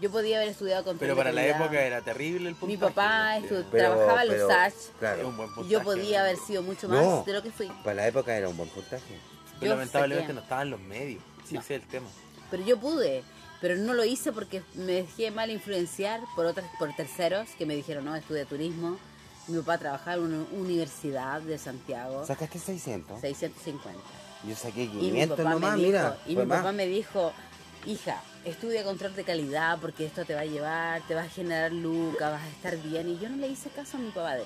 Yo 0.00 0.10
podía 0.10 0.38
haber 0.38 0.48
estudiado 0.50 0.84
con 0.84 0.96
Pero 0.98 1.14
para 1.16 1.30
la 1.32 1.44
época 1.46 1.80
era 1.82 2.00
terrible 2.00 2.48
el 2.48 2.54
puntaje. 2.54 2.72
Mi 2.72 2.76
papá 2.78 3.36
porque 3.40 3.54
estu- 3.54 3.64
Pero- 3.70 3.88
trabajaba 3.94 4.22
en 4.22 4.28
pero, 4.30 4.46
Lusach. 4.48 4.66
es 4.68 4.90
Claro, 4.98 5.28
un 5.28 5.36
buen 5.36 5.48
puntaje. 5.54 5.72
yo 5.72 5.82
podía 5.82 6.20
haber 6.22 6.36
sido 6.38 6.62
mucho 6.62 6.88
más 6.88 7.04
No. 7.04 7.22
de 7.26 7.32
lo 7.32 7.42
que 7.42 7.50
fui. 7.50 7.68
para 7.84 7.94
la 7.94 8.06
época 8.08 8.34
era 8.36 8.48
un 8.48 8.56
buen 8.56 8.68
puntaje. 8.70 9.18
Pero 9.58 9.72
yo 9.72 9.76
lamentablemente 9.76 10.22
saqué. 10.28 10.34
no 10.34 10.40
estaban 10.40 10.70
los 10.70 10.80
medios. 10.80 11.22
Sí, 11.46 11.54
No. 11.54 11.60
ese 11.60 11.76
es 11.76 11.82
el 11.82 11.88
tema. 11.88 12.06
Pero 12.50 12.64
yo 12.64 12.78
pude. 12.78 13.22
Pero 13.60 13.76
no 13.76 13.92
lo 13.92 14.04
hice 14.06 14.32
porque 14.32 14.62
me 14.74 14.92
dejé 14.92 15.30
mal 15.30 15.50
influenciar 15.50 16.20
por 16.34 16.46
otras, 16.46 16.64
por 16.78 16.94
terceros 16.96 17.46
que 17.58 17.66
me 17.66 17.76
dijeron, 17.76 18.06
no, 18.06 18.16
estudia 18.16 18.46
turismo. 18.46 18.96
Mi 19.48 19.58
papá 19.58 19.76
trabajaba 19.76 20.16
en 20.16 20.32
una 20.32 20.46
universidad 20.52 21.42
de 21.42 21.58
Santiago, 21.58 22.24
¿Sacaste 22.24 22.58
600? 22.58 23.20
650. 23.20 24.00
Yo 24.44 24.56
saqué 24.56 24.84
Y 24.84 24.88
mi 24.88 25.00
500 25.00 25.36
papá, 25.36 25.50
nomás, 25.50 25.72
me, 25.72 25.76
dijo, 25.84 25.88
mira. 25.88 26.18
y 26.26 26.34
fue 26.34 26.42
mi 26.44 26.48
más. 26.48 26.58
papá 26.60 26.72
me 26.72 26.86
dijo, 26.86 27.32
hija, 27.86 28.22
estudia 28.44 28.84
control 28.84 29.14
de 29.14 29.24
calidad 29.24 29.78
porque 29.80 30.06
esto 30.06 30.24
te 30.24 30.34
va 30.34 30.40
a 30.40 30.46
llevar, 30.46 31.02
te 31.02 31.14
va 31.14 31.22
a 31.22 31.28
generar 31.28 31.72
lucas, 31.72 32.32
vas 32.32 32.42
a 32.42 32.48
estar 32.48 32.76
bien. 32.76 33.08
Y 33.08 33.18
yo 33.18 33.28
no 33.28 33.36
le 33.36 33.48
hice 33.48 33.70
caso 33.70 33.96
a 33.96 34.00
mi 34.00 34.10
padre. 34.10 34.44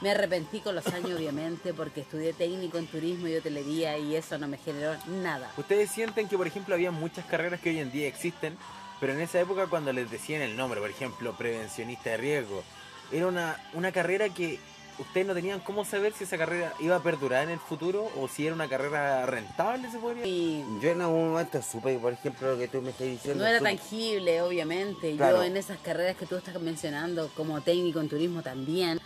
Me 0.00 0.10
arrepentí 0.10 0.60
con 0.60 0.74
los 0.74 0.86
años, 0.88 1.12
obviamente, 1.18 1.72
porque 1.72 2.00
estudié 2.02 2.32
técnico 2.32 2.78
en 2.78 2.86
turismo 2.86 3.28
y 3.28 3.36
hotelería 3.36 3.96
y 3.96 4.16
eso 4.16 4.36
no 4.38 4.48
me 4.48 4.58
generó 4.58 4.94
nada. 5.22 5.50
Ustedes 5.56 5.90
sienten 5.90 6.28
que, 6.28 6.36
por 6.36 6.46
ejemplo, 6.46 6.74
había 6.74 6.90
muchas 6.90 7.24
carreras 7.26 7.60
que 7.60 7.70
hoy 7.70 7.78
en 7.78 7.92
día 7.92 8.08
existen, 8.08 8.56
pero 9.00 9.12
en 9.12 9.20
esa 9.20 9.40
época 9.40 9.66
cuando 9.66 9.92
les 9.92 10.10
decían 10.10 10.42
el 10.42 10.56
nombre, 10.56 10.80
por 10.80 10.90
ejemplo, 10.90 11.34
prevencionista 11.36 12.10
de 12.10 12.16
riesgo, 12.18 12.64
era 13.12 13.28
una, 13.28 13.56
una 13.72 13.92
carrera 13.92 14.28
que 14.28 14.58
ustedes 14.98 15.26
no 15.26 15.34
tenían 15.34 15.60
cómo 15.60 15.84
saber 15.84 16.12
si 16.12 16.24
esa 16.24 16.38
carrera 16.38 16.72
iba 16.80 16.96
a 16.96 17.02
perdurar 17.02 17.44
en 17.44 17.50
el 17.50 17.58
futuro 17.58 18.10
o 18.20 18.28
si 18.28 18.46
era 18.46 18.54
una 18.54 18.68
carrera 18.68 19.24
rentable, 19.26 19.90
se 19.90 19.98
podría 19.98 20.26
Y 20.26 20.64
Yo 20.80 20.90
en 20.90 21.00
algún 21.02 21.30
momento 21.30 21.60
supe, 21.62 21.98
por 21.98 22.12
ejemplo, 22.12 22.52
lo 22.52 22.58
que 22.58 22.68
tú 22.68 22.80
me 22.82 22.90
estás 22.90 23.06
diciendo. 23.06 23.42
no 23.42 23.48
era 23.48 23.58
supe- 23.58 23.64
tangible, 23.76 24.42
obviamente. 24.42 25.16
Claro. 25.16 25.38
Yo 25.38 25.42
en 25.44 25.56
esas 25.56 25.78
carreras 25.78 26.16
que 26.16 26.26
tú 26.26 26.36
estás 26.36 26.60
mencionando, 26.60 27.28
como 27.36 27.60
técnico 27.60 28.00
en 28.00 28.08
turismo 28.08 28.42
también, 28.42 29.00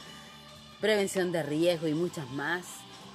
prevención 0.81 1.33
de 1.33 1.42
riesgo 1.42 1.88
y 1.88 1.94
muchas 1.94 2.29
más, 2.31 2.64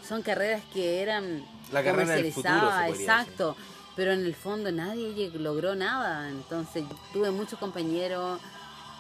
son 0.07 0.21
carreras 0.21 0.61
que 0.73 1.01
eran 1.01 1.45
La 1.71 1.83
carrera 1.83 2.15
del 2.15 2.31
futuro, 2.33 2.53
se 2.53 2.59
comercializadas, 2.59 2.87
podría 2.89 3.01
exacto. 3.03 3.55
Pero 3.95 4.11
en 4.11 4.25
el 4.25 4.33
fondo 4.35 4.71
nadie 4.71 5.29
logró 5.35 5.75
nada. 5.75 6.27
Entonces 6.29 6.83
tuve 7.13 7.29
muchos 7.31 7.59
compañeros 7.59 8.39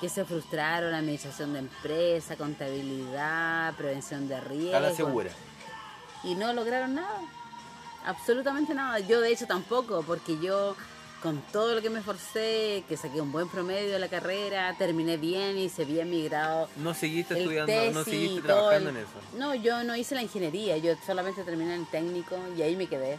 que 0.03 0.09
se 0.09 0.25
frustraron, 0.25 0.93
administración 0.93 1.53
de 1.53 1.59
empresa, 1.59 2.35
contabilidad, 2.35 3.73
prevención 3.75 4.27
de 4.27 4.37
riesgo. 4.41 4.75
a 4.75 4.79
la 4.81 4.93
segura. 4.93 5.31
y 6.25 6.35
no 6.35 6.51
lograron 6.51 6.95
nada. 6.95 7.21
Absolutamente 8.05 8.73
nada. 8.73 8.99
Yo 8.99 9.21
de 9.21 9.31
hecho 9.31 9.47
tampoco, 9.47 10.03
porque 10.05 10.37
yo 10.41 10.75
con 11.21 11.41
todo 11.53 11.73
lo 11.73 11.81
que 11.81 11.89
me 11.89 11.99
esforcé, 11.99 12.83
que 12.89 12.97
saqué 12.97 13.21
un 13.21 13.31
buen 13.31 13.47
promedio 13.47 13.93
de 13.93 13.99
la 13.99 14.09
carrera, 14.09 14.75
terminé 14.77 15.15
bien, 15.15 15.57
hice 15.57 15.85
bien 15.85 16.09
mi 16.09 16.25
grado. 16.27 16.67
No 16.75 16.93
seguiste 16.93 17.35
el 17.35 17.39
estudiando, 17.43 17.91
no 17.93 18.03
seguiste 18.03 18.41
trabajando 18.41 18.89
el- 18.89 18.97
en 18.97 19.03
eso. 19.03 19.37
No, 19.37 19.55
yo 19.55 19.85
no 19.85 19.95
hice 19.95 20.15
la 20.15 20.21
ingeniería, 20.21 20.75
yo 20.79 20.95
solamente 21.05 21.43
terminé 21.45 21.75
en 21.75 21.85
técnico 21.85 22.35
y 22.57 22.61
ahí 22.61 22.75
me 22.75 22.87
quedé. 22.87 23.17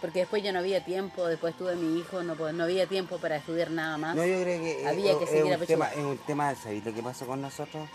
Porque 0.00 0.20
después 0.20 0.42
ya 0.42 0.52
no 0.52 0.58
había 0.58 0.84
tiempo, 0.84 1.26
después 1.26 1.56
tuve 1.56 1.74
mi 1.74 1.98
hijo, 1.98 2.22
no, 2.22 2.34
no 2.52 2.64
había 2.64 2.86
tiempo 2.86 3.18
para 3.18 3.36
estudiar 3.36 3.70
nada 3.70 3.96
más. 3.96 4.14
No, 4.14 4.24
yo 4.26 4.40
creo 4.42 4.60
que 4.62 4.86
Había 4.86 5.12
es, 5.12 5.16
que 5.18 5.24
es 5.24 5.30
seguir 5.30 5.54
a 5.54 5.56
un 5.58 5.66
tema, 5.66 5.88
es 5.92 5.98
un 6.04 6.18
tema, 6.18 6.54
¿sabéis 6.54 6.84
lo 6.84 6.92
que 6.94 7.02
pasó 7.02 7.26
con 7.26 7.40
nosotros? 7.40 7.88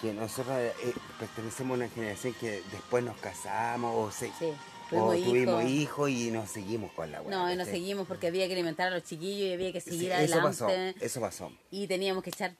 Que 0.00 0.12
nosotros 0.12 0.56
eh, 0.58 0.72
pertenecemos 1.18 1.72
a 1.74 1.84
una 1.84 1.88
generación 1.88 2.34
que 2.40 2.62
después 2.72 3.04
nos 3.04 3.16
casamos 3.18 3.94
o, 3.96 4.10
se- 4.10 4.32
Sí, 4.38 4.52
o 4.96 5.12
tuvimos 5.12 5.64
hijos. 5.64 6.08
y 6.08 6.30
nos 6.30 6.50
seguimos 6.50 6.90
con 6.92 7.12
la 7.12 7.20
weá. 7.20 7.36
No, 7.36 7.52
y 7.52 7.56
nos 7.56 7.68
seguimos 7.68 8.06
porque 8.08 8.28
había 8.28 8.46
que 8.46 8.54
alimentar 8.54 8.88
a 8.88 8.90
los 8.90 9.02
chiquillos 9.04 9.50
y 9.50 9.52
había 9.52 9.72
que 9.72 9.80
Sí, 9.82 9.90
seguir 9.90 10.12
eso 10.12 10.38
adelante. 10.38 10.42
pasó, 10.48 10.68
eso 11.04 11.20
pasó. 11.20 11.52
y 11.70 11.86
teníamos 11.86 12.22
que 12.22 12.30
echar 12.30 12.54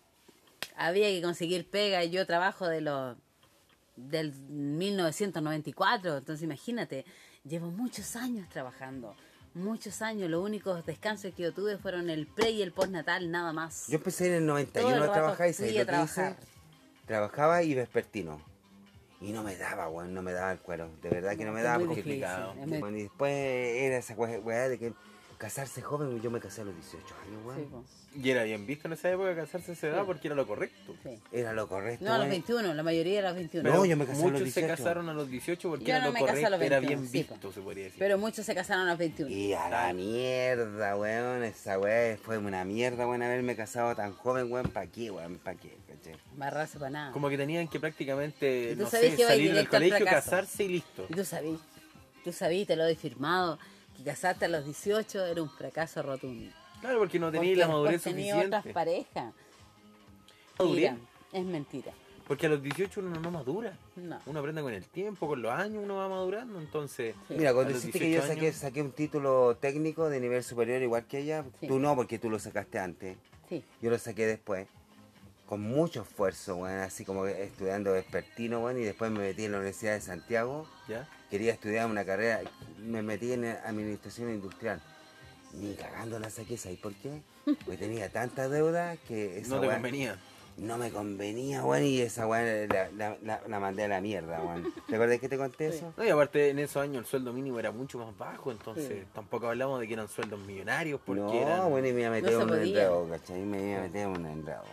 había 0.77 1.09
que 1.09 1.23
conseguir 1.23 1.69
pega 1.71 2.05
yo 2.05 2.27
trabajo 2.27 2.67
de 2.69 2.81
los 2.83 3.17
del 3.97 4.33
1994 4.33 6.19
entonces 6.19 6.43
imagínate 6.45 7.05
llevo 7.45 7.71
muchos 7.71 8.17
años 8.17 8.49
trabajando 8.49 9.15
muchos 9.55 10.03
años 10.03 10.31
los 10.31 10.45
únicos 10.45 10.85
descansos 10.87 11.33
que 11.35 11.43
yo 11.43 11.53
tuve 11.53 11.79
fueron 11.79 12.11
el 12.11 12.27
pre 12.27 12.51
y 12.51 12.63
el 12.63 12.73
postnatal 12.73 13.31
nada 13.31 13.53
más 13.53 13.87
Yo 13.89 13.97
empecé 13.97 14.29
en 14.29 14.35
el 14.35 14.47
Todo 14.47 14.55
91 14.55 14.97
el 14.97 15.03
a 15.03 15.13
trabajar 15.13 15.49
y 15.49 15.53
¿sabéis 15.53 15.73
a 15.73 15.77
hice? 15.77 15.87
trabajar. 15.87 16.37
Trabajaba 17.07 17.63
y 17.63 17.75
vespertino. 17.75 18.41
Y 19.21 19.33
no 19.33 19.43
me 19.43 19.57
daba, 19.57 19.89
weón, 19.89 20.15
no 20.15 20.23
me 20.23 20.33
daba 20.33 20.53
el 20.53 20.59
cuero. 20.59 20.91
De 21.03 21.09
verdad 21.09 21.37
que 21.37 21.45
no, 21.45 21.53
me 21.53 21.63
daba 21.63 21.79
muy 21.79 21.89
porque 21.89 22.25
Bueno, 22.79 22.99
y 22.99 23.03
después 23.03 23.33
era 23.35 23.97
esa 23.97 24.15
weá 24.15 24.69
de 24.69 24.79
que 24.79 24.93
casarse 25.39 25.81
joven, 25.83 26.21
yo 26.21 26.31
me 26.31 26.41
casé 26.41 26.63
a 26.63 26.65
los 26.65 26.75
18 26.75 27.15
años, 27.27 27.45
weón. 27.45 27.59
Sí, 27.59 27.67
po, 27.71 27.85
Y 28.21 28.31
era 28.31 28.43
bien 28.43 28.67
visto 28.67 28.89
en 28.89 28.95
esa 28.95 29.11
época 29.11 29.37
casarse 29.37 29.71
a 29.71 29.75
esa 29.75 29.87
edad 29.87 30.01
Sí. 30.01 30.07
porque 30.07 30.27
era 30.29 30.35
lo 30.35 30.47
correcto. 30.47 30.95
sí. 31.05 31.11
Era 31.31 31.53
lo 31.53 31.69
correcto. 31.69 32.05
no 32.05 32.11
a 32.13 32.19
los 32.19 32.27
weón. 32.27 32.31
21 32.31 32.75
la 32.75 32.83
mayoría 32.83 33.21
a 33.21 33.23
los 33.23 33.35
21 33.37 33.71
No, 33.71 33.85
yo 33.85 33.97
me 33.97 34.05
casé 34.05 34.21
a 34.21 34.25
los 34.25 34.33
Muchos 34.33 34.53
se 34.53 34.61
18. 34.61 34.77
casaron 34.77 35.09
a 35.09 35.15
los 35.15 35.31
18 35.31 35.69
porque 35.69 35.85
Yo 35.85 35.91
era 35.95 36.01
no 36.01 36.07
lo 36.07 36.13
me 36.13 36.19
casé 36.21 36.31
a 36.31 36.35
correcto, 36.35 36.51
los 36.51 36.61
era 36.67 36.81
21, 36.81 37.01
bien 37.03 37.13
sí, 37.13 37.19
visto, 37.31 37.53
se 37.53 37.61
podría 37.61 37.85
decir. 37.85 37.99
pero 38.01 38.19
muchos 38.19 38.45
se 38.45 38.55
casaron 38.55 38.87
a 38.87 38.91
los 38.91 38.99
21 38.99 39.31
Y 39.31 39.53
a 39.53 39.69
la 39.71 39.93
mierda, 39.93 40.97
weón. 40.97 41.45
Esa 41.45 41.79
weá 41.79 42.17
fue 42.17 42.39
una 42.39 42.65
mierda, 42.65 43.07
weón, 43.07 43.23
haberme 43.23 43.55
casado 43.55 43.95
tan 43.95 44.13
joven, 44.13 44.51
weón. 44.51 44.69
¿Para 44.71 44.87
qué, 44.89 45.11
weón? 45.11 45.37
¿Para 45.39 45.57
qué? 45.57 45.77
¿cachai? 45.89 46.17
barrarse 46.37 46.79
para 46.79 46.91
nada 46.91 47.13
Como 47.13 47.29
que 47.29 47.37
tenían 47.37 47.69
que 47.69 47.79
prácticamente, 47.81 48.75
no 48.77 48.89
sé, 48.89 49.17
salir 49.17 49.55
del 49.55 49.69
colegio, 49.69 50.05
casarse 50.05 50.65
y 50.65 50.69
listo. 50.69 51.07
Y 51.09 51.15
tú 51.15 51.25
sabías, 51.25 51.61
tú 52.25 52.33
sabías, 52.33 52.67
te 52.67 52.77
lo 52.77 52.85
he 52.87 52.95
firmado, 52.97 53.59
casarte 54.05 54.45
a 54.45 54.49
los 54.49 54.65
18 54.65 55.25
era 55.27 55.43
un 55.43 55.51
fracaso 55.51 56.03
rotundo. 56.03 56.53
Claro, 56.81 56.99
porque 57.01 57.19
no 57.19 57.31
tenía 57.33 57.49
Porque 57.51 57.57
la 57.57 57.69
madurez 57.69 58.03
tenía 58.03 58.35
suficiente. 58.35 58.57
otras 58.59 58.73
parejas. 58.75 59.35
¿Madurez? 60.59 60.93
Es 61.33 61.45
mentira. 61.45 61.93
Porque 62.27 62.47
a 62.47 62.51
los 62.51 62.63
18 62.63 63.01
uno 63.01 63.19
no 63.21 63.31
madura. 63.31 63.77
No. 63.97 64.21
Uno 64.27 64.39
aprende 64.41 64.61
con 64.61 64.73
el 64.75 64.85
tiempo, 64.87 65.27
con 65.27 65.41
los 65.41 65.51
años, 65.51 65.83
uno 65.83 65.97
va 65.97 66.09
madurando. 66.09 66.61
Entonces, 66.61 67.15
Sí. 67.27 67.35
Mira, 67.39 67.55
cuando 67.55 67.73
dijiste 67.73 67.99
que 67.99 68.05
yo 68.11 68.21
18 68.21 68.29
saqué, 68.35 68.47
años. 68.47 68.57
saqué 68.57 68.83
un 68.83 68.93
título 68.93 69.57
técnico 69.57 70.11
de 70.11 70.21
nivel 70.21 70.45
superior 70.45 70.83
igual 70.83 71.07
que 71.07 71.19
ella, 71.21 71.45
Sí. 71.61 71.69
tú 71.69 71.79
no, 71.79 71.95
porque 71.97 72.19
tú 72.19 72.29
lo 72.29 72.39
sacaste 72.39 72.79
antes. 72.79 73.17
Sí. 73.49 73.65
Yo 73.81 73.91
lo 73.91 73.99
saqué 73.99 74.27
después. 74.27 74.69
Con 75.47 75.63
mucho 75.63 76.03
esfuerzo, 76.03 76.57
weón, 76.57 76.81
así 76.81 77.07
como 77.07 77.27
estudiando 77.27 77.93
vespertino, 77.93 78.61
weón, 78.61 78.79
y 78.79 78.85
después 78.85 79.11
me 79.11 79.21
metí 79.21 79.45
en 79.47 79.53
la 79.53 79.59
Universidad 79.59 79.95
de 79.95 80.03
Santiago. 80.03 80.67
¿ya? 80.87 81.09
Quería 81.31 81.53
estudiar 81.53 81.87
una 81.87 82.05
carrera, 82.05 82.41
me 82.79 83.03
metí 83.03 83.33
en 83.33 83.45
administración 83.45 84.31
industrial. 84.31 84.81
Ni 85.55 85.75
cagando 85.75 86.19
la 86.19 86.31
saqué, 86.31 86.57
¿sabes 86.57 86.79
por 86.79 86.95
qué? 86.95 87.21
Porque 87.45 87.77
tenía 87.77 88.11
tanta 88.11 88.49
deuda 88.49 88.97
que 88.97 89.39
esa 89.39 89.55
No 89.55 89.61
te 89.61 89.67
weá 89.67 89.77
convenía. 89.77 90.19
no 90.59 90.77
me 90.77 90.91
convenía, 90.91 91.65
weón, 91.65 91.85
y 91.85 92.01
esa 92.01 92.27
weá 92.27 92.67
la, 92.67 92.91
la, 92.91 93.17
la- 93.23 93.41
la 93.47 93.61
mandé 93.61 93.85
a 93.85 93.89
la 93.89 94.01
mierda, 94.01 94.43
weón. 94.43 94.67
¿Te 94.89 94.95
acuerdas 94.97 95.19
que 95.21 95.29
te 95.29 95.37
conté 95.39 95.71
Sí. 95.71 95.79
eso? 95.79 95.93
No, 95.97 96.05
y 96.05 96.09
aparte 96.11 96.49
en 96.51 96.59
esos 96.59 96.83
años 96.83 96.99
el 96.99 97.07
sueldo 97.07 97.33
mínimo 97.33 97.59
era 97.59 97.71
mucho 97.73 97.99
más 97.99 98.17
bajo, 98.19 98.51
entonces 98.51 98.89
Sí. 98.89 99.07
tampoco 99.15 99.49
hablamos 99.49 99.81
de 99.81 99.87
que 99.87 99.95
eran 99.95 100.09
sueldos 100.09 100.39
millonarios, 100.41 101.01
porque 101.05 101.21
No, 101.23 101.33
eran... 101.33 101.71
bueno, 101.71 101.89
y 101.89 101.93
me 101.93 102.01
iba 102.01 102.09
a 102.09 102.13
meter 102.13 102.33
No 102.33 102.45
un 102.45 102.55
enredo, 102.55 103.09
¿cachai? 103.09 103.41
Me 103.43 103.71
iba 103.71 103.79
a 103.79 103.83
meter 103.83 104.01
en 104.03 104.09
un 104.09 104.27
enredo. 104.27 104.65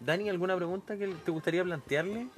Dani, 0.00 0.28
¿alguna 0.30 0.56
pregunta 0.56 0.96
que 0.96 1.08
te 1.08 1.30
gustaría 1.30 1.62
plantearle? 1.64 2.28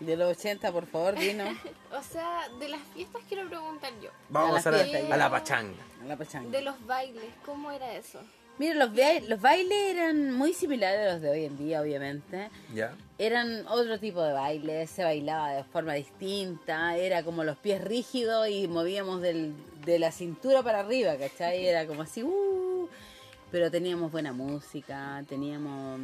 De 0.00 0.16
los 0.16 0.36
80, 0.36 0.70
por 0.72 0.86
favor, 0.86 1.16
dinos. 1.18 1.48
O 1.90 2.02
sea, 2.02 2.48
de 2.60 2.68
las 2.68 2.80
fiestas 2.94 3.22
quiero 3.28 3.48
preguntar 3.48 3.90
yo. 4.02 4.10
Vamos 4.28 4.66
A 4.66 4.70
a, 4.70 4.74
a 5.14 5.16
la 5.16 5.30
pachanga. 5.30 5.82
A 6.02 6.06
la 6.06 6.16
pachanga. 6.16 6.50
De 6.50 6.60
los 6.62 6.84
bailes, 6.86 7.24
¿cómo 7.46 7.70
era 7.72 7.94
eso? 7.94 8.20
Mira, 8.58 8.74
los, 8.74 8.94
ba- 8.94 9.20
los 9.26 9.40
bailes 9.40 9.94
eran 9.94 10.32
muy 10.32 10.52
similares 10.52 11.08
a 11.08 11.12
los 11.14 11.22
de 11.22 11.30
hoy 11.30 11.44
en 11.46 11.56
día, 11.56 11.80
obviamente. 11.80 12.50
¿Ya? 12.74 12.94
Eran 13.18 13.66
otro 13.68 13.98
tipo 13.98 14.20
de 14.22 14.32
baile, 14.34 14.86
se 14.86 15.02
bailaba 15.02 15.52
de 15.52 15.64
forma 15.64 15.94
distinta, 15.94 16.96
era 16.96 17.22
como 17.22 17.42
los 17.42 17.56
pies 17.56 17.82
rígidos 17.82 18.48
y 18.50 18.68
movíamos 18.68 19.22
del- 19.22 19.54
de 19.86 19.98
la 19.98 20.12
cintura 20.12 20.62
para 20.62 20.80
arriba, 20.80 21.16
¿cachai? 21.16 21.64
Era 21.66 21.86
como 21.86 22.02
así, 22.02 22.22
uh, 22.22 22.88
pero 23.50 23.70
teníamos 23.70 24.12
buena 24.12 24.32
música, 24.34 25.24
teníamos... 25.28 26.00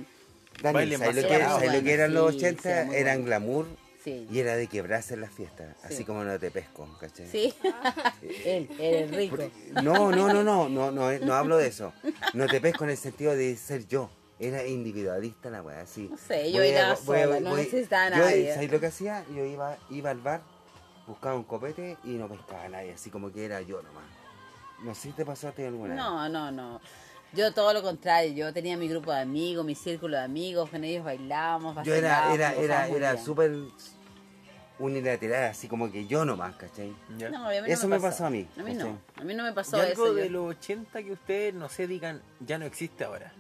Dani, 0.63 0.75
Baile 0.75 0.97
¿sabes 0.97 1.17
lo, 1.17 1.23
más 1.23 1.31
que. 1.31 1.45
¿sabes 1.45 1.73
lo 1.75 1.83
que 1.85 1.93
eran 1.93 2.15
los 2.15 2.31
sí, 2.33 2.39
80? 2.39 2.63
sí, 2.63 2.69
era 2.69 2.85
muy 2.87 2.97
eran 2.97 3.25
glamour 3.25 3.67
Sí, 4.05 4.29
y 4.31 4.39
era 4.39 4.55
de 4.55 4.67
quebrarse 4.67 5.15
en 5.15 5.23
las 5.23 5.31
fiestas, 5.33 5.75
así 5.83 5.97
Sí. 5.97 6.05
como 6.05 6.23
no 6.25 6.39
te 6.39 6.51
pesco, 6.51 6.87
¿cachai? 7.01 7.27
sí, 7.27 7.55
él, 8.45 8.69
el 8.79 9.09
rico. 9.09 9.51
No, 9.83 10.11
no, 10.13 10.29
no, 10.29 10.45
no, 10.45 10.69
no, 10.69 10.91
no, 10.91 11.19
no 11.19 11.35
hablo 11.35 11.57
de 11.57 11.69
eso. 11.69 11.95
No 12.35 12.47
te 12.47 12.61
pesco 12.61 12.85
en 12.85 12.91
el 12.91 12.97
sentido 12.99 13.35
de 13.35 13.57
ser 13.57 13.89
yo. 13.89 14.11
Era 14.39 14.67
individualista 14.67 15.49
la 15.49 15.63
weá, 15.63 15.81
así. 15.81 16.09
No 16.11 16.19
sé, 16.19 16.53
yo 16.53 16.59
Voy 16.59 16.69
a- 16.69 16.75
bailaba 16.75 16.99
voy 17.07 17.19
a- 17.19 17.25
sola, 17.25 17.41
no 17.41 17.57
necesitaba 17.57 18.11
nadie. 18.11 18.53
¿Sabes 18.53 18.71
lo 18.71 18.81
que 18.81 18.87
hacía? 18.89 19.25
Yo 19.35 19.45
iba, 19.45 19.79
iba 19.89 20.11
al 20.11 20.21
bar, 20.21 20.43
buscaba 21.07 21.35
un 21.37 21.45
copete 21.45 21.97
y 22.05 22.11
no 22.11 22.29
pescaba 22.29 22.65
a 22.65 22.69
nadie, 22.69 22.93
así 22.93 23.09
como 23.11 23.33
que 23.33 23.45
era 23.47 23.63
yo 23.63 23.81
nomás. 23.81 24.05
No 24.83 24.95
sé 24.95 25.03
si 25.03 25.13
te 25.13 25.25
ti 25.25 25.63
alguna 25.63 25.95
vez. 25.95 25.97
No, 25.97 26.29
no, 26.29 26.51
no. 26.51 26.81
Yo 27.35 27.53
todo 27.53 27.73
lo 27.73 27.83
contrario, 27.83 28.33
yo 28.33 28.53
tenía 28.53 28.77
mi 28.77 28.89
grupo 28.89 29.13
de 29.13 29.21
amigos, 29.21 29.65
mi 29.65 29.75
círculo 29.75 30.17
de 30.17 30.23
amigos, 30.25 30.71
con 30.71 30.85
ellos 30.85 31.05
bailábamos, 31.05 31.77
Yo 31.85 31.95
era, 31.95 32.33
era, 32.33 32.55
era, 32.55 32.87
era 32.89 33.17
súper 33.19 33.53
unilateral, 34.79 35.45
así 35.51 35.67
como 35.69 35.91
que 35.91 36.07
yo 36.07 36.25
nomás, 36.25 36.55
¿cachai? 36.57 36.95
No, 37.09 37.47
a 37.47 37.51
mí 37.51 37.57
no 37.61 37.67
Eso 37.67 37.89
me 37.89 37.99
pasó 38.01 38.27
a 38.27 38.31
mí, 38.31 38.47
A 38.59 38.63
mí 38.63 38.75
no, 38.75 38.79
¿cachai? 38.87 38.99
a 39.17 39.25
mí 39.25 39.35
no 39.35 39.43
me 39.45 39.51
¿Y 39.51 39.53
pasó 39.53 39.77
algo 39.77 40.07
eso. 40.07 40.15
de 40.15 40.25
yo- 40.27 40.31
los 40.33 40.51
80 40.57 41.03
que 41.03 41.13
ustedes, 41.13 41.55
no 41.55 41.69
sé, 41.69 41.87
digan, 41.87 42.23
ya 42.41 42.59
no 42.59 42.67
existe 42.67 43.05
ahora? 43.05 43.33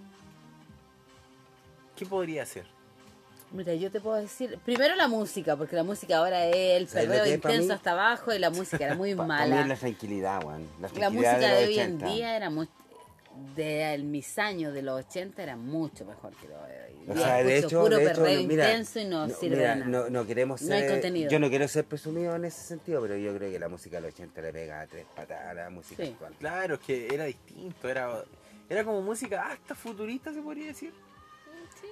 ¿Qué 1.96 2.06
podría 2.06 2.44
ser? 2.46 2.66
Mira, 3.52 3.74
yo 3.74 3.88
te 3.90 4.00
puedo 4.00 4.16
decir, 4.16 4.58
primero 4.64 4.96
la 4.96 5.06
música, 5.06 5.56
porque 5.56 5.76
la 5.76 5.84
música 5.84 6.18
ahora 6.18 6.44
es 6.46 6.56
el 6.80 6.88
¿Sabes 6.88 7.06
lo 7.08 7.14
perreo 7.14 7.34
intenso 7.34 7.72
hasta 7.74 7.92
abajo 7.92 8.32
y 8.34 8.40
la 8.40 8.50
música 8.50 8.84
era 8.84 8.96
muy 8.96 9.14
mala. 9.14 9.64
la 9.64 9.76
tranquilidad, 9.76 10.42
weón. 10.44 10.66
La, 10.80 11.10
música 11.10 11.38
de, 11.38 11.60
los 11.60 11.68
hoy 11.68 11.78
en 11.78 11.94
80. 11.96 12.06
día 12.12 12.36
era 12.36 12.50
muy... 12.50 12.68
De 13.56 13.98
mis 14.04 14.38
años 14.38 14.72
de 14.74 14.82
los 14.82 15.04
80 15.06 15.42
era 15.42 15.56
mucho 15.56 16.04
mejor 16.04 16.32
que 16.36 16.46
lo 16.48 16.54
de 16.62 16.84
hoy. 16.84 16.94
O 17.08 17.14
sea, 17.16 17.42
de 17.42 17.58
hecho, 17.58 17.82
puro 17.82 17.96
de 17.96 18.04
hecho, 18.04 18.22
perreo 18.22 18.42
no, 18.42 18.48
mira, 18.48 18.68
intenso 18.70 19.00
y 19.00 19.04
no, 19.06 19.28
sirve 19.28 19.56
mira, 19.56 19.70
de 19.74 19.76
nada. 19.80 19.90
no, 19.90 20.10
no 20.10 20.26
queremos 20.26 20.62
No 20.62 20.74
hay 20.74 20.80
ser, 20.82 20.90
contenido. 20.92 21.30
yo 21.30 21.38
no 21.40 21.48
quiero 21.50 21.66
ser 21.68 21.84
presumido 21.84 22.34
en 22.36 22.44
ese 22.44 22.62
sentido, 22.62 23.02
pero 23.02 23.16
yo 23.16 23.34
creo 23.36 23.50
que 23.50 23.58
la 23.58 23.68
música 23.68 23.96
del 23.96 24.06
80 24.06 24.40
le 24.40 24.52
pega 24.52 24.80
a 24.80 24.86
tres 24.86 25.04
patadas 25.16 25.46
a 25.48 25.54
la 25.54 25.70
música 25.70 26.02
Sí. 26.04 26.10
actual. 26.12 26.32
Claro, 26.38 26.74
es 26.74 26.80
que 26.80 27.08
era 27.12 27.24
distinto, 27.24 27.88
era, 27.88 28.24
era 28.68 28.84
como 28.84 29.02
música 29.02 29.50
hasta 29.52 29.74
futurista, 29.74 30.32
se 30.32 30.40
podría 30.40 30.66
decir. 30.68 30.92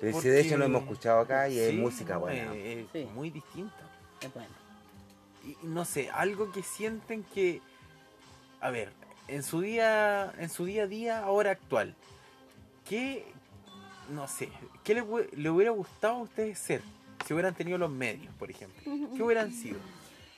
Pero 0.00 0.12
si 0.12 0.12
Porque- 0.14 0.30
de 0.30 0.40
hecho 0.40 0.56
lo 0.56 0.64
hemos 0.64 0.82
escuchado 0.82 1.20
acá 1.20 1.48
y 1.48 1.58
es 1.58 1.70
Sí, 1.70 1.76
música 1.76 2.16
buena. 2.18 2.54
es- 2.54 2.78
es 2.78 2.86
Sí. 2.92 3.04
muy 3.14 3.30
distinta. 3.30 3.76
Es 4.20 4.32
bueno. 4.32 4.50
Y 5.44 5.56
no 5.66 5.84
sé, 5.84 6.08
algo 6.10 6.52
que 6.52 6.62
sienten 6.62 7.24
que, 7.24 7.60
a 8.60 8.70
ver, 8.70 8.92
en 9.28 9.42
su 9.42 9.60
día, 9.60 10.32
en 10.38 10.50
su 10.50 10.64
día 10.64 10.84
a 10.84 10.86
día, 10.86 11.18
ahora 11.20 11.52
actual, 11.52 11.94
¿qué, 12.88 13.24
no 14.10 14.28
sé, 14.28 14.50
qué 14.84 14.94
le, 14.94 15.04
le 15.36 15.50
hubiera 15.50 15.70
gustado 15.70 16.14
a 16.14 16.22
ustedes 16.22 16.58
ser 16.58 16.82
si 17.26 17.32
hubieran 17.32 17.54
tenido 17.54 17.78
los 17.78 17.90
medios, 17.90 18.32
por 18.34 18.50
ejemplo? 18.50 18.82
¿Qué 19.16 19.22
hubieran 19.22 19.52
sido? 19.52 19.78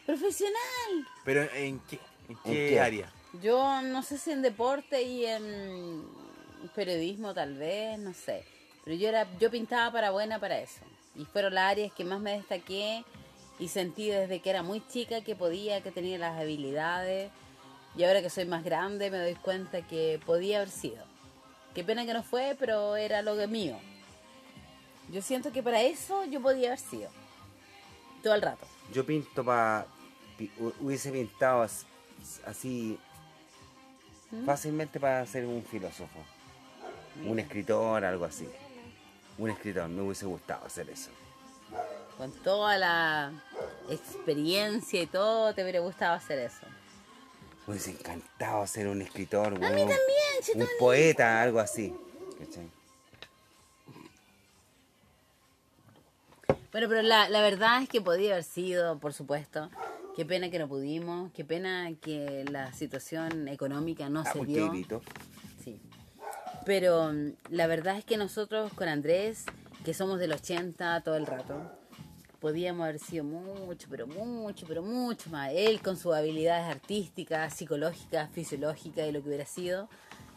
Profesional. 0.06 1.08
Pero 1.24 1.42
¿en 1.54 1.80
qué? 1.80 1.98
¿En 2.28 2.36
qué, 2.36 2.68
qué? 2.70 2.80
área? 2.80 3.12
Yo 3.42 3.82
no 3.82 4.02
sé 4.02 4.18
si 4.18 4.30
en 4.30 4.42
deporte 4.42 5.02
y 5.02 5.24
en 5.26 6.04
periodismo 6.74 7.34
tal 7.34 7.56
vez, 7.56 7.98
no 7.98 8.14
sé. 8.14 8.44
Pero 8.84 8.96
yo 8.96 9.08
era, 9.08 9.26
yo 9.38 9.50
pintaba 9.50 9.90
para 9.90 10.10
buena 10.10 10.38
para 10.38 10.58
eso. 10.60 10.80
Y 11.16 11.24
fueron 11.24 11.54
las 11.54 11.72
áreas 11.72 11.92
que 11.92 12.04
más 12.04 12.20
me 12.20 12.32
destaqué 12.32 13.04
y 13.58 13.68
sentí 13.68 14.08
desde 14.08 14.40
que 14.40 14.50
era 14.50 14.62
muy 14.62 14.86
chica 14.88 15.22
que 15.22 15.36
podía, 15.36 15.80
que 15.82 15.90
tenía 15.90 16.18
las 16.18 16.38
habilidades. 16.38 17.30
Y 17.96 18.04
ahora 18.04 18.22
que 18.22 18.30
soy 18.30 18.44
más 18.44 18.64
grande 18.64 19.10
me 19.10 19.18
doy 19.18 19.34
cuenta 19.36 19.82
que 19.82 20.20
podía 20.26 20.56
haber 20.58 20.70
sido. 20.70 21.04
Qué 21.74 21.84
pena 21.84 22.04
que 22.06 22.12
no 22.14 22.22
fue, 22.22 22.56
pero 22.58 22.96
era 22.96 23.22
lo 23.22 23.36
que 23.36 23.46
mío. 23.46 23.78
Yo 25.10 25.22
siento 25.22 25.52
que 25.52 25.62
para 25.62 25.80
eso 25.82 26.24
yo 26.24 26.40
podía 26.40 26.68
haber 26.68 26.78
sido. 26.80 27.10
Todo 28.22 28.34
el 28.34 28.42
rato. 28.42 28.66
Yo 28.92 29.04
pinto 29.04 29.44
para. 29.44 29.86
Hubiese 30.80 31.12
pintado 31.12 31.62
as- 31.62 31.86
así. 32.46 32.98
¿Mm? 34.30 34.44
Fácilmente 34.46 34.98
para 34.98 35.24
ser 35.26 35.46
un 35.46 35.62
filósofo. 35.64 36.18
Un 37.24 37.38
escritor, 37.38 38.04
algo 38.04 38.24
así. 38.24 38.48
Un 39.38 39.50
escritor, 39.50 39.88
me 39.88 40.02
hubiese 40.02 40.26
gustado 40.26 40.64
hacer 40.66 40.88
eso. 40.90 41.10
Con 42.16 42.32
toda 42.42 42.76
la 42.78 43.32
experiencia 43.90 45.02
y 45.02 45.06
todo, 45.06 45.52
te 45.54 45.62
hubiera 45.62 45.80
gustado 45.80 46.14
hacer 46.14 46.38
eso. 46.38 46.66
Me 47.66 47.72
hubiese 47.72 47.90
encantado 47.90 48.66
ser 48.66 48.88
un 48.88 49.00
escritor. 49.02 49.46
A 49.48 49.50
mí 49.50 49.64
weón. 49.64 49.76
también, 49.76 49.98
si 50.42 50.52
Un 50.58 50.66
poeta, 50.78 51.40
algo 51.42 51.58
así. 51.60 51.94
¿cachai? 52.38 52.68
Bueno, 56.72 56.88
pero 56.88 57.02
la, 57.02 57.28
la 57.28 57.40
verdad 57.40 57.82
es 57.82 57.88
que 57.88 58.00
podía 58.00 58.32
haber 58.32 58.44
sido, 58.44 58.98
por 58.98 59.12
supuesto. 59.12 59.70
Qué 60.16 60.24
pena 60.24 60.50
que 60.50 60.58
no 60.58 60.68
pudimos, 60.68 61.32
qué 61.32 61.44
pena 61.44 61.90
que 62.00 62.44
la 62.50 62.72
situación 62.72 63.48
económica 63.48 64.08
no 64.08 64.20
Ah, 64.26 64.32
se 64.32 64.44
dio. 64.44 64.70
grito. 64.70 65.02
Sí. 65.62 65.80
Pero 66.66 67.12
mm, 67.12 67.32
la 67.50 67.66
verdad 67.66 67.96
es 67.98 68.04
que 68.04 68.16
nosotros 68.16 68.72
con 68.74 68.88
Andrés, 68.88 69.44
que 69.84 69.94
somos 69.94 70.18
del 70.18 70.32
80 70.32 71.00
todo 71.02 71.16
el 71.16 71.26
rato, 71.26 71.70
podíamos 72.44 72.84
haber 72.84 72.98
sido 72.98 73.24
mucho, 73.24 73.86
pero 73.88 74.06
mucho, 74.06 74.66
pero 74.68 74.82
mucho 74.82 75.30
más. 75.30 75.50
Él 75.54 75.80
con 75.80 75.96
sus 75.96 76.12
habilidades 76.14 76.66
artísticas, 76.66 77.54
psicológicas, 77.54 78.28
fisiológicas 78.32 79.08
y 79.08 79.12
lo 79.12 79.22
que 79.22 79.28
hubiera 79.28 79.46
sido. 79.46 79.88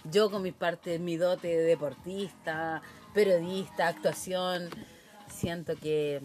Yo 0.09 0.31
con 0.31 0.41
mis 0.41 0.53
partes, 0.53 1.01
mi 1.01 1.17
dote 1.17 1.49
de 1.49 1.63
deportista, 1.63 2.81
periodista, 3.13 3.89
actuación. 3.89 4.69
Siento 5.27 5.75
que 5.75 6.21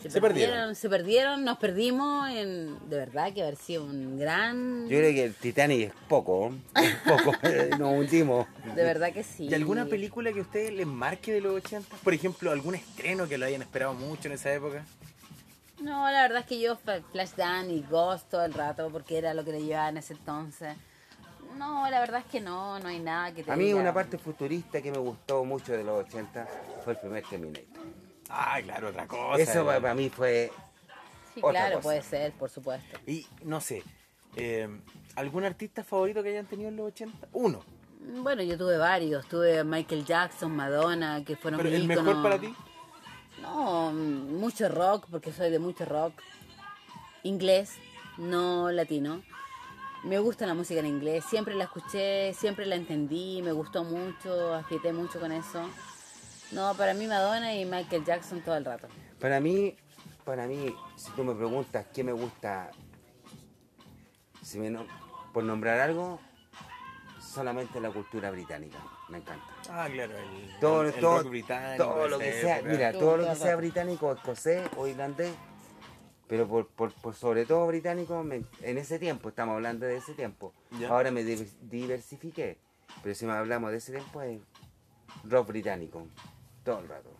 se, 0.00 0.08
Se 0.08 0.20
perdieron. 0.20 0.76
se 0.76 0.88
perdieron, 0.88 1.44
nos 1.44 1.58
perdimos 1.58 2.30
en, 2.30 2.78
de 2.88 2.96
verdad 2.98 3.32
que 3.32 3.42
haber 3.42 3.56
sido 3.56 3.86
un 3.86 4.20
gran... 4.20 4.82
Yo 4.82 4.98
creo 4.98 5.12
que 5.12 5.24
el 5.24 5.34
Titanic 5.34 5.88
es 5.88 5.92
poco. 6.08 6.52
Es 6.80 6.94
poco. 6.98 7.32
Nos 7.76 7.92
hundimos. 7.92 8.46
De 8.76 8.84
verdad 8.84 9.12
que 9.12 9.24
sí. 9.24 9.46
¿Y 9.46 9.54
alguna 9.54 9.86
película 9.86 10.32
que 10.32 10.38
a 10.38 10.42
ustedes 10.42 10.72
les 10.72 10.86
marque 10.86 11.32
de 11.32 11.40
los 11.40 11.56
80? 11.56 11.96
Por 12.04 12.14
ejemplo, 12.14 12.52
algún 12.52 12.76
estreno 12.76 13.26
que 13.26 13.36
lo 13.36 13.46
hayan 13.46 13.62
esperado 13.62 13.94
mucho 13.94 14.28
en 14.28 14.34
esa 14.34 14.52
época. 14.52 14.84
No, 15.80 16.10
la 16.10 16.22
verdad 16.22 16.40
es 16.40 16.46
que 16.46 16.60
yo 16.60 16.76
Fla- 16.76 17.02
Flashdance 17.12 17.72
y 17.72 17.82
Ghost 17.82 18.28
todo 18.30 18.44
el 18.44 18.52
rato 18.54 18.88
porque 18.90 19.18
era 19.18 19.32
lo 19.34 19.44
que 19.44 19.52
le 19.52 19.62
llevaba 19.62 19.88
en 19.88 19.98
ese 19.98 20.14
entonces. 20.14 20.76
No, 21.56 21.88
la 21.88 22.00
verdad 22.00 22.20
es 22.24 22.26
que 22.30 22.40
no, 22.40 22.78
no 22.78 22.88
hay 22.88 22.98
nada 23.00 23.32
que 23.32 23.42
te 23.42 23.50
A 23.50 23.56
mí 23.56 23.64
diga. 23.66 23.80
una 23.80 23.92
parte 23.94 24.18
futurista 24.18 24.80
que 24.82 24.90
me 24.90 24.98
gustó 24.98 25.44
mucho 25.44 25.72
de 25.72 25.82
los 25.84 26.04
80 26.06 26.46
fue 26.84 26.92
el 26.94 26.98
primer 26.98 27.24
Terminator. 27.24 27.84
Ah, 28.28 28.58
claro, 28.62 28.88
otra 28.88 29.06
cosa. 29.06 29.40
Eso 29.42 29.64
para 29.64 29.94
mí 29.94 30.08
fue... 30.10 30.50
Sí, 31.34 31.40
otra 31.40 31.50
claro, 31.60 31.76
cosa. 31.76 31.82
puede 31.84 32.02
ser, 32.02 32.32
por 32.32 32.50
supuesto. 32.50 32.98
Y 33.06 33.26
no 33.44 33.60
sé, 33.60 33.82
eh, 34.36 34.68
¿algún 35.16 35.44
artista 35.44 35.82
favorito 35.84 36.22
que 36.22 36.30
hayan 36.30 36.46
tenido 36.46 36.68
en 36.68 36.76
los 36.76 36.88
80? 36.88 37.28
Uno. 37.32 37.64
Bueno, 38.22 38.42
yo 38.42 38.56
tuve 38.58 38.76
varios. 38.78 39.26
Tuve 39.26 39.64
Michael 39.64 40.04
Jackson, 40.04 40.54
Madonna, 40.54 41.24
que 41.24 41.36
fueron 41.36 41.58
Pero 41.58 41.74
el 41.74 41.84
íconos. 41.84 42.04
mejor 42.04 42.22
para 42.22 42.38
ti. 42.38 42.54
No, 43.54 43.92
mucho 43.92 44.68
rock, 44.68 45.06
porque 45.10 45.32
soy 45.32 45.50
de 45.50 45.58
mucho 45.58 45.84
rock. 45.86 46.12
Inglés, 47.22 47.72
no 48.18 48.70
latino. 48.70 49.22
Me 50.04 50.18
gusta 50.18 50.46
la 50.46 50.54
música 50.54 50.80
en 50.80 50.86
inglés, 50.86 51.24
siempre 51.28 51.54
la 51.54 51.64
escuché, 51.64 52.32
siempre 52.34 52.66
la 52.66 52.76
entendí, 52.76 53.40
me 53.42 53.52
gustó 53.52 53.82
mucho, 53.84 54.54
afieté 54.54 54.92
mucho 54.92 55.18
con 55.18 55.32
eso. 55.32 55.68
No, 56.52 56.74
para 56.74 56.94
mí 56.94 57.06
Madonna 57.06 57.54
y 57.54 57.64
Michael 57.64 58.04
Jackson 58.04 58.40
todo 58.42 58.56
el 58.56 58.64
rato. 58.64 58.86
Para 59.18 59.40
mí, 59.40 59.76
para 60.24 60.46
mí, 60.46 60.74
si 60.96 61.10
tú 61.12 61.24
me 61.24 61.34
preguntas 61.34 61.86
qué 61.92 62.04
me 62.04 62.12
gusta, 62.12 62.70
si 64.42 64.58
me 64.60 64.70
no- 64.70 64.86
por 65.32 65.42
nombrar 65.42 65.80
algo, 65.80 66.20
solamente 67.20 67.80
la 67.80 67.90
cultura 67.90 68.30
británica, 68.30 68.78
me 69.08 69.18
encanta. 69.18 69.46
Ah, 69.70 69.88
claro, 69.92 70.16
el, 70.16 70.58
Todo, 70.60 70.82
el- 70.82 70.88
el 70.94 71.00
todo, 71.00 71.18
rock 71.22 71.28
británico. 71.30 71.84
todo 71.84 72.08
lo 72.08 72.18
que 72.18 72.32
sea, 72.32 72.56
época. 72.58 72.72
mira, 72.72 72.92
Todo, 72.92 73.00
todo 73.00 73.16
lo 73.18 73.28
que 73.28 73.34
sea 73.36 73.56
británico, 73.56 74.12
escocés 74.12 74.68
o 74.76 74.86
irlandés, 74.86 75.34
pero 76.26 76.46
por, 76.46 76.66
por, 76.68 76.92
por 76.92 77.14
sobre 77.14 77.46
todo 77.46 77.66
británico, 77.66 78.22
me- 78.22 78.44
en 78.62 78.78
ese 78.78 78.98
tiempo, 78.98 79.30
estamos 79.30 79.54
hablando 79.54 79.86
de 79.86 79.96
ese 79.96 80.12
tiempo, 80.14 80.52
Ya. 80.78 80.88
ahora 80.90 81.10
me 81.10 81.22
diver- 81.24 81.50
diversifiqué, 81.62 82.58
pero 83.02 83.14
si 83.14 83.24
me 83.26 83.32
hablamos 83.32 83.70
de 83.70 83.78
ese 83.78 83.92
tiempo 83.92 84.20
es 84.22 84.40
rock 85.24 85.48
británico, 85.48 86.06
todo 86.64 86.80
el 86.80 86.88
rato. 86.88 87.10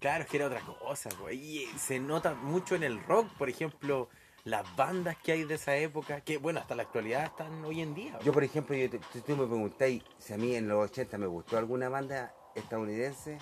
Claro, 0.00 0.22
es 0.24 0.30
que 0.30 0.36
era 0.36 0.46
otra 0.46 0.60
cosa, 0.60 1.10
pues. 1.20 1.34
Y 1.34 1.64
eh, 1.64 1.68
se 1.76 1.98
nota 1.98 2.32
mucho 2.34 2.76
en 2.76 2.84
el 2.84 3.02
rock, 3.04 3.28
por 3.36 3.48
ejemplo, 3.48 4.08
las 4.48 4.64
bandas 4.76 5.16
que 5.18 5.32
hay 5.32 5.44
de 5.44 5.54
esa 5.54 5.76
época, 5.76 6.20
que 6.22 6.38
bueno, 6.38 6.60
hasta 6.60 6.74
la 6.74 6.82
actualidad 6.84 7.24
están 7.24 7.64
hoy 7.64 7.80
en 7.82 7.94
día. 7.94 8.18
Yo, 8.24 8.32
por 8.32 8.42
ejemplo, 8.44 8.74
yo 8.76 8.88
te- 8.88 8.98
tú, 8.98 9.20
tú 9.20 9.36
me 9.36 9.46
preguntáis 9.46 10.02
si 10.18 10.32
a 10.32 10.36
mí 10.38 10.54
en 10.56 10.68
los 10.68 10.90
80 10.90 11.18
me 11.18 11.26
gustó 11.26 11.58
alguna 11.58 11.88
banda 11.88 12.34
estadounidense, 12.54 13.38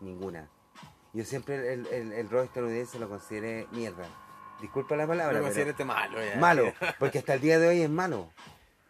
ninguna. 0.00 0.48
Yo 1.12 1.24
siempre 1.24 1.72
el, 1.72 1.86
el, 1.88 2.12
el 2.12 2.30
rock 2.30 2.44
estadounidense 2.44 2.98
lo 2.98 3.08
consideré 3.08 3.66
mierda. 3.72 4.04
Disculpa 4.60 4.96
la 4.96 5.06
palabra, 5.06 5.38
Lo 5.38 5.44
consideraste 5.44 5.84
malo, 5.84 6.18
ya. 6.24 6.36
malo, 6.38 6.72
porque 6.98 7.18
hasta 7.18 7.34
el 7.34 7.40
día 7.40 7.58
de 7.58 7.68
hoy 7.68 7.82
es 7.82 7.90
malo. 7.90 8.30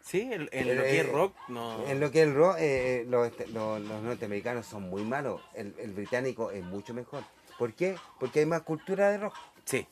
Sí, 0.01 0.21
en, 0.21 0.49
en 0.51 0.67
El- 0.69 0.77
lo 0.77 0.83
que 0.83 0.99
es 1.01 1.05
eh, 1.07 1.11
rock, 1.11 1.35
no. 1.49 1.85
En 1.87 1.99
lo 1.99 2.09
que 2.11 2.21
es 2.23 2.27
el 2.27 2.35
rock, 2.35 2.55
eh, 2.57 3.01
eh, 3.01 3.05
los, 3.07 3.27
este- 3.27 3.47
los- 3.47 3.79
los 3.81 4.01
norteamericanos 4.01 4.65
son 4.65 4.83
muy 4.89 5.03
malos. 5.03 5.41
El, 5.53 5.75
el 5.77 5.91
británico 5.93 6.51
es 6.51 6.63
mucho 6.63 6.93
mejor. 6.93 7.23
¿Por 7.57 7.73
qué? 7.73 7.95
Porque 8.19 8.39
hay 8.39 8.45
más 8.45 8.61
cultura 8.63 9.09
de 9.11 9.17
rock. 9.19 9.35
Sí. 9.65 9.85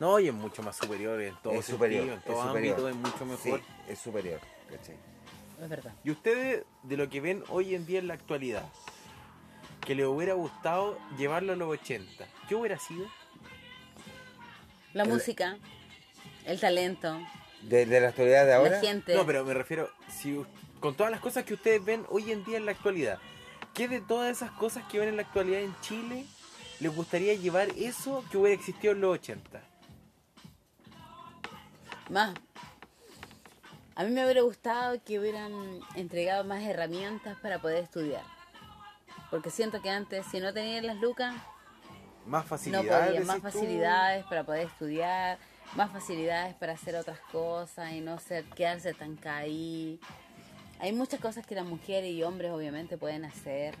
No, 0.00 0.18
y 0.20 0.28
es 0.28 0.34
mucho 0.34 0.62
más 0.62 0.76
superior 0.76 1.20
en 1.20 1.34
todo 1.42 1.54
es 1.54 1.64
sentido, 1.64 1.76
superior. 1.76 2.04
en 2.06 2.12
es 2.18 2.24
todo 2.24 2.46
superior. 2.46 2.74
ámbito 2.76 2.88
es 2.88 2.94
mucho 2.96 3.26
mejor. 3.26 3.60
Sí, 3.60 3.66
es 3.92 3.98
superior. 3.98 4.40
¿cachai? 4.70 4.96
Es 5.62 5.68
verdad. 5.68 5.92
Y 6.04 6.10
ustedes, 6.12 6.64
de 6.84 6.96
lo 6.96 7.08
que 7.08 7.20
ven 7.20 7.42
hoy 7.48 7.74
en 7.74 7.84
día 7.86 7.98
en 7.98 8.06
la 8.06 8.14
actualidad, 8.14 8.64
que 9.84 9.94
les 9.94 10.06
hubiera 10.06 10.34
gustado 10.34 10.98
llevarlo 11.16 11.52
a 11.52 11.56
los 11.56 11.68
80, 11.68 12.26
¿qué 12.48 12.54
hubiera 12.54 12.78
sido? 12.78 13.06
La 14.92 15.02
El- 15.04 15.08
música, 15.10 15.58
el 16.44 16.60
talento, 16.60 17.18
De, 17.62 17.86
de 17.86 18.00
la 18.00 18.08
actualidad 18.08 18.46
de 18.46 18.54
ahora, 18.54 18.70
la 18.70 18.80
gente. 18.80 19.14
No, 19.14 19.26
pero 19.26 19.44
me 19.44 19.54
refiero, 19.54 19.90
si 20.08 20.32
u- 20.36 20.46
con 20.80 20.94
todas 20.94 21.10
las 21.10 21.20
cosas 21.20 21.44
que 21.44 21.54
ustedes 21.54 21.84
ven 21.84 22.04
hoy 22.08 22.30
en 22.30 22.44
día 22.44 22.56
en 22.56 22.66
la 22.66 22.72
actualidad, 22.72 23.18
¿qué 23.74 23.88
de 23.88 24.00
todas 24.00 24.30
esas 24.36 24.50
cosas 24.52 24.84
que 24.90 24.98
ven 25.00 25.08
en 25.08 25.16
la 25.16 25.22
actualidad 25.22 25.60
en 25.60 25.74
Chile 25.80 26.24
les 26.80 26.94
gustaría 26.94 27.34
llevar 27.34 27.68
eso 27.76 28.24
que 28.30 28.36
hubiera 28.38 28.54
existido 28.54 28.92
en 28.92 29.00
los 29.00 29.14
80? 29.14 29.60
Más. 32.08 32.34
A 33.94 34.04
mí 34.04 34.10
me 34.10 34.24
hubiera 34.24 34.42
gustado 34.42 35.02
que 35.04 35.18
hubieran 35.18 35.52
entregado 35.96 36.44
más 36.44 36.62
herramientas 36.62 37.36
para 37.42 37.58
poder 37.60 37.82
estudiar. 37.84 38.22
Porque 39.30 39.50
siento 39.50 39.82
que 39.82 39.90
antes, 39.90 40.24
si 40.26 40.40
no 40.40 40.52
tenían 40.54 40.86
las 40.86 40.96
lucas, 40.98 41.34
Más 42.24 42.44
no 42.44 42.48
facilidades. 42.48 43.06
podían. 43.06 43.26
Más 43.26 43.36
tú. 43.36 43.42
facilidades 43.42 44.24
para 44.26 44.44
poder 44.44 44.66
estudiar, 44.68 45.38
más 45.74 45.90
facilidades 45.90 46.54
para 46.54 46.72
hacer 46.74 46.94
otras 46.96 47.18
cosas 47.32 47.92
y 47.92 48.00
no 48.00 48.18
ser, 48.18 48.44
quedarse 48.50 48.94
tan 48.94 49.18
ahí. 49.26 50.00
Hay 50.80 50.92
muchas 50.92 51.20
cosas 51.20 51.44
que 51.44 51.56
las 51.56 51.66
mujeres 51.66 52.10
y 52.10 52.22
hombres 52.22 52.52
obviamente 52.52 52.96
pueden 52.96 53.24
hacer. 53.24 53.74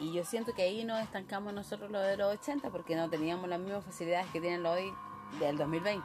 Y 0.00 0.12
yo 0.12 0.24
siento 0.24 0.54
que 0.54 0.62
ahí 0.62 0.84
nos 0.84 1.00
estancamos 1.02 1.52
nosotros 1.52 1.90
los 1.90 2.02
de 2.02 2.16
los 2.16 2.32
80 2.32 2.70
porque 2.70 2.96
no 2.96 3.10
teníamos 3.10 3.48
las 3.48 3.60
mismas 3.60 3.84
facilidades 3.84 4.26
que 4.32 4.40
tienen 4.40 4.64
hoy 4.66 4.90
del 5.38 5.56
2020. 5.56 6.02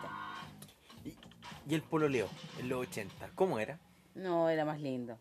Y 1.69 1.75
el 1.75 1.83
pololeo 1.83 2.27
en 2.57 2.67
los 2.67 2.79
80, 2.87 3.29
¿cómo 3.35 3.59
era? 3.59 3.79
No, 4.15 4.49
era 4.49 4.65
más 4.65 4.81
lindo. 4.81 5.17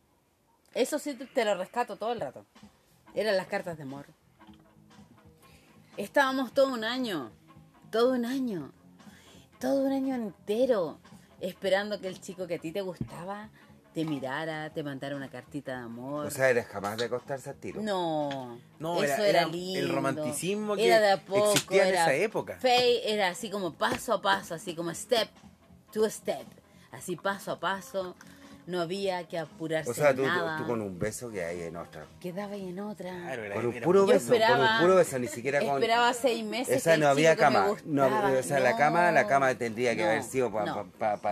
Eso 0.74 0.99
sí 0.99 1.14
te- 1.14 1.44
lo 1.44 1.55
rescato 1.57 1.96
todo 1.96 2.12
el 2.12 2.20
rato. 2.20 2.44
Eran 3.14 3.36
las 3.36 3.46
cartas 3.46 3.76
de 3.76 3.82
amor. 3.82 4.07
Estábamos 5.96 6.55
todo 6.55 6.72
un 6.72 6.84
año, 6.84 7.30
todo 7.90 8.12
un 8.12 8.24
año, 8.24 8.72
todo 9.61 9.82
un 9.82 9.92
año 9.92 10.14
entero 10.14 10.99
esperando 11.40 12.01
que 12.01 12.09
el 12.09 12.20
chico 12.20 12.46
que 12.46 12.55
a 12.55 12.59
ti 12.59 12.72
te 12.72 12.80
gustaba 12.80 13.51
te 13.94 14.05
mirara, 14.05 14.70
te 14.70 14.82
mandara 14.84 15.16
una 15.16 15.28
cartita 15.28 15.72
de 15.72 15.84
amor. 15.84 16.26
o 16.26 16.30
sea, 16.30 16.51
eres 16.51 16.66
capaz 16.66 16.96
de 16.96 17.07
acostarse 17.07 17.51
al 17.51 17.57
tiro. 17.57 17.80
no, 17.82 18.59
No, 18.78 19.03
eso 19.03 19.14
era- 19.14 19.16
era, 19.16 19.28
era 19.30 19.42
el 19.42 19.53
lindo. 19.53 19.92
romanticismo 19.94 20.76
que 20.76 20.86
era 20.86 21.01
de 21.01 21.11
a 21.12 21.16
poco, 21.24 21.53
existía 21.53 21.82
en 21.82 21.88
era 21.88 22.03
esa 22.03 22.14
época. 22.14 22.57
fe- 22.61 23.12
era 23.12 23.28
así 23.28 23.51
como 23.51 23.74
paso 23.74 24.12
a 24.12 24.22
paso, 24.22 24.55
así 24.55 24.74
como 24.76 24.94
step 24.94 25.28
to 25.93 26.09
step, 26.11 26.47
así 26.93 27.16
paso 27.16 27.53
a 27.53 27.61
paso. 27.61 28.14
No 28.66 28.82
había 28.82 29.26
que 29.26 29.39
apurarse 29.39 29.91
O 29.91 29.95
sea, 29.95 30.11
tú, 30.14 30.20
tú- 30.20 30.26
nada. 30.26 30.59
tú 30.59 30.66
con 30.66 30.82
un 30.82 30.99
beso 30.99 31.30
que 31.30 31.43
hay 31.43 31.62
en 31.62 31.76
otra. 31.78 32.05
Quedaba 32.20 32.53
ahí 32.53 32.68
en 32.68 32.78
otra. 32.80 33.11
Claro, 33.11 33.55
Con 33.55 33.66
un 33.68 33.80
puro 33.80 34.05
beso, 34.05 34.26
con 34.26 34.34
esperaba- 34.36 34.74
un 34.76 34.80
puro 34.82 34.95
beso, 34.97 35.18
ni 35.18 35.26
siquiera 35.26 35.61
con... 35.61 35.76
Esperaba 35.76 36.12
seis 36.12 36.45
meses. 36.45 36.76
Esa 36.76 36.91
que 36.91 36.95
el 36.97 37.01
no 37.01 37.09
había 37.09 37.34
que 37.34 37.41
cama. 37.41 37.66
No, 37.86 38.07
o 38.39 38.43
sea, 38.43 38.61
la 38.61 38.76
cama, 38.76 39.11
la 39.11 39.26
cama 39.26 39.55
tendría 39.55 39.97
que 39.97 40.03
no, 40.03 40.09
haber 40.11 40.22
sido 40.22 40.53
para 40.53 40.66
no. 40.66 40.84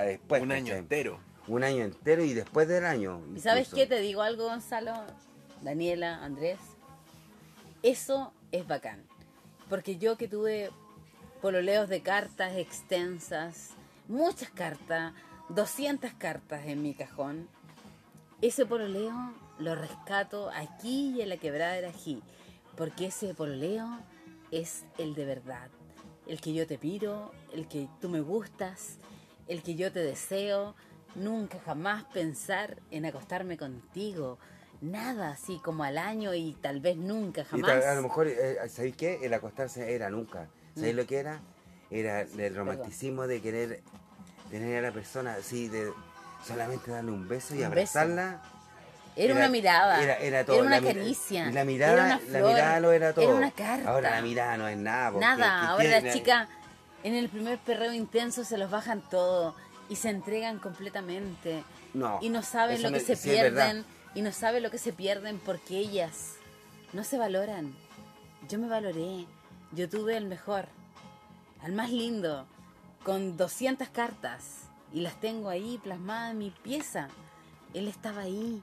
después. 0.06 0.40
un 0.42 0.50
año 0.50 0.64
¿cachai? 0.68 0.78
entero. 0.78 1.20
Un 1.46 1.62
año 1.62 1.84
entero 1.84 2.24
y 2.24 2.32
después 2.32 2.68
del 2.68 2.86
año. 2.86 3.20
¿Y 3.36 3.40
sabes 3.40 3.68
incluso. 3.68 3.76
qué? 3.76 3.86
Te 3.86 4.00
digo 4.00 4.22
algo, 4.22 4.44
Gonzalo, 4.44 4.94
Daniela, 5.60 6.24
Andrés. 6.24 6.58
Eso 7.82 8.32
es 8.50 8.66
bacán. 8.66 9.02
Porque 9.68 9.98
yo 9.98 10.16
que 10.16 10.26
tuve 10.26 10.70
pololeos 11.42 11.88
de 11.90 12.00
cartas 12.00 12.56
extensas, 12.56 13.72
muchas 14.08 14.50
cartas, 14.50 15.12
200 15.48 16.12
cartas 16.14 16.66
en 16.66 16.82
mi 16.82 16.94
cajón, 16.94 17.48
ese 18.40 18.66
pololeo 18.66 19.14
lo 19.58 19.74
rescato 19.74 20.50
aquí 20.50 21.14
y 21.16 21.22
en 21.22 21.28
la 21.30 21.36
quebrada 21.38 21.74
de 21.74 21.86
Ají. 21.86 22.22
Porque 22.76 23.06
ese 23.06 23.34
pololeo 23.34 23.88
es 24.50 24.84
el 24.98 25.14
de 25.14 25.24
verdad. 25.24 25.68
El 26.26 26.40
que 26.40 26.52
yo 26.52 26.66
te 26.66 26.76
piro, 26.76 27.32
el 27.54 27.66
que 27.68 27.88
tú 28.00 28.08
me 28.10 28.20
gustas, 28.20 28.98
el 29.48 29.62
que 29.62 29.74
yo 29.76 29.90
te 29.92 30.00
deseo. 30.00 30.74
Nunca 31.14 31.58
jamás 31.64 32.04
pensar 32.04 32.76
en 32.90 33.06
acostarme 33.06 33.56
contigo. 33.56 34.38
Nada 34.82 35.30
así 35.30 35.58
como 35.60 35.84
al 35.84 35.96
año 35.96 36.34
y 36.34 36.52
tal 36.60 36.80
vez 36.80 36.98
nunca 36.98 37.40
Y 37.40 37.44
jamás. 37.44 37.70
tal- 37.70 37.82
a 37.84 37.94
lo 37.94 38.02
mejor, 38.02 38.26
eh, 38.28 38.58
¿sabéis 38.68 38.96
qué? 38.96 39.20
El 39.24 39.32
acostarse 39.32 39.94
era 39.94 40.10
nunca. 40.10 40.48
¿Sabéis 40.74 40.92
Mm. 40.94 40.98
lo 40.98 41.06
que 41.06 41.16
era? 41.16 41.40
Era 41.90 42.22
el 42.22 42.54
romanticismo 42.54 43.26
de 43.26 43.40
querer 43.40 43.82
tener 44.50 44.78
a 44.78 44.88
la 44.88 44.92
persona 44.92 45.34
así, 45.34 45.68
de 45.68 45.92
solamente 46.44 46.90
darle 46.90 47.12
un 47.12 47.28
beso 47.28 47.54
y 47.54 47.58
Un 47.58 47.64
abrazarla. 47.66 48.42
Era, 49.14 49.34
una 49.34 49.48
mirada. 49.48 50.02
Era, 50.02 50.16
era 50.18 50.44
todo. 50.44 50.60
una 50.60 50.70
la 50.72 50.80
mi- 50.80 50.86
caricia. 50.88 51.50
La 51.50 51.64
mirada, 51.64 51.92
Era 51.92 52.02
una 52.04 52.20
la 52.40 52.46
mirada 52.48 52.80
lo 52.80 52.92
era 52.92 53.12
todo. 53.14 53.24
Era 53.24 53.34
una 53.34 53.50
carta. 53.50 53.88
Ahora 53.90 54.10
la 54.10 54.20
mirada 54.22 54.58
no 54.58 54.68
es 54.68 54.76
nada. 54.76 55.10
porque- 55.12 55.26
Nada, 55.26 55.60
¿qué 55.60 55.66
ahora 55.68 55.82
tiene? 55.84 56.00
la 56.02 56.12
chica 56.12 56.48
en 57.02 57.14
el 57.14 57.28
primer 57.30 57.58
perreo 57.58 57.92
intenso 57.94 58.44
se 58.44 58.58
los 58.58 58.70
bajan 58.70 59.00
todo 59.08 59.54
y 59.88 59.96
se 59.96 60.10
entregan 60.10 60.58
completamente. 60.58 61.62
No, 61.94 62.18
y 62.20 62.28
no 62.28 62.42
saben 62.42 62.82
lo 62.82 62.90
que 62.92 63.00
se 63.00 63.16
sí 63.16 63.30
pierden 63.30 63.86
y 64.14 64.20
no 64.20 64.32
saben 64.32 64.62
lo 64.62 64.70
que 64.70 64.78
se 64.78 64.92
pierden 64.92 65.38
porque 65.38 65.78
ellas 65.78 66.34
no 66.92 67.02
se 67.04 67.16
valoran. 67.16 67.74
Yo 68.50 68.58
me 68.58 68.68
valoré, 68.68 69.24
yo 69.72 69.88
tuve 69.88 70.16
el 70.18 70.26
mejor, 70.26 70.66
al 71.62 71.72
más 71.72 71.90
lindo, 71.90 72.46
con 73.04 73.36
200 73.36 73.88
cartas 73.88 74.42
y 74.92 75.00
las 75.00 75.18
tengo 75.20 75.48
ahí 75.48 75.78
plasmadas 75.82 76.32
en 76.32 76.38
mi 76.38 76.50
pieza. 76.50 77.08
Él 77.74 77.88
estaba 77.88 78.22
ahí 78.22 78.62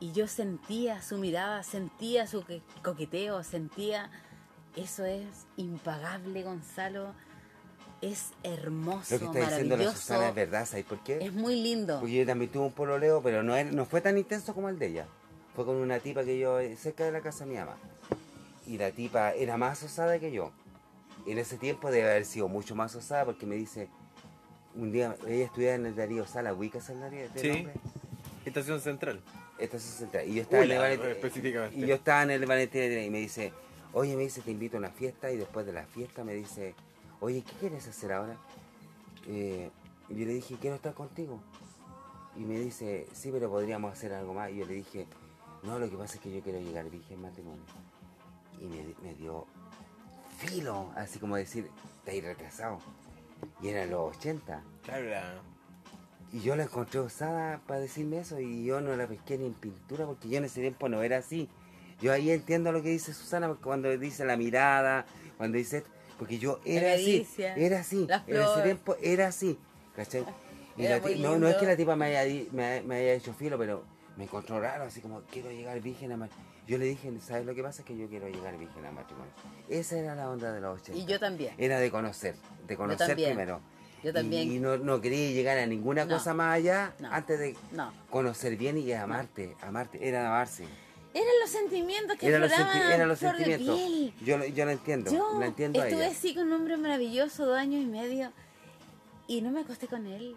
y 0.00 0.12
yo 0.12 0.26
sentía 0.26 1.02
su 1.02 1.18
mirada, 1.18 1.62
sentía 1.62 2.26
su 2.26 2.44
que- 2.44 2.62
coqueteo, 2.82 3.42
sentía... 3.44 4.10
Eso 4.76 5.04
es 5.04 5.24
impagable, 5.56 6.42
Gonzalo. 6.42 7.14
Es 8.00 8.32
hermoso, 8.42 9.14
Lo 9.14 9.18
que 9.20 9.24
está 9.38 9.50
diciendo 9.50 9.76
la. 9.76 9.92
Susana 9.92 10.28
es 10.30 10.34
verdad, 10.34 10.66
¿sabes 10.66 10.84
por 10.84 10.98
qué? 11.04 11.24
Es 11.24 11.32
muy 11.32 11.62
lindo. 11.62 12.00
Porque 12.00 12.16
yo 12.16 12.26
también 12.26 12.50
tuve 12.50 12.64
un 12.66 12.72
pololeo, 12.72 13.22
pero 13.22 13.44
no, 13.44 13.54
era- 13.54 13.70
no 13.70 13.84
fue 13.86 14.00
tan 14.00 14.18
intenso 14.18 14.52
como 14.52 14.68
el 14.68 14.78
de 14.80 14.88
ella. 14.88 15.06
Fue 15.54 15.64
con 15.64 15.76
una 15.76 16.00
tipa 16.00 16.24
que 16.24 16.40
yo, 16.40 16.58
eh, 16.58 16.76
cerca 16.76 17.04
de 17.04 17.12
la 17.12 17.20
casa 17.20 17.44
de 17.44 17.52
mi 17.52 17.56
mamá. 17.56 17.76
Y 18.66 18.76
la 18.78 18.90
tipa 18.90 19.30
era 19.32 19.56
más 19.56 19.80
osada 19.84 20.18
que 20.18 20.32
yo. 20.32 20.50
En 21.26 21.38
ese 21.38 21.56
tiempo 21.56 21.90
debe 21.90 22.10
haber 22.10 22.24
sido 22.24 22.48
mucho 22.48 22.74
más 22.74 22.94
osada 22.94 23.24
porque 23.24 23.46
me 23.46 23.54
dice, 23.54 23.88
un 24.74 24.92
día, 24.92 25.16
ella 25.26 25.44
estudiaba 25.46 25.76
en 25.76 25.86
el 25.86 25.96
Darío 25.96 26.26
Sala, 26.26 26.52
¿ubicas 26.52 26.88
el 26.90 27.00
Darío? 27.00 27.20
este 27.20 27.40
Sí. 27.40 27.48
nombre? 27.48 27.74
Estación 28.44 28.80
Central. 28.80 29.20
Esta 29.58 29.78
63. 29.78 30.28
Y 30.28 30.34
yo 30.34 30.42
estaba 30.42 30.64
en 30.64 30.70
el 31.00 31.00
específicamente. 31.10 31.76
Y 31.78 31.86
yo 31.86 31.94
estaba 31.94 32.22
en 32.24 32.30
el 32.32 32.44
Valentín 32.46 32.98
y 32.98 33.10
me 33.10 33.18
dice, 33.20 33.52
oye, 33.92 34.16
me 34.16 34.22
dice, 34.24 34.42
te 34.42 34.50
invito 34.50 34.76
a 34.76 34.80
una 34.80 34.90
fiesta. 34.90 35.30
Y 35.30 35.36
después 35.36 35.64
de 35.64 35.72
la 35.72 35.84
fiesta 35.86 36.24
me 36.24 36.34
dice, 36.34 36.74
oye, 37.20 37.42
¿qué 37.42 37.52
quieres 37.60 37.86
hacer 37.88 38.12
ahora? 38.12 38.36
Eh, 39.28 39.70
y 40.10 40.14
yo 40.14 40.26
le 40.26 40.34
dije, 40.34 40.56
quiero 40.60 40.76
estar 40.76 40.92
contigo. 40.92 41.40
Y 42.36 42.40
me 42.40 42.58
dice, 42.58 43.06
sí, 43.14 43.30
pero 43.32 43.48
podríamos 43.48 43.92
hacer 43.92 44.12
algo 44.12 44.34
más. 44.34 44.50
Y 44.50 44.56
yo 44.56 44.66
le 44.66 44.74
dije, 44.74 45.06
no, 45.62 45.78
lo 45.78 45.88
que 45.88 45.96
pasa 45.96 46.16
es 46.16 46.20
que 46.20 46.32
yo 46.34 46.40
quiero 46.42 46.60
llegar 46.60 46.90
virgen 46.90 47.22
matrimonio. 47.22 47.62
Y 48.60 48.64
me, 48.66 48.84
me 49.02 49.14
dio 49.14 49.46
filo, 50.36 50.92
así 50.96 51.18
como 51.18 51.36
decir, 51.36 51.68
te 52.04 52.20
retrasado. 52.20 52.78
Y 53.62 53.68
eran 53.68 53.90
los 53.90 54.16
80. 54.16 54.62
Claro, 54.82 55.06
la- 55.08 55.34
Y 56.32 56.40
yo 56.40 56.56
la 56.56 56.64
encontré 56.64 56.98
osada 57.00 57.60
para 57.66 57.78
decirme 57.80 58.18
eso 58.18 58.40
y 58.40 58.64
yo 58.64 58.80
no 58.80 58.96
la 58.96 59.06
pesqué 59.06 59.38
ni 59.38 59.46
en 59.46 59.54
pintura 59.54 60.04
porque 60.04 60.28
yo 60.28 60.38
en 60.38 60.44
ese 60.44 60.60
tiempo 60.60 60.88
no 60.88 61.02
era 61.02 61.18
así. 61.18 61.48
Yo 62.00 62.12
ahí 62.12 62.30
entiendo 62.30 62.72
lo 62.72 62.82
que 62.82 62.88
dice 62.88 63.14
Susana 63.14 63.46
porque 63.46 63.62
cuando 63.62 63.96
dice 63.96 64.24
la 64.24 64.36
mirada, 64.36 65.06
cuando 65.36 65.58
dice 65.58 65.78
esto, 65.78 65.90
porque 66.18 66.38
yo 66.38 66.58
era 66.64 66.88
La 66.88 66.94
así, 66.94 67.26
era 67.38 67.80
así, 67.80 68.06
las 68.08 68.26
en 68.26 68.34
ese 68.34 68.44
flores. 68.44 68.62
tiempo 68.64 68.96
era 69.00 69.28
así, 69.28 69.58
¿cachai? 69.94 70.24
Y 70.76 70.84
Era 70.86 70.96
la 70.96 71.02
ti- 71.02 71.10
muy 71.14 71.20
no, 71.20 71.28
no 71.30 71.34
es 71.36 71.40
lindo. 71.52 71.60
que 71.60 71.66
la 71.66 71.76
tipa 71.76 71.94
me 71.94 72.06
haya, 72.06 72.22
di- 72.24 72.48
me, 72.50 72.82
me 72.82 72.96
haya 72.96 73.12
hecho 73.14 73.32
filo, 73.32 73.56
pero 73.56 73.84
me 74.16 74.24
encontró 74.24 74.60
raro, 74.60 74.84
así 74.84 75.00
como 75.00 75.22
quiero 75.22 75.50
llegar 75.50 75.80
virgen 75.80 76.12
a 76.12 76.16
matrimonio. 76.16 76.52
Yo 76.66 76.78
le 76.78 76.84
dije, 76.86 77.12
¿sabes 77.20 77.44
lo 77.44 77.54
que 77.54 77.62
pasa? 77.62 77.82
Es 77.82 77.86
que 77.86 77.96
yo 77.96 78.08
quiero 78.08 78.28
llegar 78.28 78.56
virgen 78.56 78.86
a 78.86 78.90
matrimonio. 78.92 79.32
Esa 79.68 79.98
era 79.98 80.14
la 80.14 80.30
onda 80.30 80.52
de 80.52 80.60
los 80.60 80.80
80. 80.80 80.98
Y 80.98 81.04
yo 81.04 81.18
también. 81.20 81.52
Era 81.58 81.78
de 81.78 81.90
conocer, 81.90 82.36
de 82.66 82.76
conocer 82.76 83.06
también. 83.08 83.30
primero. 83.30 83.60
Yo 84.02 84.12
también. 84.12 84.50
Y, 84.50 84.56
y 84.56 84.60
no, 84.60 84.76
no 84.76 85.00
quería 85.00 85.30
llegar 85.32 85.58
a 85.58 85.66
ninguna 85.66 86.04
No. 86.04 86.14
cosa 86.16 86.32
más 86.34 86.54
allá 86.56 86.94
No. 87.00 87.10
antes 87.12 87.38
de 87.38 87.56
No. 87.72 87.92
conocer 88.10 88.56
bien 88.56 88.78
y 88.78 88.92
amarte, 88.92 89.56
amarte, 89.62 90.06
era 90.06 90.26
amarse. 90.26 90.64
Eran 91.14 91.28
los 91.40 91.50
sentimientos 91.50 92.16
que 92.18 92.26
Eran 92.26 92.40
los, 92.40 92.50
senti- 92.50 92.92
eran 92.92 93.08
los 93.08 93.18
flor 93.18 93.36
de 93.36 93.44
sentimientos. 93.44 93.76
piel. 93.80 94.14
Yo, 94.24 94.44
yo 94.46 94.64
lo 94.64 94.70
entiendo, 94.72 95.12
Yo 95.12 95.38
lo 95.38 95.44
entiendo 95.44 95.80
a 95.80 95.86
estuve 95.86 96.04
ella. 96.06 96.12
así 96.12 96.34
con 96.34 96.48
un 96.48 96.52
hombre 96.54 96.76
maravilloso 96.76 97.46
dos 97.46 97.56
años 97.56 97.82
y 97.82 97.86
medio 97.86 98.32
y 99.28 99.40
no 99.40 99.50
me 99.52 99.60
acosté 99.60 99.86
con 99.86 100.06
él 100.06 100.34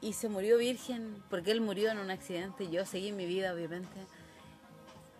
y 0.00 0.12
se 0.12 0.28
murió 0.28 0.58
virgen 0.58 1.22
porque 1.30 1.50
él 1.50 1.60
murió 1.60 1.90
en 1.90 1.98
un 1.98 2.10
accidente 2.10 2.70
yo 2.70 2.84
seguí 2.86 3.12
mi 3.12 3.26
vida 3.26 3.52
obviamente 3.52 3.96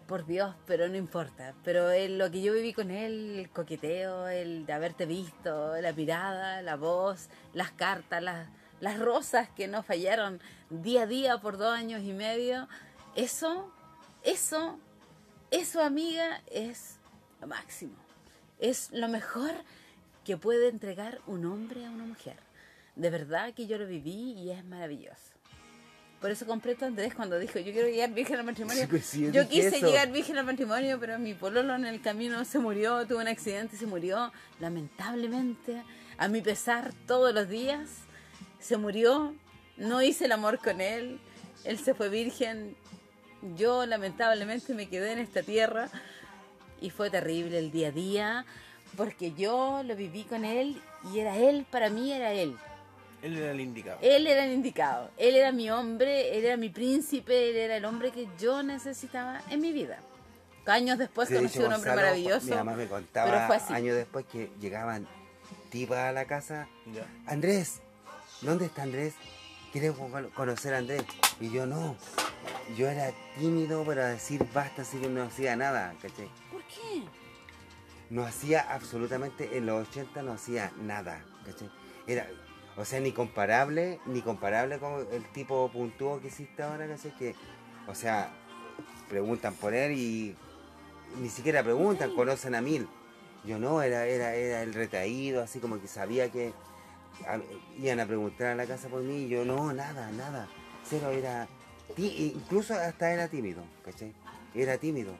por 0.06 0.26
Dios 0.26 0.54
pero 0.66 0.88
no 0.88 0.96
importa 0.96 1.54
pero 1.64 1.90
él- 1.90 2.18
lo 2.18 2.30
que 2.30 2.42
yo 2.42 2.52
viví 2.52 2.72
con 2.72 2.90
él 2.90 3.38
el 3.38 3.50
coqueteo 3.50 4.28
el 4.28 4.66
de 4.66 4.72
haberte 4.72 5.06
visto 5.06 5.76
la 5.80 5.92
mirada 5.92 6.62
la 6.62 6.76
voz 6.76 7.28
las 7.54 7.72
cartas 7.72 8.22
las, 8.22 8.48
las 8.80 8.98
rosas 8.98 9.48
que 9.50 9.66
no 9.68 9.82
fallaron 9.82 10.40
día 10.70 11.02
a 11.02 11.06
día 11.06 11.38
por 11.38 11.56
dos 11.58 11.72
años 11.72 12.02
y 12.02 12.12
medio 12.12 12.68
eso 13.14 13.72
eso 14.22 14.78
eso, 15.50 15.80
amiga, 15.80 16.42
es 16.50 16.98
lo 17.40 17.46
máximo. 17.46 17.94
Es 18.58 18.90
lo 18.90 19.06
mejor 19.08 19.52
que 20.24 20.36
puede 20.36 20.68
entregar 20.68 21.20
un 21.28 21.46
hombre 21.46 21.86
a 21.86 21.90
una 21.90 22.04
mujer. 22.04 22.36
De 22.96 23.10
verdad 23.10 23.54
que 23.54 23.66
yo 23.66 23.78
lo 23.78 23.86
viví 23.86 24.32
y 24.32 24.50
es 24.50 24.64
maravilloso. 24.64 25.36
Por 26.20 26.30
eso 26.30 26.46
compré 26.46 26.76
Andrés 26.80 27.14
cuando 27.14 27.38
dijo, 27.38 27.58
yo 27.58 27.72
quiero 27.72 27.88
llegar 27.88 28.10
virgen 28.10 28.36
al 28.38 28.44
matrimonio. 28.44 28.82
Sí, 28.82 28.88
pues 28.88 29.06
sí, 29.06 29.30
yo 29.30 29.46
quise 29.46 29.76
eso. 29.76 29.86
llegar 29.86 30.10
virgen 30.10 30.38
al 30.38 30.46
matrimonio, 30.46 30.98
pero 30.98 31.18
mi 31.18 31.34
pololo 31.34 31.74
en 31.74 31.84
el 31.84 32.00
camino 32.00 32.44
se 32.44 32.58
murió, 32.58 33.06
tuvo 33.06 33.20
un 33.20 33.28
accidente 33.28 33.76
y 33.76 33.78
se 33.78 33.86
murió. 33.86 34.32
Lamentablemente, 34.58 35.82
a 36.16 36.28
mi 36.28 36.40
pesar, 36.40 36.92
todos 37.06 37.34
los 37.34 37.48
días, 37.48 37.90
se 38.58 38.78
murió. 38.78 39.34
No 39.76 40.00
hice 40.00 40.24
el 40.24 40.32
amor 40.32 40.58
con 40.58 40.80
él. 40.80 41.20
Él 41.64 41.78
se 41.78 41.92
fue 41.92 42.08
virgen. 42.08 42.74
Yo 43.56 43.84
lamentablemente 43.84 44.72
me 44.72 44.88
quedé 44.88 45.12
en 45.12 45.18
esta 45.18 45.42
tierra 45.42 45.90
y 46.80 46.88
fue 46.88 47.10
terrible 47.10 47.58
el 47.58 47.70
día 47.70 47.88
a 47.88 47.92
día 47.92 48.46
porque 48.96 49.32
yo 49.32 49.82
lo 49.84 49.94
viví 49.94 50.24
con 50.24 50.44
él 50.44 50.80
y 51.12 51.18
era 51.18 51.36
él, 51.36 51.66
para 51.70 51.90
mí 51.90 52.12
era 52.12 52.32
él. 52.32 52.56
Él 53.22 53.36
era 53.36 53.50
el 53.52 53.60
indicado. 53.60 53.98
Él 54.02 54.26
era 54.26 54.44
el 54.44 54.52
indicado, 54.52 55.10
él 55.16 55.36
era 55.36 55.52
mi 55.52 55.70
hombre, 55.70 56.36
él 56.38 56.44
era 56.44 56.56
mi 56.56 56.68
príncipe, 56.68 57.50
él 57.50 57.56
era 57.56 57.76
el 57.76 57.84
hombre 57.84 58.10
que 58.12 58.28
yo 58.38 58.62
necesitaba 58.62 59.40
en 59.50 59.60
mi 59.60 59.72
vida. 59.72 59.98
Años 60.66 60.98
después 60.98 61.28
conocí 61.28 61.58
a 61.58 61.66
un 61.66 61.72
hombre 61.74 61.90
Gonzalo, 61.90 61.96
maravilloso. 61.96 62.46
Mi 62.46 62.54
mamá 62.56 62.72
me 62.74 62.86
contaba 62.86 63.30
pero 63.30 63.46
fue 63.46 63.56
así. 63.56 63.72
años 63.72 63.96
después 63.96 64.26
que 64.26 64.50
llegaban 64.60 65.06
tipas 65.70 65.98
a 65.98 66.12
la 66.12 66.24
casa. 66.26 66.68
Ya. 66.92 67.06
Andrés, 67.26 67.80
¿dónde 68.40 68.66
está 68.66 68.82
Andrés? 68.82 69.14
¿Quieres 69.72 69.92
con- 69.92 70.30
conocer 70.30 70.74
a 70.74 70.78
Andrés? 70.78 71.04
Y 71.40 71.50
yo 71.50 71.66
no. 71.66 71.96
Yo 72.76 72.88
era 72.88 73.12
tímido 73.38 73.84
para 73.84 74.08
decir 74.08 74.44
basta, 74.52 74.82
así 74.82 74.98
que 74.98 75.08
no 75.08 75.22
hacía 75.22 75.54
nada, 75.56 75.94
¿cachai? 76.02 76.28
¿Por 76.50 76.62
qué? 76.64 77.02
no 78.08 78.24
hacía 78.24 78.60
absolutamente, 78.72 79.56
en 79.56 79.66
los 79.66 79.88
80 79.88 80.22
no 80.22 80.32
hacía 80.32 80.70
nada, 80.80 81.24
¿cachai? 81.44 81.68
Era, 82.06 82.28
o 82.76 82.84
sea, 82.84 83.00
ni 83.00 83.12
comparable, 83.12 84.00
ni 84.06 84.20
comparable 84.22 84.78
con 84.78 85.06
el 85.12 85.24
tipo 85.32 85.70
puntúo 85.72 86.20
que 86.20 86.28
existe 86.28 86.62
ahora, 86.62 86.86
¿cachai? 86.86 87.12
Que, 87.16 87.34
o 87.88 87.94
sea, 87.94 88.30
preguntan 89.08 89.54
por 89.54 89.74
él 89.74 89.92
y 89.92 90.36
ni 91.20 91.28
siquiera 91.28 91.62
preguntan, 91.62 92.14
conocen 92.14 92.54
a 92.54 92.60
mil. 92.60 92.88
Yo 93.44 93.58
no, 93.58 93.80
era, 93.80 94.06
era, 94.06 94.34
era 94.34 94.62
el 94.62 94.74
retraído, 94.74 95.42
así 95.42 95.60
como 95.60 95.80
que 95.80 95.86
sabía 95.88 96.30
que 96.30 96.52
a- 97.26 97.38
iban 97.78 98.00
a 98.00 98.06
preguntar 98.06 98.48
a 98.48 98.54
la 98.54 98.66
casa 98.66 98.88
por 98.88 99.02
mí, 99.02 99.22
y 99.24 99.28
yo 99.28 99.44
no, 99.44 99.72
nada, 99.72 100.10
nada. 100.12 100.48
Cero 100.84 101.10
era, 101.10 101.46
tí- 101.94 102.32
incluso 102.34 102.74
hasta 102.74 103.12
era 103.12 103.28
tímido, 103.28 103.62
¿cachai? 103.84 104.12
Era 104.54 104.76
tímido 104.78 105.14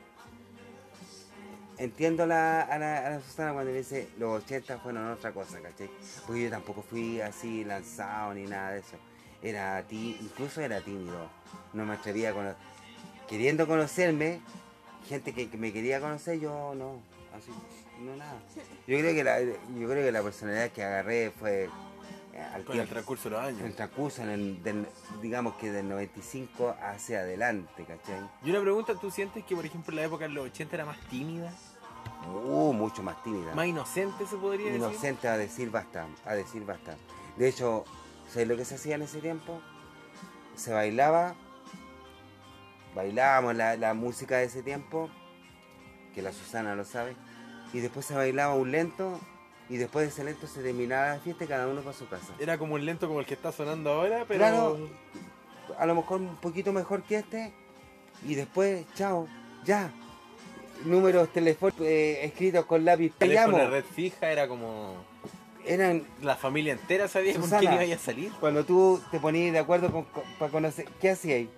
entiendo 1.78 2.22
a 2.24 2.26
la, 2.26 2.62
a, 2.62 2.78
la, 2.78 3.06
a 3.06 3.10
la 3.10 3.20
Susana 3.20 3.52
cuando 3.52 3.72
dice 3.72 4.08
los 4.18 4.42
80 4.44 4.78
fueron 4.78 5.10
otra 5.12 5.32
cosa, 5.32 5.60
¿cachai? 5.60 5.90
Porque 6.26 6.44
yo 6.44 6.50
tampoco 6.50 6.82
fui 6.82 7.20
así 7.20 7.64
lanzado 7.64 8.34
ni 8.34 8.44
nada 8.44 8.70
de 8.72 8.80
eso. 8.80 8.96
Era 9.42 9.82
ti, 9.82 10.16
incluso 10.20 10.60
era 10.60 10.80
tímido. 10.80 11.28
No 11.72 11.84
me 11.84 11.94
atrevía 11.94 12.30
a 12.30 12.32
conocer. 12.32 12.56
Queriendo 13.28 13.66
conocerme, 13.66 14.40
gente 15.08 15.32
que, 15.32 15.48
que 15.50 15.56
me 15.56 15.72
quería 15.72 16.00
conocer, 16.00 16.38
yo 16.40 16.74
no, 16.74 17.00
así, 17.36 17.50
no 18.00 18.16
nada. 18.16 18.38
Yo 18.86 18.98
creo 18.98 19.14
que 19.14 19.24
la, 19.24 19.40
yo 19.42 19.54
creo 19.88 20.04
que 20.04 20.12
la 20.12 20.22
personalidad 20.22 20.70
que 20.70 20.82
agarré 20.84 21.32
fue 21.38 21.64
eh, 22.32 22.40
al 22.54 22.64
Con 22.64 22.78
el 22.78 22.88
transcurso 22.88 23.28
de 23.28 23.36
los 23.36 23.48
En 23.48 23.56
el 23.56 23.62
años. 23.64 23.76
transcurso, 23.76 24.22
en 24.22 24.28
el- 24.30 24.62
del- 24.62 24.86
digamos 25.20 25.54
que 25.56 25.70
del 25.72 25.88
95 25.88 26.76
hacia 26.80 27.20
adelante, 27.20 27.84
¿cachai? 27.84 28.20
Y 28.44 28.50
una 28.50 28.60
pregunta, 28.60 28.94
¿tú 28.94 29.10
sientes 29.10 29.44
que, 29.44 29.54
por 29.56 29.66
ejemplo, 29.66 29.94
la 29.94 30.04
época 30.04 30.24
de 30.28 30.34
los 30.34 30.46
80 30.46 30.76
era 30.76 30.84
más 30.86 30.98
tímida? 31.10 31.52
Uh, 32.28 32.72
mucho 32.72 33.02
más 33.02 33.22
tímida. 33.22 33.54
¿Más 33.54 33.66
inocente, 33.66 34.26
se 34.26 34.36
podría 34.36 34.66
decir? 34.66 34.80
inocente 34.80 35.28
a 35.28 35.36
decir 35.36 35.70
basta, 35.70 36.06
a 36.24 36.34
decir 36.34 36.64
basta. 36.64 36.96
De 37.36 37.48
hecho, 37.48 37.84
¿sabes 38.28 38.48
lo 38.48 38.56
que 38.56 38.64
se 38.64 38.74
hacía 38.74 38.96
en 38.96 39.02
ese 39.02 39.20
tiempo? 39.20 39.60
Se 40.56 40.72
bailaba, 40.72 41.34
bailábamos 42.94 43.54
la, 43.54 43.76
la 43.76 43.94
música 43.94 44.38
de 44.38 44.44
ese 44.44 44.62
tiempo, 44.62 45.10
que 46.14 46.22
la 46.22 46.32
Susana 46.32 46.74
lo 46.74 46.84
sabe, 46.84 47.14
y 47.72 47.80
después 47.80 48.06
se 48.06 48.14
bailaba 48.14 48.54
un 48.54 48.72
lento, 48.72 49.20
y 49.68 49.76
después 49.76 50.06
de 50.06 50.12
ese 50.12 50.24
lento 50.24 50.46
se 50.46 50.62
terminaba 50.62 51.14
la 51.14 51.18
fiesta 51.18 51.44
y 51.44 51.46
cada 51.46 51.66
uno 51.68 51.80
para 51.82 51.96
su 51.96 52.08
casa. 52.08 52.32
Era 52.38 52.56
como 52.58 52.74
un 52.74 52.84
lento 52.84 53.06
como 53.06 53.20
el 53.20 53.26
que 53.26 53.34
está 53.34 53.52
sonando 53.52 53.90
ahora, 53.90 54.24
pero... 54.26 54.38
Claro. 54.38 54.78
A 55.78 55.84
lo 55.84 55.96
mejor 55.96 56.20
un 56.20 56.36
poquito 56.36 56.72
mejor 56.72 57.02
que 57.02 57.16
este, 57.16 57.52
y 58.24 58.34
después, 58.34 58.86
chao, 58.94 59.26
ya. 59.64 59.90
Números 60.84 61.28
telefónicos 61.32 61.80
eh, 61.86 62.24
escritos 62.24 62.64
con 62.66 62.84
lápiz, 62.84 63.10
te 63.12 63.26
teléfono 63.26 63.58
llamo. 63.58 63.70
de 63.70 63.80
red 63.80 63.84
fija 63.84 64.30
era 64.30 64.46
como... 64.48 64.94
Eran 65.64 66.06
La 66.22 66.36
familia 66.36 66.72
entera 66.74 67.08
sabía 67.08 67.32
con 67.34 67.42
Susana. 67.42 67.60
quién 67.60 67.82
iba 67.88 67.94
a 67.96 67.98
salir. 67.98 68.30
Cuando 68.38 68.64
tú 68.64 69.02
te 69.10 69.18
ponías 69.18 69.52
de 69.52 69.58
acuerdo 69.58 69.90
con, 69.90 70.06
para 70.38 70.52
conocer, 70.52 70.86
¿qué 71.00 71.10
hacías? 71.10 71.48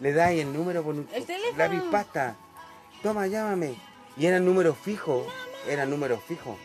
Le 0.00 0.12
das 0.12 0.32
el 0.32 0.52
número 0.52 0.82
por 0.82 0.94
un 0.96 1.08
El 1.12 1.24
teléfono. 1.24 1.58
lápiz 1.58 1.80
pasta. 1.90 2.34
Toma, 3.02 3.28
llámame. 3.28 3.76
Y 4.16 4.26
eran 4.26 4.44
números 4.44 4.76
fijos. 4.78 5.26
Eran 5.68 5.90
números 5.90 6.20
fijos. 6.26 6.56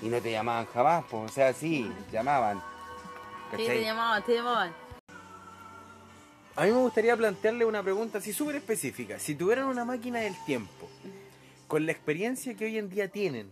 Y 0.00 0.08
no 0.08 0.20
te 0.20 0.30
llamaban 0.30 0.66
jamás, 0.72 1.04
pues, 1.10 1.30
o 1.30 1.34
sea, 1.34 1.52
sí, 1.52 1.90
llamaban. 2.12 2.58
Sí, 2.58 2.62
¿Cachai? 3.52 3.66
te 3.66 3.82
llamaban, 3.82 4.22
te 4.24 4.34
llamaban. 4.34 4.72
A 6.56 6.64
mí 6.64 6.70
me 6.72 6.78
gustaría 6.78 7.16
plantearle 7.16 7.64
una 7.64 7.82
pregunta 7.82 8.18
así 8.18 8.32
súper 8.32 8.56
específica. 8.56 9.18
Si 9.18 9.34
tuvieran 9.34 9.66
una 9.66 9.84
máquina 9.84 10.20
del 10.20 10.34
tiempo, 10.46 10.88
con 11.68 11.84
la 11.84 11.92
experiencia 11.92 12.54
que 12.54 12.64
hoy 12.64 12.78
en 12.78 12.88
día 12.88 13.08
tienen, 13.08 13.50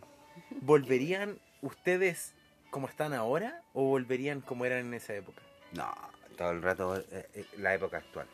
¿volverían 0.63 1.39
ustedes 1.61 2.33
como 2.71 2.89
están 2.89 3.13
ahora 3.13 3.61
o 3.75 3.85
volverían 3.85 4.41
como 4.41 4.65
eran 4.65 4.87
en 4.87 4.95
esa 4.95 5.15
época? 5.15 5.43
No, 5.73 5.93
todo 6.39 6.51
el 6.53 6.63
rato 6.63 6.97
eh, 6.97 7.05
eh, 7.35 7.45
la 7.59 7.75
época 7.75 7.99
actual. 7.99 8.27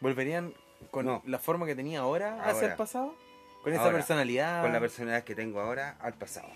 ¿Volverían 0.00 0.54
con 0.90 1.04
No. 1.06 1.22
la 1.26 1.38
forma 1.38 1.66
que 1.66 1.74
tenía 1.74 2.00
ahora, 2.00 2.36
a 2.42 2.50
Ahora. 2.50 2.54
ser 2.54 2.76
pasado? 2.76 3.14
¿Con 3.62 3.72
esa 3.74 3.90
personalidad? 3.90 4.62
Con 4.62 4.72
la 4.72 4.80
personalidad 4.80 5.24
que 5.24 5.34
tengo 5.34 5.60
ahora 5.60 5.96
al 6.00 6.14
pasado. 6.14 6.48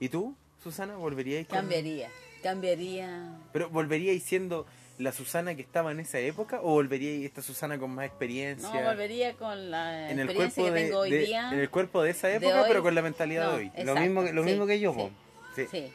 ¿Y 0.00 0.08
tú, 0.08 0.34
Susana, 0.62 0.96
volveríais 0.96 1.48
con... 1.48 1.58
Cambiaría, 1.58 2.08
cambiaría. 2.42 3.36
Pero 3.52 3.68
volveríais 3.68 4.22
siendo 4.22 4.66
la 4.98 5.12
Susana 5.12 5.54
que 5.54 5.62
estaba 5.62 5.92
en 5.92 6.00
esa 6.00 6.18
época 6.18 6.58
o 6.60 6.70
volvería 6.72 7.24
esta 7.26 7.40
Susana 7.42 7.78
con 7.78 7.90
más 7.92 8.06
experiencia? 8.06 8.68
No, 8.68 8.88
volvería 8.88 9.34
con 9.34 9.70
la 9.70 10.10
en 10.10 10.18
el 10.18 10.26
experiencia 10.28 10.62
cuerpo 10.62 10.74
que 10.74 10.80
de, 10.80 10.86
tengo 10.86 10.98
hoy 11.00 11.10
de- 11.10 11.18
día. 11.18 11.50
en 11.52 11.58
el 11.60 11.70
cuerpo 11.70 12.02
de 12.02 12.10
esa 12.10 12.28
de 12.28 12.36
época, 12.36 12.62
hoy. 12.62 12.68
pero 12.68 12.82
con 12.82 12.94
la 12.94 13.02
mentalidad 13.02 13.44
No, 13.46 13.52
de 13.52 13.56
hoy. 13.58 13.84
Lo 13.84 13.94
mismo, 13.96 14.24
que- 14.24 14.32
lo 14.32 14.42
sí, 14.42 14.48
mismo 14.50 14.66
que 14.66 14.80
yo, 14.80 14.92
sí. 14.94 15.10
Sí. 15.56 15.66
Sí. 15.70 15.92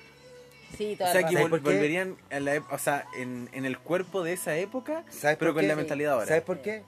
Sí, 0.77 0.93
O 0.93 0.97
sea, 1.05 1.13
la 1.21 1.27
que 1.29 1.35
vol- 1.35 1.49
por 1.51 1.61
qué? 1.61 1.69
volverían 1.69 2.17
a 2.31 2.39
la 2.39 2.63
o 2.71 2.77
sea, 2.79 3.05
en, 3.17 3.47
en 3.53 3.65
el 3.65 3.77
cuerpo 3.77 4.23
de 4.23 4.33
esa 4.33 4.55
época, 4.55 5.03
¿Sabes 5.09 5.37
pero 5.37 5.53
con 5.53 5.67
la 5.67 5.75
mentalidad 5.75 6.13
ahora. 6.13 6.25
¿Sabes 6.25 6.41
por 6.41 6.61
qué? 6.63 6.81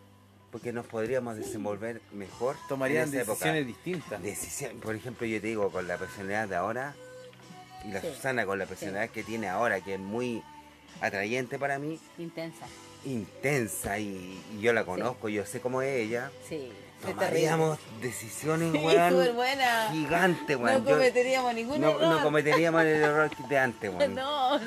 Porque 0.52 0.74
nos 0.74 0.88
podríamos 0.88 1.36
desenvolver 1.36 2.02
mejor. 2.14 2.56
Tomarían 2.68 3.04
en 3.04 3.10
esa 3.10 3.18
época. 3.24 3.34
decisiones 3.34 3.68
distintas. 3.68 4.24
Decisión- 4.24 4.80
por 4.80 4.96
ejemplo, 4.96 5.28
yo 5.28 5.40
te 5.40 5.48
digo, 5.48 5.70
con 5.70 5.88
la 5.88 5.98
personalidad 5.98 6.48
de 6.48 6.56
ahora 6.56 6.96
y 7.84 7.90
la 7.92 8.02
Sí. 8.02 8.08
Susana 8.08 8.46
con 8.48 8.58
la 8.58 8.66
personalidad 8.66 9.10
que 9.12 9.22
tiene 9.22 9.50
ahora, 9.50 9.82
que 9.82 9.94
es 9.96 10.00
muy 10.00 10.42
atrayente 11.02 11.58
para 11.60 11.78
mí, 11.80 12.00
Intensa. 12.18 12.66
intensa 13.06 14.00
y, 14.00 14.42
y 14.58 14.62
yo 14.62 14.74
la 14.74 14.84
conozco, 14.86 15.30
yo 15.30 15.46
sé 15.46 15.60
cómo 15.62 15.82
es 15.82 15.96
ella. 16.06 16.32
Sí. 16.48 16.72
Tomaríamos 17.06 17.78
decisiones, 18.02 18.74
weón, 18.82 19.12
súper 19.12 19.34
buena. 19.34 19.90
gigantes, 19.92 20.58
No 20.58 20.64
weón. 20.64 20.86
Yo- 20.86 20.92
cometeríamos 20.92 21.54
ningún 21.54 21.82
no, 21.82 21.90
error. 21.92 22.02
no 22.08 22.24
cometeríamos 22.24 22.82
el 22.82 22.88
error 23.04 23.30
de 23.50 23.60
antes, 23.60 23.94
weón. 23.94 24.16
No, 24.16 24.58
no. 24.58 24.66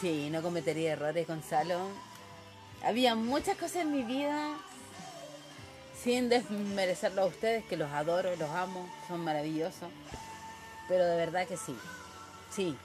Sí, 0.00 0.28
no 0.30 0.42
cometería 0.42 0.92
errores, 0.92 1.26
Gonzalo. 1.26 1.78
Había 2.84 3.14
muchas 3.14 3.56
cosas 3.56 3.76
en 3.76 3.92
mi 3.92 4.02
vida, 4.02 4.54
sin 6.02 6.28
desmerecerlo 6.28 7.22
a 7.22 7.26
ustedes, 7.26 7.64
que 7.66 7.76
los 7.76 7.90
adoro, 7.92 8.34
los 8.36 8.50
amo, 8.50 8.88
son 9.08 9.20
maravillosos. 9.22 9.88
Pero 10.88 11.04
de 11.06 11.16
verdad 11.16 11.46
que 11.46 11.56
sí, 11.56 11.76
sí. 12.54 12.76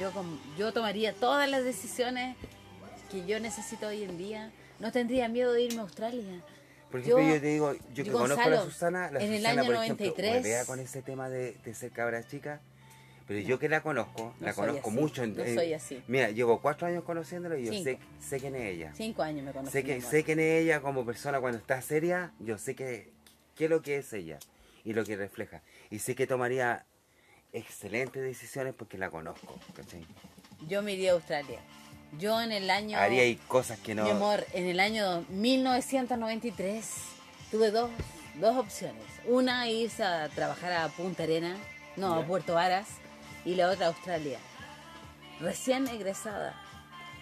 Yo, 0.00 0.10
yo 0.58 0.72
tomaría 0.72 1.12
todas 1.12 1.48
las 1.48 1.64
decisiones 1.64 2.36
que 3.10 3.26
yo 3.26 3.38
necesito 3.40 3.88
hoy 3.88 4.02
en 4.04 4.16
día. 4.18 4.50
No 4.80 4.90
tendría 4.90 5.28
miedo 5.28 5.52
de 5.52 5.62
irme 5.62 5.80
a 5.80 5.82
Australia. 5.82 6.42
Por 6.90 7.00
ejemplo, 7.00 7.22
yo, 7.22 7.34
Yo- 7.34 7.40
te 7.40 7.46
digo, 7.46 7.72
yo 7.94 8.04
que 8.04 8.04
yo, 8.04 8.12
conozco 8.12 8.40
a 8.42 8.48
la 8.48 8.56
Gonzalo, 8.56 8.70
Susana, 8.70 9.10
la 9.10 9.20
en 9.22 9.32
el 9.32 9.38
Susana, 9.38 9.62
año 9.62 9.66
por 9.72 9.82
ejemplo, 9.84 10.06
93, 10.06 10.42
huevea 10.44 10.64
con 10.66 10.80
ese 10.80 11.02
tema 11.02 11.28
de, 11.28 11.52
de 11.64 11.74
ser 11.74 11.90
cabra 11.90 12.26
chica, 12.26 12.60
pero 13.26 13.40
yo 13.40 13.58
que 13.58 13.68
la 13.68 13.82
conozco, 13.82 14.34
No 14.40 14.46
la 14.46 14.52
conozco 14.52 14.90
así, 14.90 14.98
mucho. 14.98 15.26
no 15.26 15.42
en- 15.42 15.54
soy 15.54 15.72
así. 15.72 16.02
Mira, 16.08 16.30
llevo 16.30 16.60
cuatro 16.60 16.86
años 16.86 17.04
conociéndola 17.04 17.56
y 17.58 17.64
yo 17.66 17.72
Cinco. 17.72 17.84
sé, 17.84 17.98
sé 18.28 18.40
quién 18.40 18.54
es 18.56 18.62
ella. 18.74 18.92
Cinco 18.94 19.22
años 19.22 19.44
me 19.44 19.52
conocí. 19.52 19.72
Sé, 19.72 19.84
que, 19.84 20.00
sé 20.02 20.22
quién 20.24 20.38
es 20.40 20.62
ella 20.64 20.80
como 20.80 21.06
persona 21.06 21.40
cuando 21.40 21.58
está 21.58 21.80
seria, 21.80 22.32
yo 22.40 22.58
sé 22.58 22.74
que, 22.74 23.10
qué 23.54 23.64
es 23.64 23.70
lo 23.70 23.80
que 23.80 23.96
es 23.98 24.12
ella 24.12 24.38
y 24.84 24.92
lo 24.92 25.04
que 25.04 25.16
refleja. 25.16 25.62
Y 25.90 26.00
sé 26.00 26.14
que 26.14 26.26
tomaría 26.26 26.84
excelentes 27.52 28.22
decisiones 28.22 28.74
porque 28.74 28.98
la 28.98 29.10
conozco, 29.10 29.58
¿cachai? 29.74 30.06
Yo 30.66 30.82
me 30.82 30.92
iría 30.92 31.10
a 31.10 31.14
Australia. 31.14 31.60
Yo 32.18 32.40
en 32.40 32.52
el 32.52 32.70
año... 32.70 32.98
Haría 32.98 33.22
ahí 33.22 33.36
cosas 33.48 33.78
que 33.78 33.94
no... 33.94 34.04
Mi 34.04 34.10
amor, 34.10 34.46
en 34.52 34.66
el 34.66 34.80
año 34.80 35.24
1993 35.30 36.86
tuve 37.50 37.70
dos, 37.70 37.90
dos 38.40 38.56
opciones. 38.56 39.04
Una, 39.26 39.68
irse 39.68 40.02
a 40.02 40.28
trabajar 40.28 40.72
a 40.72 40.88
Punta 40.88 41.22
Arena, 41.22 41.56
no, 41.96 42.14
a 42.14 42.26
Puerto 42.26 42.54
Varas, 42.54 42.88
y 43.44 43.54
la 43.54 43.70
otra, 43.70 43.88
Australia. 43.88 44.38
Recién 45.40 45.88
egresada. 45.88 46.54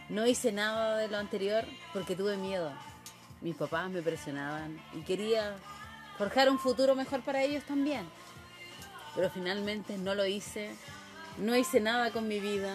No 0.08 0.26
hice 0.26 0.52
nada 0.52 0.98
de 0.98 1.08
lo 1.08 1.18
anterior 1.18 1.64
porque 1.92 2.16
tuve 2.16 2.36
miedo. 2.36 2.72
Mis 3.40 3.54
papás 3.54 3.90
me 3.90 4.02
presionaban 4.02 4.80
y 4.92 5.02
quería 5.02 5.54
forjar 6.18 6.50
un 6.50 6.58
futuro 6.58 6.94
mejor 6.94 7.22
para 7.22 7.42
ellos 7.42 7.64
también. 7.64 8.04
Pero 9.14 9.30
finalmente 9.30 9.96
no 9.98 10.14
lo 10.14 10.24
hice. 10.26 10.70
No 11.38 11.56
hice 11.56 11.80
nada 11.80 12.10
con 12.10 12.28
mi 12.28 12.38
vida. 12.40 12.74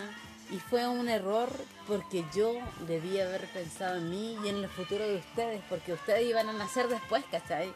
Y 0.52 0.58
fue 0.60 0.88
un 0.88 1.10
error 1.10 1.50
porque 1.88 2.24
yo 2.36 2.54
debía 2.88 3.26
haber 3.26 3.46
pensado 3.48 3.98
en 3.98 4.10
mí 4.12 4.38
y 4.44 4.50
en 4.50 4.58
el 4.58 4.70
futuro 4.70 5.08
de 5.08 5.16
ustedes, 5.18 5.62
porque 5.70 5.94
ustedes 5.94 6.28
iban 6.28 6.48
a 6.50 6.54
nacer 6.54 6.88
después, 6.88 7.24
¿cachai? 7.32 7.74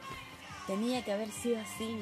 Tenía 0.68 1.04
que 1.04 1.12
haber 1.12 1.32
sido 1.32 1.60
así. 1.60 1.98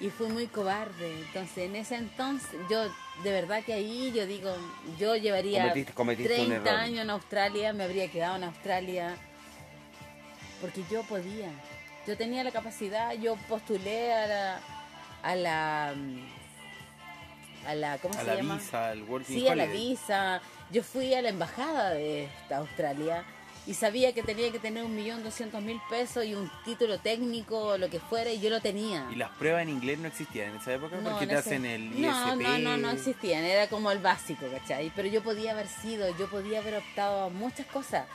Y 0.00 0.10
fui 0.10 0.26
muy 0.26 0.48
cobarde. 0.48 1.20
Entonces, 1.26 1.58
en 1.58 1.76
ese 1.76 1.94
entonces, 1.94 2.50
yo, 2.68 2.82
de 3.22 3.30
verdad 3.30 3.62
que 3.64 3.72
ahí, 3.74 4.10
yo 4.12 4.26
digo, 4.26 4.52
yo 4.98 5.14
llevaría 5.14 5.72
Cometiste- 5.72 5.94
cometiste 5.94 6.40
un 6.40 6.46
30 6.48 6.70
error. 6.70 6.80
años 6.80 7.00
en 7.02 7.10
Australia, 7.10 7.72
me 7.72 7.84
habría 7.84 8.10
quedado 8.10 8.34
en 8.36 8.44
Australia, 8.44 9.16
porque 10.60 10.82
yo 10.90 11.02
podía. 11.04 11.48
Yo 12.06 12.16
tenía 12.16 12.42
la 12.42 12.50
capacidad, 12.50 13.12
yo 13.14 13.36
postulé 13.48 14.12
a 14.12 14.26
la... 14.26 14.60
A 15.24 15.34
la 15.34 15.94
a 17.66 17.74
la 17.74 17.98
¿cómo 17.98 18.14
a 18.14 18.18
se 18.18 18.24
la 18.26 18.34
llama? 18.36 18.56
visa, 18.56 18.88
al 18.90 19.02
working 19.04 19.34
Sí, 19.40 19.48
a 19.48 19.54
la 19.56 19.66
visa. 19.66 20.40
Yo 20.70 20.82
fui 20.82 21.14
a 21.14 21.22
la 21.22 21.30
embajada 21.30 21.90
de 21.90 22.24
esta 22.24 22.58
Australia 22.58 23.24
y 23.66 23.72
sabía 23.72 24.12
que 24.12 24.22
tenía 24.22 24.52
que 24.52 24.58
tener 24.58 24.84
un 24.84 24.94
millón 24.94 25.24
doscientos 25.24 25.62
mil 25.62 25.80
pesos 25.88 26.26
y 26.26 26.34
un 26.34 26.50
título 26.66 26.98
técnico 26.98 27.58
o 27.58 27.78
lo 27.78 27.88
que 27.88 28.00
fuera 28.00 28.30
y 28.30 28.38
yo 28.40 28.50
lo 28.50 28.60
tenía. 28.60 29.08
¿Y 29.10 29.14
las 29.14 29.30
pruebas 29.30 29.62
en 29.62 29.70
inglés 29.70 29.98
no 29.98 30.08
existían 30.08 30.50
en 30.50 30.56
esa 30.56 30.74
época? 30.74 30.96
No, 30.96 31.10
porque 31.12 31.26
te 31.26 31.32
ese- 31.32 31.40
hacen 31.48 31.64
el 31.64 31.84
ISP. 31.86 32.00
no, 32.02 32.36
no, 32.36 32.58
no, 32.58 32.76
no 32.76 32.90
existían, 32.90 33.44
era 33.44 33.68
como 33.68 33.90
el 33.90 34.00
básico, 34.00 34.44
¿cachai? 34.52 34.92
Pero 34.94 35.08
yo 35.08 35.22
podía 35.22 35.52
haber 35.52 35.68
sido, 35.68 36.14
yo 36.18 36.28
podía 36.28 36.58
haber 36.58 36.74
optado 36.76 37.24
a 37.24 37.28
muchas 37.30 37.66
cosas 37.68 38.06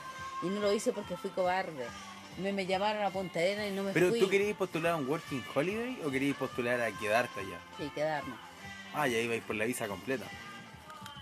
y 0.44 0.46
no 0.46 0.60
lo 0.60 0.72
hice 0.72 0.92
porque 0.92 1.16
fui 1.16 1.30
cobarde. 1.30 1.86
Me, 2.38 2.52
me 2.52 2.64
llamaron 2.66 3.02
a 3.04 3.10
Punta 3.10 3.38
Arena 3.38 3.66
y 3.66 3.72
no 3.72 3.82
me 3.82 3.92
Pero 3.92 4.10
fui. 4.10 4.20
tú 4.20 4.28
querías 4.28 4.56
postular 4.56 4.92
a 4.92 4.96
un 4.96 5.08
working 5.08 5.44
holiday 5.54 6.00
o 6.04 6.10
querías 6.10 6.36
postular 6.36 6.80
a 6.80 6.90
quedarte 6.92 7.40
allá? 7.40 7.58
Sí, 7.78 7.90
quedarme. 7.94 8.34
Ah, 8.94 9.06
ya 9.06 9.18
ibais 9.18 9.42
por 9.42 9.56
la 9.56 9.64
visa 9.66 9.86
completa. 9.88 10.24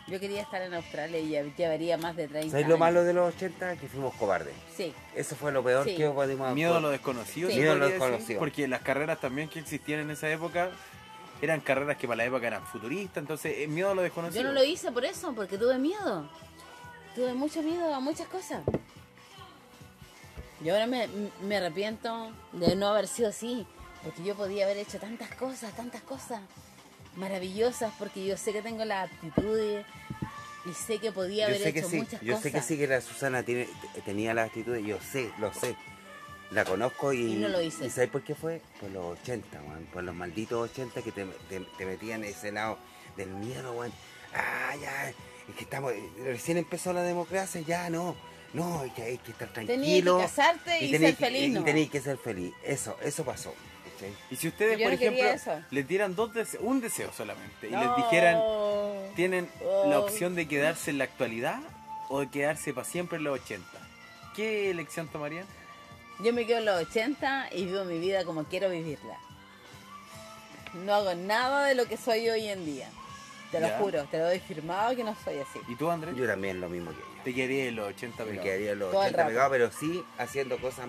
Yo 0.07 0.19
quería 0.19 0.41
estar 0.41 0.63
en 0.63 0.73
Australia 0.73 1.19
y 1.19 1.29
ya 1.31 1.43
llevaría 1.43 1.99
más 1.99 2.17
de 2.17 2.29
30 2.29 2.51
¿Sabes 2.51 2.65
años. 2.65 2.69
lo 2.71 2.79
malo 2.79 3.05
de 3.05 3.13
los 3.13 3.35
80? 3.35 3.77
Que 3.77 3.89
fuimos 3.89 4.15
cobardes. 4.15 4.55
Sí, 4.75 4.95
Eso 5.15 5.37
fue 5.37 5.53
lo 5.53 5.63
peor 5.63 5.85
Sí. 5.85 5.97
que 5.97 6.09
podemos 6.09 6.55
Miedo 6.55 6.77
a 6.77 6.81
lo 6.81 6.89
desconocido. 6.91 7.51
Sí. 7.51 7.57
Miedo 7.57 7.73
a 7.73 7.75
lo 7.77 7.89
desconocido. 7.89 8.39
Porque 8.39 8.67
las 8.69 8.81
carreras 8.81 9.21
también 9.21 9.49
que 9.51 9.59
existían 9.59 10.01
en 10.01 10.11
esa 10.11 10.31
época 10.31 10.71
eran 11.43 11.61
carreras 11.61 11.99
que 11.99 12.07
para 12.09 12.17
la 12.17 12.25
época 12.25 12.47
eran 12.47 12.65
futuristas, 12.67 13.19
entonces 13.19 13.55
eh, 13.59 13.67
miedo 13.69 13.91
a 13.91 13.95
lo 13.95 14.03
desconocido. 14.03 14.43
Yo 14.43 14.49
no 14.49 14.55
lo 14.55 14.65
hice 14.65 14.91
por 14.93 15.05
eso, 15.05 15.35
porque 15.35 15.59
tuve 15.59 15.77
miedo. 15.79 16.27
Tuve 17.15 17.35
mucho 17.35 17.63
miedo 17.63 17.93
a 17.95 18.01
muchas 18.01 18.29
cosas. 18.29 18.63
Y 20.63 20.69
ahora 20.71 20.87
me, 20.87 21.09
me 21.43 21.57
arrepiento 21.57 22.33
de 22.53 22.75
no 22.75 22.89
haber 22.89 23.07
sido 23.07 23.29
así, 23.29 23.67
porque 24.03 24.25
yo 24.25 24.35
podía 24.35 24.65
haber 24.65 24.79
hecho 24.79 24.99
tantas 24.99 25.33
cosas, 25.35 25.73
tantas 25.75 26.03
cosas 26.03 26.41
maravillosas, 27.17 27.93
porque 27.99 28.25
yo 28.27 28.37
sé 28.37 28.53
que 28.53 28.63
tengo 28.63 28.85
las 28.85 29.11
aptitudes 29.11 29.85
y 30.67 30.73
sé 30.73 30.99
que 30.99 31.13
podía 31.13 31.49
Yo 31.49 31.55
haber 31.57 31.69
hecho 31.69 31.89
sí, 31.89 31.97
muchas 31.99 32.21
yo 32.21 32.35
cosas. 32.35 32.43
sé 32.43 32.53
que 32.53 32.63
sí 32.63 32.77
que 32.79 32.87
la 32.87 33.01
Susana 33.01 33.43
tiene, 33.43 33.69
tenía 34.05 34.35
la 34.35 34.45
actitud, 34.45 34.77
yo 34.77 34.99
sé, 35.01 35.31
lo 35.39 35.53
sé. 35.53 35.77
La 36.51 36.65
conozco 36.65 37.13
y, 37.13 37.35
Y 37.35 37.37
no 37.37 37.49
lo 37.49 37.61
hice. 37.61 37.87
¿y 37.87 37.91
sabes 37.91 38.09
por 38.11 38.23
qué 38.23 38.35
fue? 38.35 38.63
Por 38.81 38.91
los 38.91 39.19
80, 39.21 39.61
weón, 39.63 39.85
por 39.93 40.03
los 40.03 40.15
malditos 40.15 40.71
80 40.71 41.03
que 41.03 41.13
te, 41.13 41.27
te, 41.49 41.61
te 41.61 41.87
metían 41.87 42.25
en 42.25 42.31
ese 42.31 42.53
lado 42.53 42.79
del 43.17 43.29
miedo, 43.31 43.73
weón. 43.73 43.93
Ah, 44.35 44.75
ya, 44.81 45.11
es 45.11 45.15
que 45.57 45.65
estamos, 45.65 45.93
recién 46.25 46.57
empezó 46.57 46.93
la 46.93 47.03
democracia, 47.03 47.61
ya 47.61 47.91
no, 47.91 48.17
no, 48.55 48.81
hay 48.81 48.91
que, 48.91 49.03
hay 49.03 49.19
que 49.19 49.31
estar 49.33 49.49
Tenías 49.49 49.67
tranquilo. 49.79 50.17
que 50.19 50.23
casarte 50.25 50.77
y, 50.85 50.91
tenías 50.91 51.01
ser 51.11 51.17
que- 51.17 51.25
feliz, 51.27 51.43
Y 51.45 51.51
¿no? 51.51 51.65
tenías 51.65 51.91
que 51.91 52.01
ser 52.01 52.19
feliz, 52.19 52.53
eso, 52.65 52.97
eso 53.03 53.25
pasó. 53.25 53.55
¿cachai? 53.95 54.13
Y 54.31 54.37
si 54.37 54.49
ustedes, 54.49 54.79
Yo 54.79 54.85
por 54.85 54.93
no 54.93 54.95
ejemplo, 54.95 55.25
eso. 55.25 55.61
les 55.71 55.87
dieran 55.89 56.15
dos 56.15 56.33
dese- 56.33 56.59
un 56.61 56.81
deseo 56.81 57.13
solamente 57.13 57.67
y 57.69 57.71
les 57.71 57.97
dijeran, 57.97 58.41
tienen 59.17 59.49
la 59.89 59.99
Oh. 60.01 60.05
opción 60.05 60.35
de 60.35 60.47
quedarse 60.49 60.91
en 60.91 60.99
la 60.99 61.05
actualidad 61.05 61.61
o 62.09 62.21
de 62.21 62.31
quedarse 62.31 62.73
para 62.73 62.87
siempre 62.87 63.19
en 63.19 63.25
los 63.25 63.41
80, 63.41 63.67
¿qué 64.35 64.71
elección 64.71 65.09
tomarían? 65.09 65.47
Yo 66.25 66.33
me 66.33 66.47
quedo 66.47 66.59
en 66.59 66.65
los 66.65 66.81
80 66.83 67.49
y 67.53 67.67
vivo 67.67 67.85
mi 67.85 67.99
vida 67.99 68.25
como 68.25 68.45
quiero 68.45 68.71
vivirla. 68.71 69.17
No 70.85 70.95
hago 70.95 71.15
nada 71.15 71.65
de 71.67 71.75
lo 71.75 71.87
que 71.87 71.97
soy 71.97 72.29
hoy 72.29 72.47
en 72.49 72.65
día. 72.67 72.89
Te 73.51 73.61
lo 73.61 73.69
Ya. 73.69 73.79
juro, 73.79 74.05
te 74.11 74.19
lo 74.19 74.25
doy 74.27 74.41
firmado 74.41 74.95
que 74.95 75.03
no 75.05 75.17
soy 75.25 75.39
así. 75.39 75.59
¿Y 75.69 75.75
tú, 75.77 75.91
Andrés? 75.91 76.15
Yo 76.17 76.27
también 76.27 76.61
lo 76.61 76.69
mismo 76.69 76.91
que 76.91 76.99
ella. 76.99 77.23
Te 77.25 77.35
quedarías 77.35 77.69
en 77.69 77.77
los 77.77 77.89
80 77.89 78.25
Me 78.25 78.31
pegado? 78.31 78.45
quedaría 78.45 78.73
en 78.73 78.79
los 78.79 78.91
Todo 78.91 79.01
el 79.03 79.07
80 79.09 79.23
rato. 79.23 79.29
pegado, 79.31 79.51
pero 79.51 79.71
sí 79.73 80.05
haciendo 80.19 80.59
cosas 80.59 80.87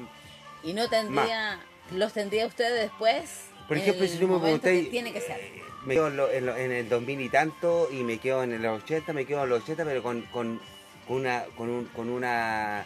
Y 0.64 0.74
no 0.74 0.90
tendría, 0.90 1.60
los 1.92 2.12
tendría 2.14 2.46
ustedes 2.48 2.82
después. 2.82 3.46
Por 3.68 3.78
en 3.78 3.84
ejemplo, 3.84 4.04
el 4.04 4.10
si 4.10 4.18
tú 4.18 4.28
me 4.28 4.34
momento 4.34 4.62
preguntáis, 4.64 4.92
tiene 4.92 5.14
que 5.14 5.22
ser. 5.22 5.40
eh, 5.40 5.62
me 5.86 5.94
quedo 5.94 6.08
en, 6.10 6.18
lo- 6.18 6.30
en 6.32 6.46
lo- 6.48 6.58
en 6.58 6.72
el 6.74 6.90
2000 6.90 7.22
y 7.22 7.30
tanto 7.30 7.88
y 7.92 8.04
me 8.04 8.18
quedo 8.18 8.44
en 8.44 8.62
los 8.62 8.84
80, 8.84 9.14
me 9.14 9.26
quedo 9.26 9.44
en 9.44 9.50
los 9.52 9.64
80, 9.64 9.86
pero 9.86 10.04
con, 10.04 10.22
con, 10.24 10.60
con 11.08 11.18
una, 11.18 11.44
con, 11.56 11.70
un- 11.70 11.86
con 11.86 12.10
una 12.10 12.84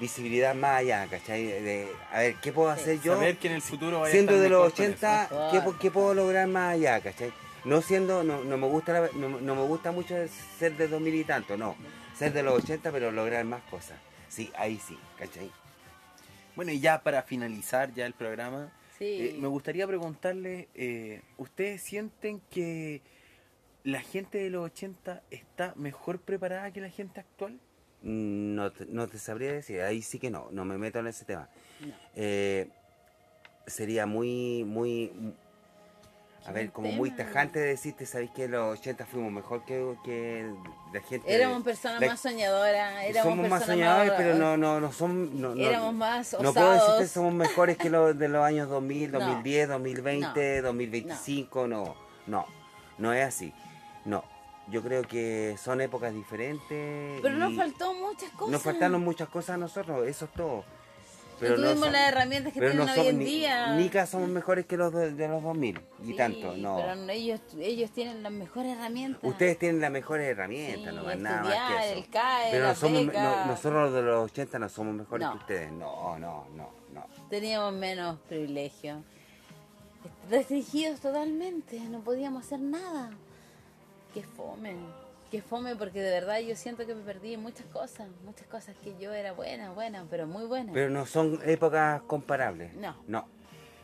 visibilidad 0.00 0.54
más 0.56 0.80
allá, 0.80 1.06
¿cachai? 1.08 1.44
De, 1.46 1.86
a 2.10 2.18
ver, 2.20 2.34
¿qué 2.42 2.50
puedo 2.52 2.74
Sí. 2.74 2.80
hacer 2.80 3.00
yo? 3.02 3.14
Saber 3.14 3.36
que 3.36 3.46
en 3.48 3.54
el 3.54 3.62
futuro 3.62 4.00
vaya 4.00 4.10
a 4.10 4.12
siendo 4.12 4.32
estar 4.32 4.42
de 4.42 4.48
los 4.50 4.64
mejor 4.64 4.72
con 4.76 4.84
eso. 4.84 4.92
80, 4.94 5.28
Mejor. 5.30 5.50
¿qué, 5.52 5.60
po- 5.60 5.78
qué 5.78 5.90
puedo 5.92 6.14
lograr 6.14 6.48
más 6.48 6.72
allá, 6.74 7.00
¿cachai? 7.00 7.32
No 7.64 7.80
siendo, 7.80 8.24
no, 8.24 8.42
no 8.44 8.56
me 8.56 8.66
gusta 8.66 8.92
la- 9.00 9.10
no, 9.14 9.40
no 9.40 9.54
me 9.54 9.62
gusta 9.62 9.92
mucho 9.92 10.14
ser 10.58 10.76
de 10.76 10.88
2000 10.88 11.14
y 11.14 11.24
tanto, 11.24 11.56
no. 11.56 11.76
Ser 12.14 12.32
de 12.32 12.42
los 12.42 12.62
80, 12.62 12.90
pero 12.90 13.10
lograr 13.12 13.44
más 13.44 13.62
cosas. 13.64 13.98
Sí, 14.28 14.50
ahí 14.56 14.78
sí, 14.78 14.98
¿cachai? 15.18 15.50
Bueno, 16.56 16.72
y 16.72 16.80
ya 16.80 17.02
para 17.02 17.22
finalizar 17.22 17.92
ya 17.94 18.04
el 18.06 18.14
programa, 18.14 18.72
Sí. 18.98 19.04
eh, 19.04 19.36
me 19.38 19.48
gustaría 19.48 19.86
preguntarle, 19.86 20.68
eh, 20.74 21.22
¿ustedes 21.38 21.82
sienten 21.82 22.40
que 22.50 23.00
la 23.84 24.00
gente 24.00 24.38
de 24.38 24.50
los 24.50 24.64
80 24.66 25.22
está 25.30 25.72
mejor 25.76 26.20
preparada 26.20 26.70
que 26.72 26.80
la 26.80 26.90
gente 26.90 27.20
actual? 27.20 27.58
Mm, 28.02 28.54
No 28.54 28.70
te, 28.72 28.86
no 28.86 29.06
te 29.06 29.18
sabría 29.18 29.52
decir, 29.52 29.80
ahí 29.82 30.02
sí 30.02 30.18
que 30.18 30.30
no, 30.30 30.48
no 30.50 30.64
me 30.64 30.78
meto 30.78 30.98
en 30.98 31.06
ese 31.06 31.24
tema. 31.24 31.48
No. 31.80 31.94
Eh, 32.16 32.68
sería 33.66 34.06
muy, 34.06 34.64
muy, 34.64 35.12
a 36.44 36.46
¿Qué 36.46 36.52
ver, 36.52 36.72
como 36.72 36.90
muy 36.92 37.10
tema? 37.12 37.28
tajante 37.28 37.60
decirte, 37.60 38.04
¿sabéis 38.04 38.30
que 38.32 38.44
en 38.44 38.50
los 38.52 38.78
80 38.78 39.06
fuimos 39.06 39.30
mejor 39.32 39.64
que, 39.64 39.94
que 40.04 40.52
la 40.92 41.00
gente? 41.00 41.32
Éramos 41.32 41.62
personas 41.62 42.00
la- 42.00 42.06
más 42.08 42.20
soñadoras, 42.20 43.04
éramos 43.04 43.32
somos 43.32 43.48
más 43.48 43.64
soñadores, 43.64 44.08
más- 44.08 44.16
pero 44.18 44.34
no, 44.34 44.56
no, 44.56 44.80
no 44.80 44.92
son... 44.92 45.40
No, 45.40 45.54
no- 45.54 45.62
Éramos 45.62 45.94
más 45.94 46.32
No 46.40 46.52
puedo 46.52 46.70
decir 46.72 46.86
que 46.86 46.92
osados. 46.94 47.10
somos 47.10 47.34
mejores 47.34 47.76
que 47.78 47.90
los 47.90 48.18
de 48.18 48.28
los 48.28 48.44
años 48.44 48.68
2000, 48.68 49.12
No. 49.12 49.20
2010, 49.20 49.68
2020, 49.68 50.56
No. 50.62 50.66
2025, 50.68 51.66
no. 51.68 51.94
No, 52.26 52.46
no 52.98 53.12
es 53.12 53.24
así. 53.24 53.52
No, 54.04 54.24
yo 54.68 54.82
creo 54.82 55.02
que 55.02 55.56
son 55.62 55.80
épocas 55.80 56.12
diferentes. 56.12 57.20
Pero 57.22 57.36
nos 57.36 57.54
faltó 57.54 57.94
muchas 57.94 58.30
cosas. 58.32 58.50
Nos 58.52 58.62
faltaron 58.62 59.00
muchas 59.02 59.28
cosas 59.28 59.50
a 59.54 59.58
nosotros, 59.58 60.06
eso 60.08 60.24
es 60.24 60.32
todo. 60.32 60.64
No 61.50 61.56
tuvimos 61.56 61.78
son- 61.80 61.92
las 61.92 62.08
herramientas 62.08 62.52
que 62.52 62.60
pero 62.60 62.72
tienen 62.72 62.86
no 62.96 63.02
hoy 63.02 63.08
en 63.08 63.18
ni- 63.18 63.24
día. 63.24 63.74
Nica 63.76 64.06
somos 64.06 64.28
mejores 64.28 64.66
que 64.66 64.76
los 64.76 64.92
de, 64.92 65.12
de 65.12 65.28
los 65.28 65.42
2000, 65.42 65.80
y 66.02 66.06
Sí, 66.06 66.14
tanto, 66.16 66.56
no. 66.56 66.76
Pero 66.76 67.10
ellos, 67.10 67.40
ellos 67.60 67.90
tienen 67.90 68.22
las 68.22 68.32
mejores 68.32 68.72
herramientas. 68.76 69.20
Ustedes 69.22 69.58
tienen 69.58 69.80
las 69.80 69.90
mejores 69.90 70.28
herramientas, 70.28 70.90
Sí, 70.92 70.96
no 70.96 71.04
más 71.04 71.18
nada 71.18 71.42
más 71.42 71.52
que 71.82 71.88
eso. 71.90 71.98
el 71.98 72.08
CAE, 72.10 72.50
Pero 72.50 72.62
la 72.64 72.68
no 72.70 72.74
somos, 72.76 73.06
beca. 73.06 73.22
no- 73.22 73.46
nosotros 73.46 73.82
los 73.84 73.92
de 73.94 74.02
los 74.02 74.24
80 74.30 74.58
no 74.58 74.68
somos 74.68 74.94
mejores 74.94 75.28
que 75.28 75.36
ustedes. 75.36 75.72
No, 75.72 76.18
no, 76.18 76.46
no, 76.54 76.70
no. 76.92 77.06
Teníamos 77.30 77.72
menos 77.74 78.18
privilegios. 78.28 78.98
Restringidos 80.30 81.00
totalmente, 81.00 81.78
no 81.80 82.00
podíamos 82.00 82.44
hacer 82.46 82.60
nada. 82.60 83.10
Qué 84.14 84.22
fome, 84.22 84.74
qué 85.32 85.40
fome 85.42 85.74
porque 85.76 86.00
de 86.00 86.10
verdad 86.10 86.38
yo 86.40 86.54
siento 86.54 86.86
que 86.86 86.94
me 86.94 87.02
perdí 87.02 87.32
en 87.34 87.40
muchas 87.42 87.64
cosas, 87.72 88.06
muchas 88.24 88.46
cosas 88.48 88.76
que 88.84 88.94
yo 89.00 89.12
era 89.12 89.32
buena, 89.32 89.70
buena, 89.72 90.06
pero 90.10 90.26
muy 90.26 90.44
buena. 90.44 90.72
Pero 90.74 90.90
no 90.90 91.06
son 91.06 91.40
épocas 91.44 92.02
comparables. 92.02 92.74
No. 92.74 92.94
No. 93.08 93.26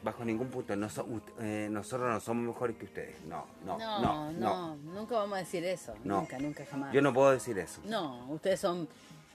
Bajo 0.02 0.24
ningún 0.24 0.48
punto. 0.48 0.76
No 0.76 0.88
so- 0.90 1.06
ut- 1.06 1.32
eh, 1.40 1.68
nosotros 1.70 2.08
no 2.12 2.20
somos 2.20 2.46
mejores 2.54 2.76
que 2.76 2.84
ustedes. 2.84 3.20
No, 3.24 3.46
no, 3.64 3.78
no, 3.78 4.00
no, 4.00 4.32
no, 4.32 4.76
no. 4.76 4.76
nunca 4.94 5.14
vamos 5.16 5.36
a 5.36 5.40
decir 5.40 5.64
eso, 5.64 5.94
No. 6.04 6.20
nunca, 6.20 6.38
nunca 6.38 6.64
jamás. 6.66 6.92
Yo 6.92 7.00
no 7.02 7.12
puedo 7.14 7.30
decir 7.32 7.58
eso. 7.58 7.80
No, 7.84 8.26
ustedes 8.28 8.60
son... 8.60 8.86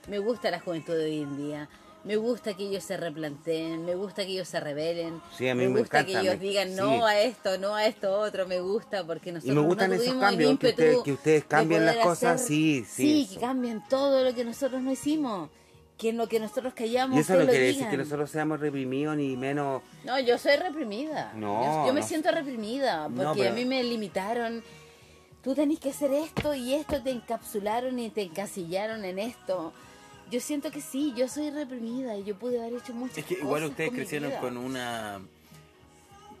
Me 0.08 0.18
gusta 0.18 0.50
la 0.50 0.60
juventud 0.60 0.94
de 0.94 1.04
hoy 1.06 1.20
en 1.22 1.36
día. 1.36 1.68
Me 2.04 2.16
gusta 2.16 2.52
que 2.54 2.64
ellos 2.68 2.84
se 2.84 2.96
replanteen, 2.98 3.84
me 3.86 3.94
gusta 3.94 4.26
que 4.26 4.32
ellos 4.32 4.48
se 4.48 4.60
rebelen. 4.60 5.22
Sí, 5.38 5.48
a 5.48 5.54
mí 5.54 5.66
me 5.66 5.80
gusta 5.80 6.00
encanta, 6.00 6.20
que 6.20 6.26
ellos 6.26 6.38
me- 6.38 6.46
digan 6.48 6.76
no 6.76 6.90
sí. 6.98 7.02
a 7.02 7.20
esto, 7.22 7.56
no 7.58 7.74
a 7.74 7.86
esto 7.86 8.20
otro, 8.20 8.46
me 8.46 8.60
gusta 8.60 9.06
porque 9.06 9.32
nosotros 9.32 9.56
me 9.56 9.62
gustan 9.62 9.88
no 9.90 9.96
esos 9.96 10.14
cambios, 10.16 10.58
que 10.58 10.68
ustedes- 10.68 10.98
que 11.02 11.12
ustedes 11.12 11.42
de 11.42 11.48
cambien 11.48 11.86
las 11.86 11.96
cosas, 11.96 12.34
hacer- 12.34 12.46
sí, 12.46 12.84
sí, 12.86 13.26
Sí, 13.26 13.34
que 13.34 13.40
cambien 13.40 13.82
todo 13.88 14.22
lo 14.22 14.34
que 14.34 14.44
nosotros 14.44 14.82
no 14.82 14.92
hicimos. 14.92 15.48
Que 15.96 16.08
en 16.08 16.16
lo 16.16 16.26
que 16.28 16.40
nosotros 16.40 16.74
callamos 16.74 17.16
Y 17.16 17.20
eso 17.20 17.34
no 17.34 17.40
lo 17.40 17.46
quiere 17.46 17.66
decir 17.66 17.88
que 17.88 17.96
nosotros 17.96 18.28
seamos 18.28 18.58
reprimidos 18.58 19.16
ni 19.16 19.36
menos. 19.36 19.80
No, 20.04 20.18
yo 20.18 20.36
soy 20.38 20.56
reprimida. 20.56 21.32
No, 21.36 21.82
Yo, 21.84 21.86
yo 21.86 21.94
me 21.94 22.00
no. 22.00 22.06
siento 22.06 22.32
reprimida 22.32 23.04
porque 23.04 23.22
No, 23.22 23.32
pero- 23.34 23.50
a 23.50 23.52
mí 23.52 23.64
me 23.64 23.80
limitaron. 23.84 24.62
Tú 25.40 25.54
tenés 25.54 25.78
que 25.78 25.90
hacer 25.90 26.12
esto 26.12 26.52
y 26.52 26.74
esto 26.74 27.00
te 27.00 27.10
encapsularon 27.10 27.96
y 28.00 28.10
te 28.10 28.22
encasillaron 28.22 29.04
en 29.04 29.20
esto. 29.20 29.72
Yo 30.34 30.40
siento 30.40 30.72
que 30.72 30.80
sí, 30.80 31.14
yo 31.16 31.28
soy 31.28 31.50
reprimida 31.50 32.16
y 32.16 32.24
yo 32.24 32.34
pude 32.36 32.58
haber 32.58 32.72
hecho 32.80 32.92
muchas 32.92 33.18
Es 33.18 33.24
que 33.24 33.34
cosas 33.36 33.44
igual 33.46 33.64
ustedes 33.66 33.90
con 33.90 33.96
crecieron 33.98 34.32
con 34.40 34.56
una, 34.56 35.20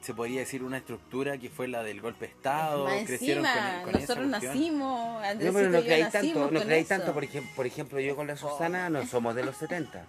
se 0.00 0.14
podría 0.14 0.40
decir, 0.40 0.64
una 0.64 0.78
estructura 0.78 1.38
que 1.38 1.48
fue 1.48 1.68
la 1.68 1.84
del 1.84 2.00
golpe 2.00 2.26
de 2.26 2.32
Estado. 2.32 2.86
Más 2.86 3.04
crecieron 3.04 3.46
encima, 3.46 3.82
con, 3.84 3.92
con 3.92 4.02
esa 4.02 4.14
nosotros 4.16 4.28
cuestión. 4.30 4.52
nacimos, 4.52 5.22
No, 5.44 5.52
pero 5.52 5.70
no 5.70 5.80
creáis 5.80 6.10
tanto, 6.10 6.38
no 6.40 6.58
con 6.58 6.62
creáis 6.68 6.88
tanto, 6.88 7.12
por 7.14 7.22
ejemplo, 7.22 7.50
por 7.54 7.66
ejemplo, 7.66 8.00
yo 8.00 8.16
con 8.16 8.26
la 8.26 8.36
Susana 8.36 8.90
no 8.90 9.06
somos 9.06 9.36
de 9.36 9.44
los 9.44 9.56
70. 9.58 10.04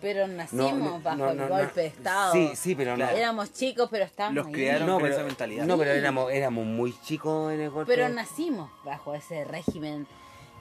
Pero 0.00 0.28
No, 0.28 0.34
nacimos 0.34 0.78
no, 0.78 1.00
bajo 1.00 1.16
no, 1.16 1.30
el 1.32 1.36
no, 1.38 1.48
golpe 1.48 1.80
de 1.80 1.88
no. 1.88 1.94
Estado. 1.96 2.32
Sí, 2.34 2.50
sí, 2.54 2.74
pero 2.76 2.92
no. 2.92 2.98
Claro. 2.98 3.16
Éramos 3.16 3.52
chicos, 3.52 3.88
pero 3.90 4.04
estábamos 4.04 4.36
Los 4.36 4.46
ahí. 4.54 4.78
No, 4.78 4.92
con 4.92 5.02
pero, 5.02 5.14
esa 5.14 5.24
mentalidad. 5.24 5.64
no, 5.66 5.76
pero 5.76 5.90
éramos, 5.90 6.30
éramos 6.32 6.64
muy 6.66 6.94
chicos 7.02 7.52
en 7.52 7.62
el 7.62 7.70
golpe. 7.70 7.92
Pero 7.92 8.08
nacimos 8.10 8.70
bajo 8.84 9.12
ese 9.16 9.44
régimen 9.44 10.06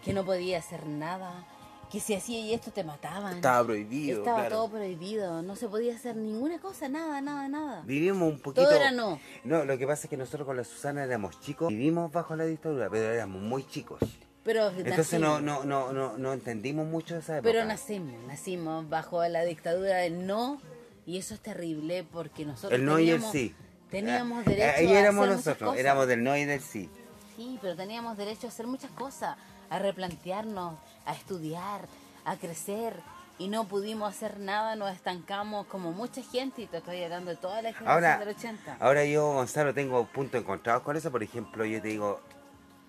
que 0.04 0.14
no 0.14 0.26
podía 0.26 0.58
hacer 0.60 0.86
nada, 0.88 1.46
que 1.92 2.00
si 2.00 2.14
hacía 2.14 2.40
y 2.40 2.54
esto 2.54 2.72
te 2.72 2.84
mataban. 2.84 3.36
Estaba 3.36 3.66
prohibido, 3.66 4.20
Estaba 4.20 4.40
claro. 4.42 4.56
todo 4.56 4.70
prohibido, 4.70 5.42
no 5.42 5.56
se 5.56 5.68
podía 5.68 5.96
hacer 5.96 6.16
ninguna 6.16 6.60
cosa, 6.60 6.90
nada, 6.90 7.22
nada, 7.22 7.48
nada. 7.48 7.82
Vivimos 7.86 8.30
un 8.34 8.40
poquito. 8.40 8.64
Todo 8.66 8.76
era 8.76 8.92
no. 8.92 9.20
No, 9.44 9.66
lo 9.66 9.78
que 9.78 9.86
pasa 9.88 10.04
es 10.04 10.10
que 10.10 10.18
nosotros 10.18 10.46
con 10.46 10.58
la 10.58 10.64
Susana 10.64 11.04
éramos 11.04 11.40
chicos, 11.40 11.70
vivimos 11.70 12.12
bajo 12.12 12.36
la 12.36 12.46
dictadura, 12.46 12.90
pero 12.90 13.12
éramos 13.14 13.42
muy 13.42 13.66
chicos. 13.68 14.00
Pero 14.44 14.70
Entonces 14.70 15.20
no, 15.20 15.40
nacimos, 15.42 15.66
no, 15.66 15.92
no, 15.92 15.94
no, 15.94 16.18
no 16.18 16.34
entendimos 16.34 16.86
mucho 16.88 17.18
esa 17.18 17.38
época. 17.38 17.50
pero 17.52 17.66
nacimos, 17.66 18.14
nacimos 18.28 18.88
bajo 18.90 19.28
la 19.28 19.44
dictadura 19.44 19.98
del 19.98 20.28
no 20.28 20.62
y 21.08 21.18
eso 21.18 21.34
es 21.34 21.40
terrible 21.40 22.04
porque 22.12 22.46
nosotros 22.46 22.80
El 22.80 22.86
no 22.86 23.00
y 23.00 23.10
el 23.10 23.22
sí. 23.24 23.56
teníamos 23.90 24.44
Ah, 24.46 24.50
derecho 24.50 24.78
Ahí 24.78 24.94
a 24.94 25.00
éramos 25.00 25.26
hacer 25.26 25.36
nosotros, 25.38 25.68
cosas. 25.70 25.80
éramos 25.80 26.08
del 26.08 26.24
no 26.24 26.38
y 26.38 26.46
del 26.46 26.62
sí. 26.62 26.90
Sí, 27.36 27.58
pero 27.62 27.76
teníamos 27.76 28.18
derecho 28.18 28.46
a 28.46 28.50
hacer 28.50 28.68
muchas 28.68 28.92
cosas, 28.92 29.36
a 29.70 29.80
replantearnos, 29.80 30.76
a 31.06 31.14
estudiar, 31.14 31.88
a 32.26 32.38
crecer. 32.38 32.94
Y 33.38 33.50
no 33.50 33.68
pudimos 33.68 34.10
hacer 34.16 34.40
nada, 34.40 34.78
nos 34.78 34.94
estancamos 34.96 35.68
como 35.68 35.92
mucha 35.92 36.22
gente, 36.24 36.62
y 36.62 36.68
te 36.68 36.78
estoy 36.78 37.04
hablando 37.04 37.32
de 37.32 37.36
toda 37.38 37.62
la 37.62 37.74
generación 37.74 37.90
Ahora, 37.92 38.18
del 38.18 38.30
80. 38.30 38.78
ahora 38.80 39.04
yo, 39.06 39.34
Gonzalo, 39.34 39.74
tengo 39.74 40.06
puntos 40.06 40.40
encontrados 40.40 40.84
con 40.84 40.96
eso. 40.96 41.12
Por 41.12 41.22
ejemplo, 41.22 41.66
yo 41.66 41.82
te 41.82 41.90
digo, 41.90 42.22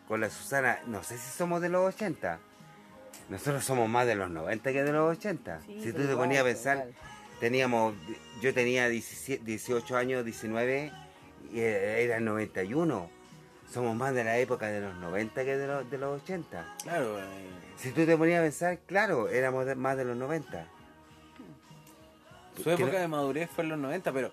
con 0.07 0.21
la 0.21 0.31
Susana, 0.31 0.79
no 0.87 1.03
sé 1.03 1.19
si 1.19 1.31
somos 1.37 1.61
de 1.61 1.69
los 1.69 1.93
80. 1.95 2.39
Nosotros 3.29 3.65
somos 3.65 3.89
más 3.89 4.07
de 4.07 4.15
los 4.15 4.31
90 4.31 4.71
que 4.73 4.85
de 4.85 4.93
los 4.93 5.17
80. 5.19 5.63
Sí, 5.67 5.81
si 5.83 5.91
tú 5.91 5.99
te 5.99 6.03
igual, 6.05 6.19
ponías 6.19 6.43
a 6.43 6.45
pensar, 6.45 6.77
igual. 6.77 6.95
teníamos, 7.41 7.95
yo 8.41 8.55
tenía 8.55 8.89
17 8.89 9.43
18 9.45 9.97
años, 9.97 10.25
19, 10.25 10.93
y 11.53 11.59
era 11.59 12.19
el 12.19 12.25
91. 12.25 13.11
Somos 13.69 13.97
más 13.97 14.15
de 14.15 14.23
la 14.23 14.39
época 14.39 14.69
de 14.69 14.81
los 14.81 14.95
90 14.99 15.45
que 15.45 15.57
de 15.57 15.67
los, 15.67 15.91
de 15.91 15.99
los 15.99 16.23
80. 16.23 16.77
Claro, 16.85 17.19
eh, 17.19 17.25
Si 17.77 17.91
tú 17.91 18.07
te 18.07 18.17
ponías 18.17 18.41
a 18.41 18.43
pensar, 18.43 18.79
claro, 18.87 19.29
éramos 19.29 19.67
de- 19.67 19.75
más 19.75 19.97
de 19.97 20.05
los 20.05 20.17
90. 20.17 20.67
su 22.63 22.71
época 22.71 22.93
no- 22.93 22.99
de 22.99 23.09
madurez 23.09 23.51
fue 23.55 23.65
en 23.65 23.71
los 23.71 23.79
90, 23.79 24.13
pero 24.13 24.31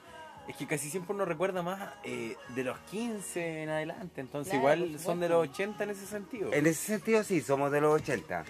es 0.47 0.55
que 0.55 0.65
casi 0.65 0.89
siempre 0.89 1.13
uno 1.13 1.25
recuerda 1.25 1.61
más 1.61 1.93
eh, 2.05 2.37
de 2.55 2.63
los 2.63 2.77
15 2.89 3.63
en 3.63 3.69
adelante. 3.69 4.21
Entonces, 4.21 4.53
Claro, 4.59 4.85
igual 4.85 4.99
son 4.99 5.19
de 5.19 5.27
los 5.29 5.49
80 5.49 5.83
en 5.83 5.89
ese 5.89 6.05
sentido. 6.05 6.53
En 6.53 6.65
ese 6.65 6.85
sentido, 6.85 7.21
sí, 7.23 7.41
somos 7.41 7.69
de 7.71 7.81
los 7.81 7.93
80. 8.01 8.45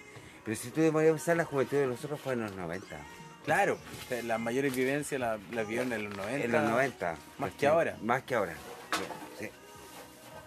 Pero 0.45 0.55
si 0.57 0.69
tú 0.69 0.81
te 0.81 0.91
ponías 0.91 1.11
a 1.11 1.15
pensar, 1.15 1.37
la 1.37 1.45
juventud 1.45 1.77
de 1.77 1.87
nosotros 1.87 2.19
fue 2.19 2.33
en 2.33 2.41
los 2.41 2.55
90. 2.55 2.97
Claro, 3.45 3.77
las 4.25 4.39
mayores 4.39 4.75
vivencias 4.75 5.19
las 5.19 5.39
las 5.51 5.67
en 5.67 5.89
los 5.89 6.15
90. 6.17 6.45
En 6.45 6.51
los 6.51 6.63
90. 6.63 7.15
Más 7.39 7.51
que 7.53 7.67
ahora. 7.67 7.97
Más 8.01 8.21
que 8.23 8.35
ahora. 8.35 8.53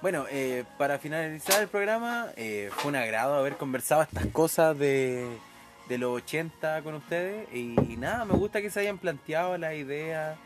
Bueno, 0.02 0.26
eh, 0.30 0.64
para 0.76 0.98
finalizar 0.98 1.62
el 1.62 1.68
programa, 1.68 2.28
eh, 2.36 2.70
fue 2.76 2.90
un 2.90 2.96
agrado 2.96 3.34
haber 3.34 3.56
conversado 3.56 4.02
estas 4.02 4.26
cosas 4.26 4.78
de, 4.78 5.26
de 5.88 5.98
los 5.98 6.16
80 6.22 6.82
con 6.82 6.94
ustedes. 6.94 7.48
Y, 7.52 7.74
y 7.92 7.96
nada, 7.96 8.24
me 8.24 8.34
gusta 8.34 8.60
que 8.60 8.70
se 8.70 8.80
hayan 8.80 8.98
planteado 8.98 9.56
la 9.56 9.74
idea, 9.74 10.36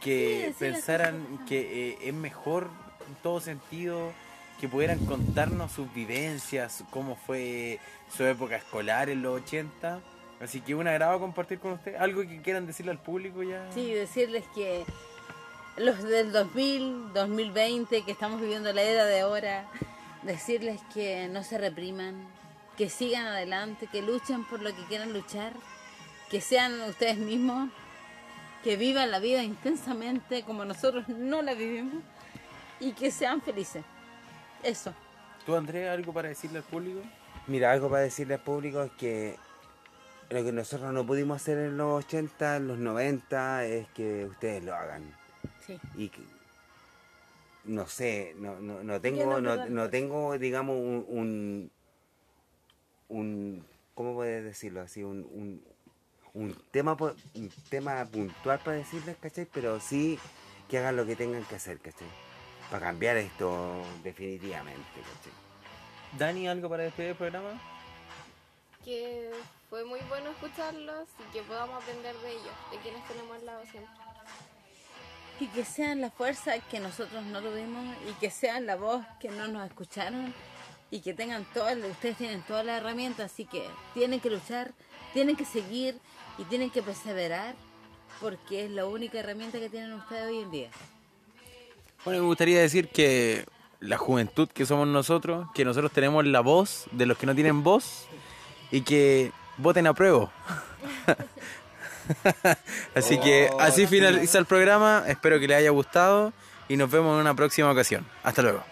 que 0.00 0.54
pensaran 0.58 1.44
que 1.46 1.90
eh, 1.90 1.98
es 2.02 2.14
mejor 2.14 2.68
en 3.08 3.14
todo 3.22 3.40
sentido, 3.40 4.12
que 4.60 4.68
pudieran 4.68 5.04
contarnos 5.06 5.72
sus 5.72 5.92
vivencias, 5.92 6.84
cómo 6.90 7.16
fue 7.16 7.80
su 8.16 8.24
época 8.24 8.56
escolar 8.56 9.10
en 9.10 9.22
los 9.22 9.42
80. 9.42 10.00
Así 10.40 10.60
que 10.60 10.74
un 10.74 10.86
agrado 10.86 11.18
compartir 11.18 11.58
con 11.58 11.72
ustedes. 11.72 12.00
¿Algo 12.00 12.22
que 12.22 12.40
quieran 12.40 12.66
decirle 12.66 12.92
al 12.92 12.98
público 12.98 13.42
ya? 13.42 13.70
Sí, 13.74 13.92
decirles 13.92 14.44
que 14.54 14.84
los 15.80 16.02
del 16.02 16.30
2000, 16.30 17.14
2020, 17.14 18.02
que 18.02 18.12
estamos 18.12 18.40
viviendo 18.40 18.70
la 18.72 18.82
era 18.82 19.06
de 19.06 19.20
ahora, 19.20 19.66
decirles 20.22 20.78
que 20.92 21.26
no 21.28 21.42
se 21.42 21.56
repriman, 21.56 22.28
que 22.76 22.90
sigan 22.90 23.26
adelante, 23.26 23.86
que 23.90 24.02
luchen 24.02 24.44
por 24.44 24.60
lo 24.60 24.74
que 24.76 24.84
quieran 24.84 25.14
luchar, 25.14 25.54
que 26.30 26.42
sean 26.42 26.78
ustedes 26.82 27.16
mismos, 27.16 27.70
que 28.62 28.76
vivan 28.76 29.10
la 29.10 29.20
vida 29.20 29.42
intensamente 29.42 30.42
como 30.42 30.66
nosotros 30.66 31.08
no 31.08 31.40
la 31.40 31.54
vivimos 31.54 32.02
y 32.78 32.92
que 32.92 33.10
sean 33.10 33.40
felices. 33.40 33.82
Eso. 34.62 34.92
¿Tú, 35.46 35.56
Andrés, 35.56 35.88
algo 35.88 36.12
para 36.12 36.28
decirle 36.28 36.58
al 36.58 36.64
público? 36.64 37.00
Mira, 37.46 37.72
algo 37.72 37.88
para 37.88 38.02
decirle 38.02 38.34
al 38.34 38.40
público 38.40 38.82
es 38.82 38.92
que 38.92 39.36
lo 40.28 40.44
que 40.44 40.52
nosotros 40.52 40.92
no 40.92 41.06
pudimos 41.06 41.36
hacer 41.36 41.56
en 41.56 41.78
los 41.78 42.04
80, 42.04 42.56
en 42.56 42.68
los 42.68 42.78
90, 42.78 43.64
es 43.64 43.88
que 43.88 44.26
ustedes 44.26 44.62
lo 44.62 44.74
hagan. 44.74 45.19
Sí. 45.66 45.78
Y 45.94 46.08
que, 46.08 46.22
no 47.64 47.86
sé, 47.86 48.34
no, 48.36 48.58
no, 48.60 48.82
no 48.82 49.00
tengo, 49.00 49.40
no, 49.40 49.56
no, 49.68 49.90
tengo, 49.90 50.38
digamos, 50.38 50.76
un, 50.76 51.04
un, 51.08 51.70
un- 53.08 53.66
¿cómo 53.94 54.14
puedes 54.14 54.44
decirlo? 54.44 54.80
Así, 54.80 55.02
un, 55.02 55.26
un, 55.32 55.62
un 56.34 56.54
tema, 56.70 56.96
un 57.34 57.50
tema 57.68 58.04
puntual 58.06 58.58
para 58.60 58.76
decirles, 58.78 59.16
¿cachai? 59.20 59.46
Pero 59.52 59.80
sí 59.80 60.18
que 60.68 60.78
hagan 60.78 60.96
lo 60.96 61.06
que 61.06 61.16
tengan 61.16 61.44
que 61.44 61.56
hacer, 61.56 61.78
¿cachai? 61.80 62.08
Para 62.70 62.86
cambiar 62.86 63.16
esto 63.16 63.82
definitivamente, 64.02 64.80
¿cachai? 64.94 65.32
Dani, 66.18 66.48
¿algo 66.48 66.68
para 66.68 66.84
despedir 66.84 67.10
el 67.10 67.16
programa? 67.16 67.60
que 68.84 69.30
fue 69.68 69.84
muy 69.84 70.00
bueno 70.08 70.30
escucharlos 70.30 71.06
y 71.18 71.32
que 71.34 71.42
podamos 71.42 71.82
aprender 71.82 72.16
de 72.16 72.32
ellos, 72.32 72.54
de 72.72 72.78
quienes 72.78 73.06
tenemos 73.06 73.36
al 73.36 73.46
lado 73.46 73.62
siempre. 73.70 73.99
Y 75.40 75.46
que 75.46 75.64
sean 75.64 76.00
la 76.00 76.10
fuerza 76.10 76.58
que 76.70 76.80
nosotros 76.80 77.24
no 77.24 77.40
tuvimos 77.40 77.82
y 78.08 78.12
que 78.20 78.30
sean 78.30 78.66
la 78.66 78.76
voz 78.76 79.04
que 79.18 79.30
no 79.30 79.48
nos 79.48 79.66
escucharon 79.66 80.34
y 80.90 81.00
que 81.00 81.14
tengan 81.14 81.44
todas, 81.54 81.78
ustedes 81.78 82.16
tienen 82.16 82.42
todas 82.42 82.64
las 82.66 82.80
herramientas, 82.80 83.32
así 83.32 83.46
que 83.46 83.64
tienen 83.94 84.20
que 84.20 84.28
luchar, 84.28 84.72
tienen 85.14 85.36
que 85.36 85.44
seguir 85.44 85.98
y 86.38 86.44
tienen 86.44 86.70
que 86.70 86.82
perseverar 86.82 87.54
porque 88.20 88.66
es 88.66 88.70
la 88.70 88.86
única 88.86 89.18
herramienta 89.18 89.58
que 89.58 89.70
tienen 89.70 89.92
ustedes 89.94 90.28
hoy 90.28 90.38
en 90.40 90.50
día. 90.50 90.70
Bueno, 92.04 92.20
me 92.20 92.26
gustaría 92.26 92.60
decir 92.60 92.88
que 92.88 93.46
la 93.80 93.96
juventud 93.96 94.48
que 94.48 94.66
somos 94.66 94.86
nosotros, 94.88 95.48
que 95.54 95.64
nosotros 95.64 95.90
tenemos 95.92 96.26
la 96.26 96.40
voz 96.40 96.86
de 96.92 97.06
los 97.06 97.16
que 97.16 97.26
no 97.26 97.34
tienen 97.34 97.62
voz 97.62 98.06
y 98.70 98.82
que 98.82 99.32
voten 99.56 99.86
a 99.86 99.94
prueba. 99.94 100.30
así 102.94 103.18
que 103.18 103.48
Oh, 103.52 103.60
así 103.60 103.82
sí. 103.82 103.86
finaliza 103.86 104.38
el 104.38 104.46
programa, 104.46 105.04
espero 105.06 105.38
que 105.40 105.48
les 105.48 105.58
haya 105.58 105.70
gustado 105.70 106.32
y 106.68 106.76
nos 106.76 106.90
vemos 106.90 107.14
en 107.14 107.20
una 107.20 107.34
próxima 107.34 107.70
ocasión. 107.70 108.06
Hasta 108.22 108.42
luego. 108.42 108.62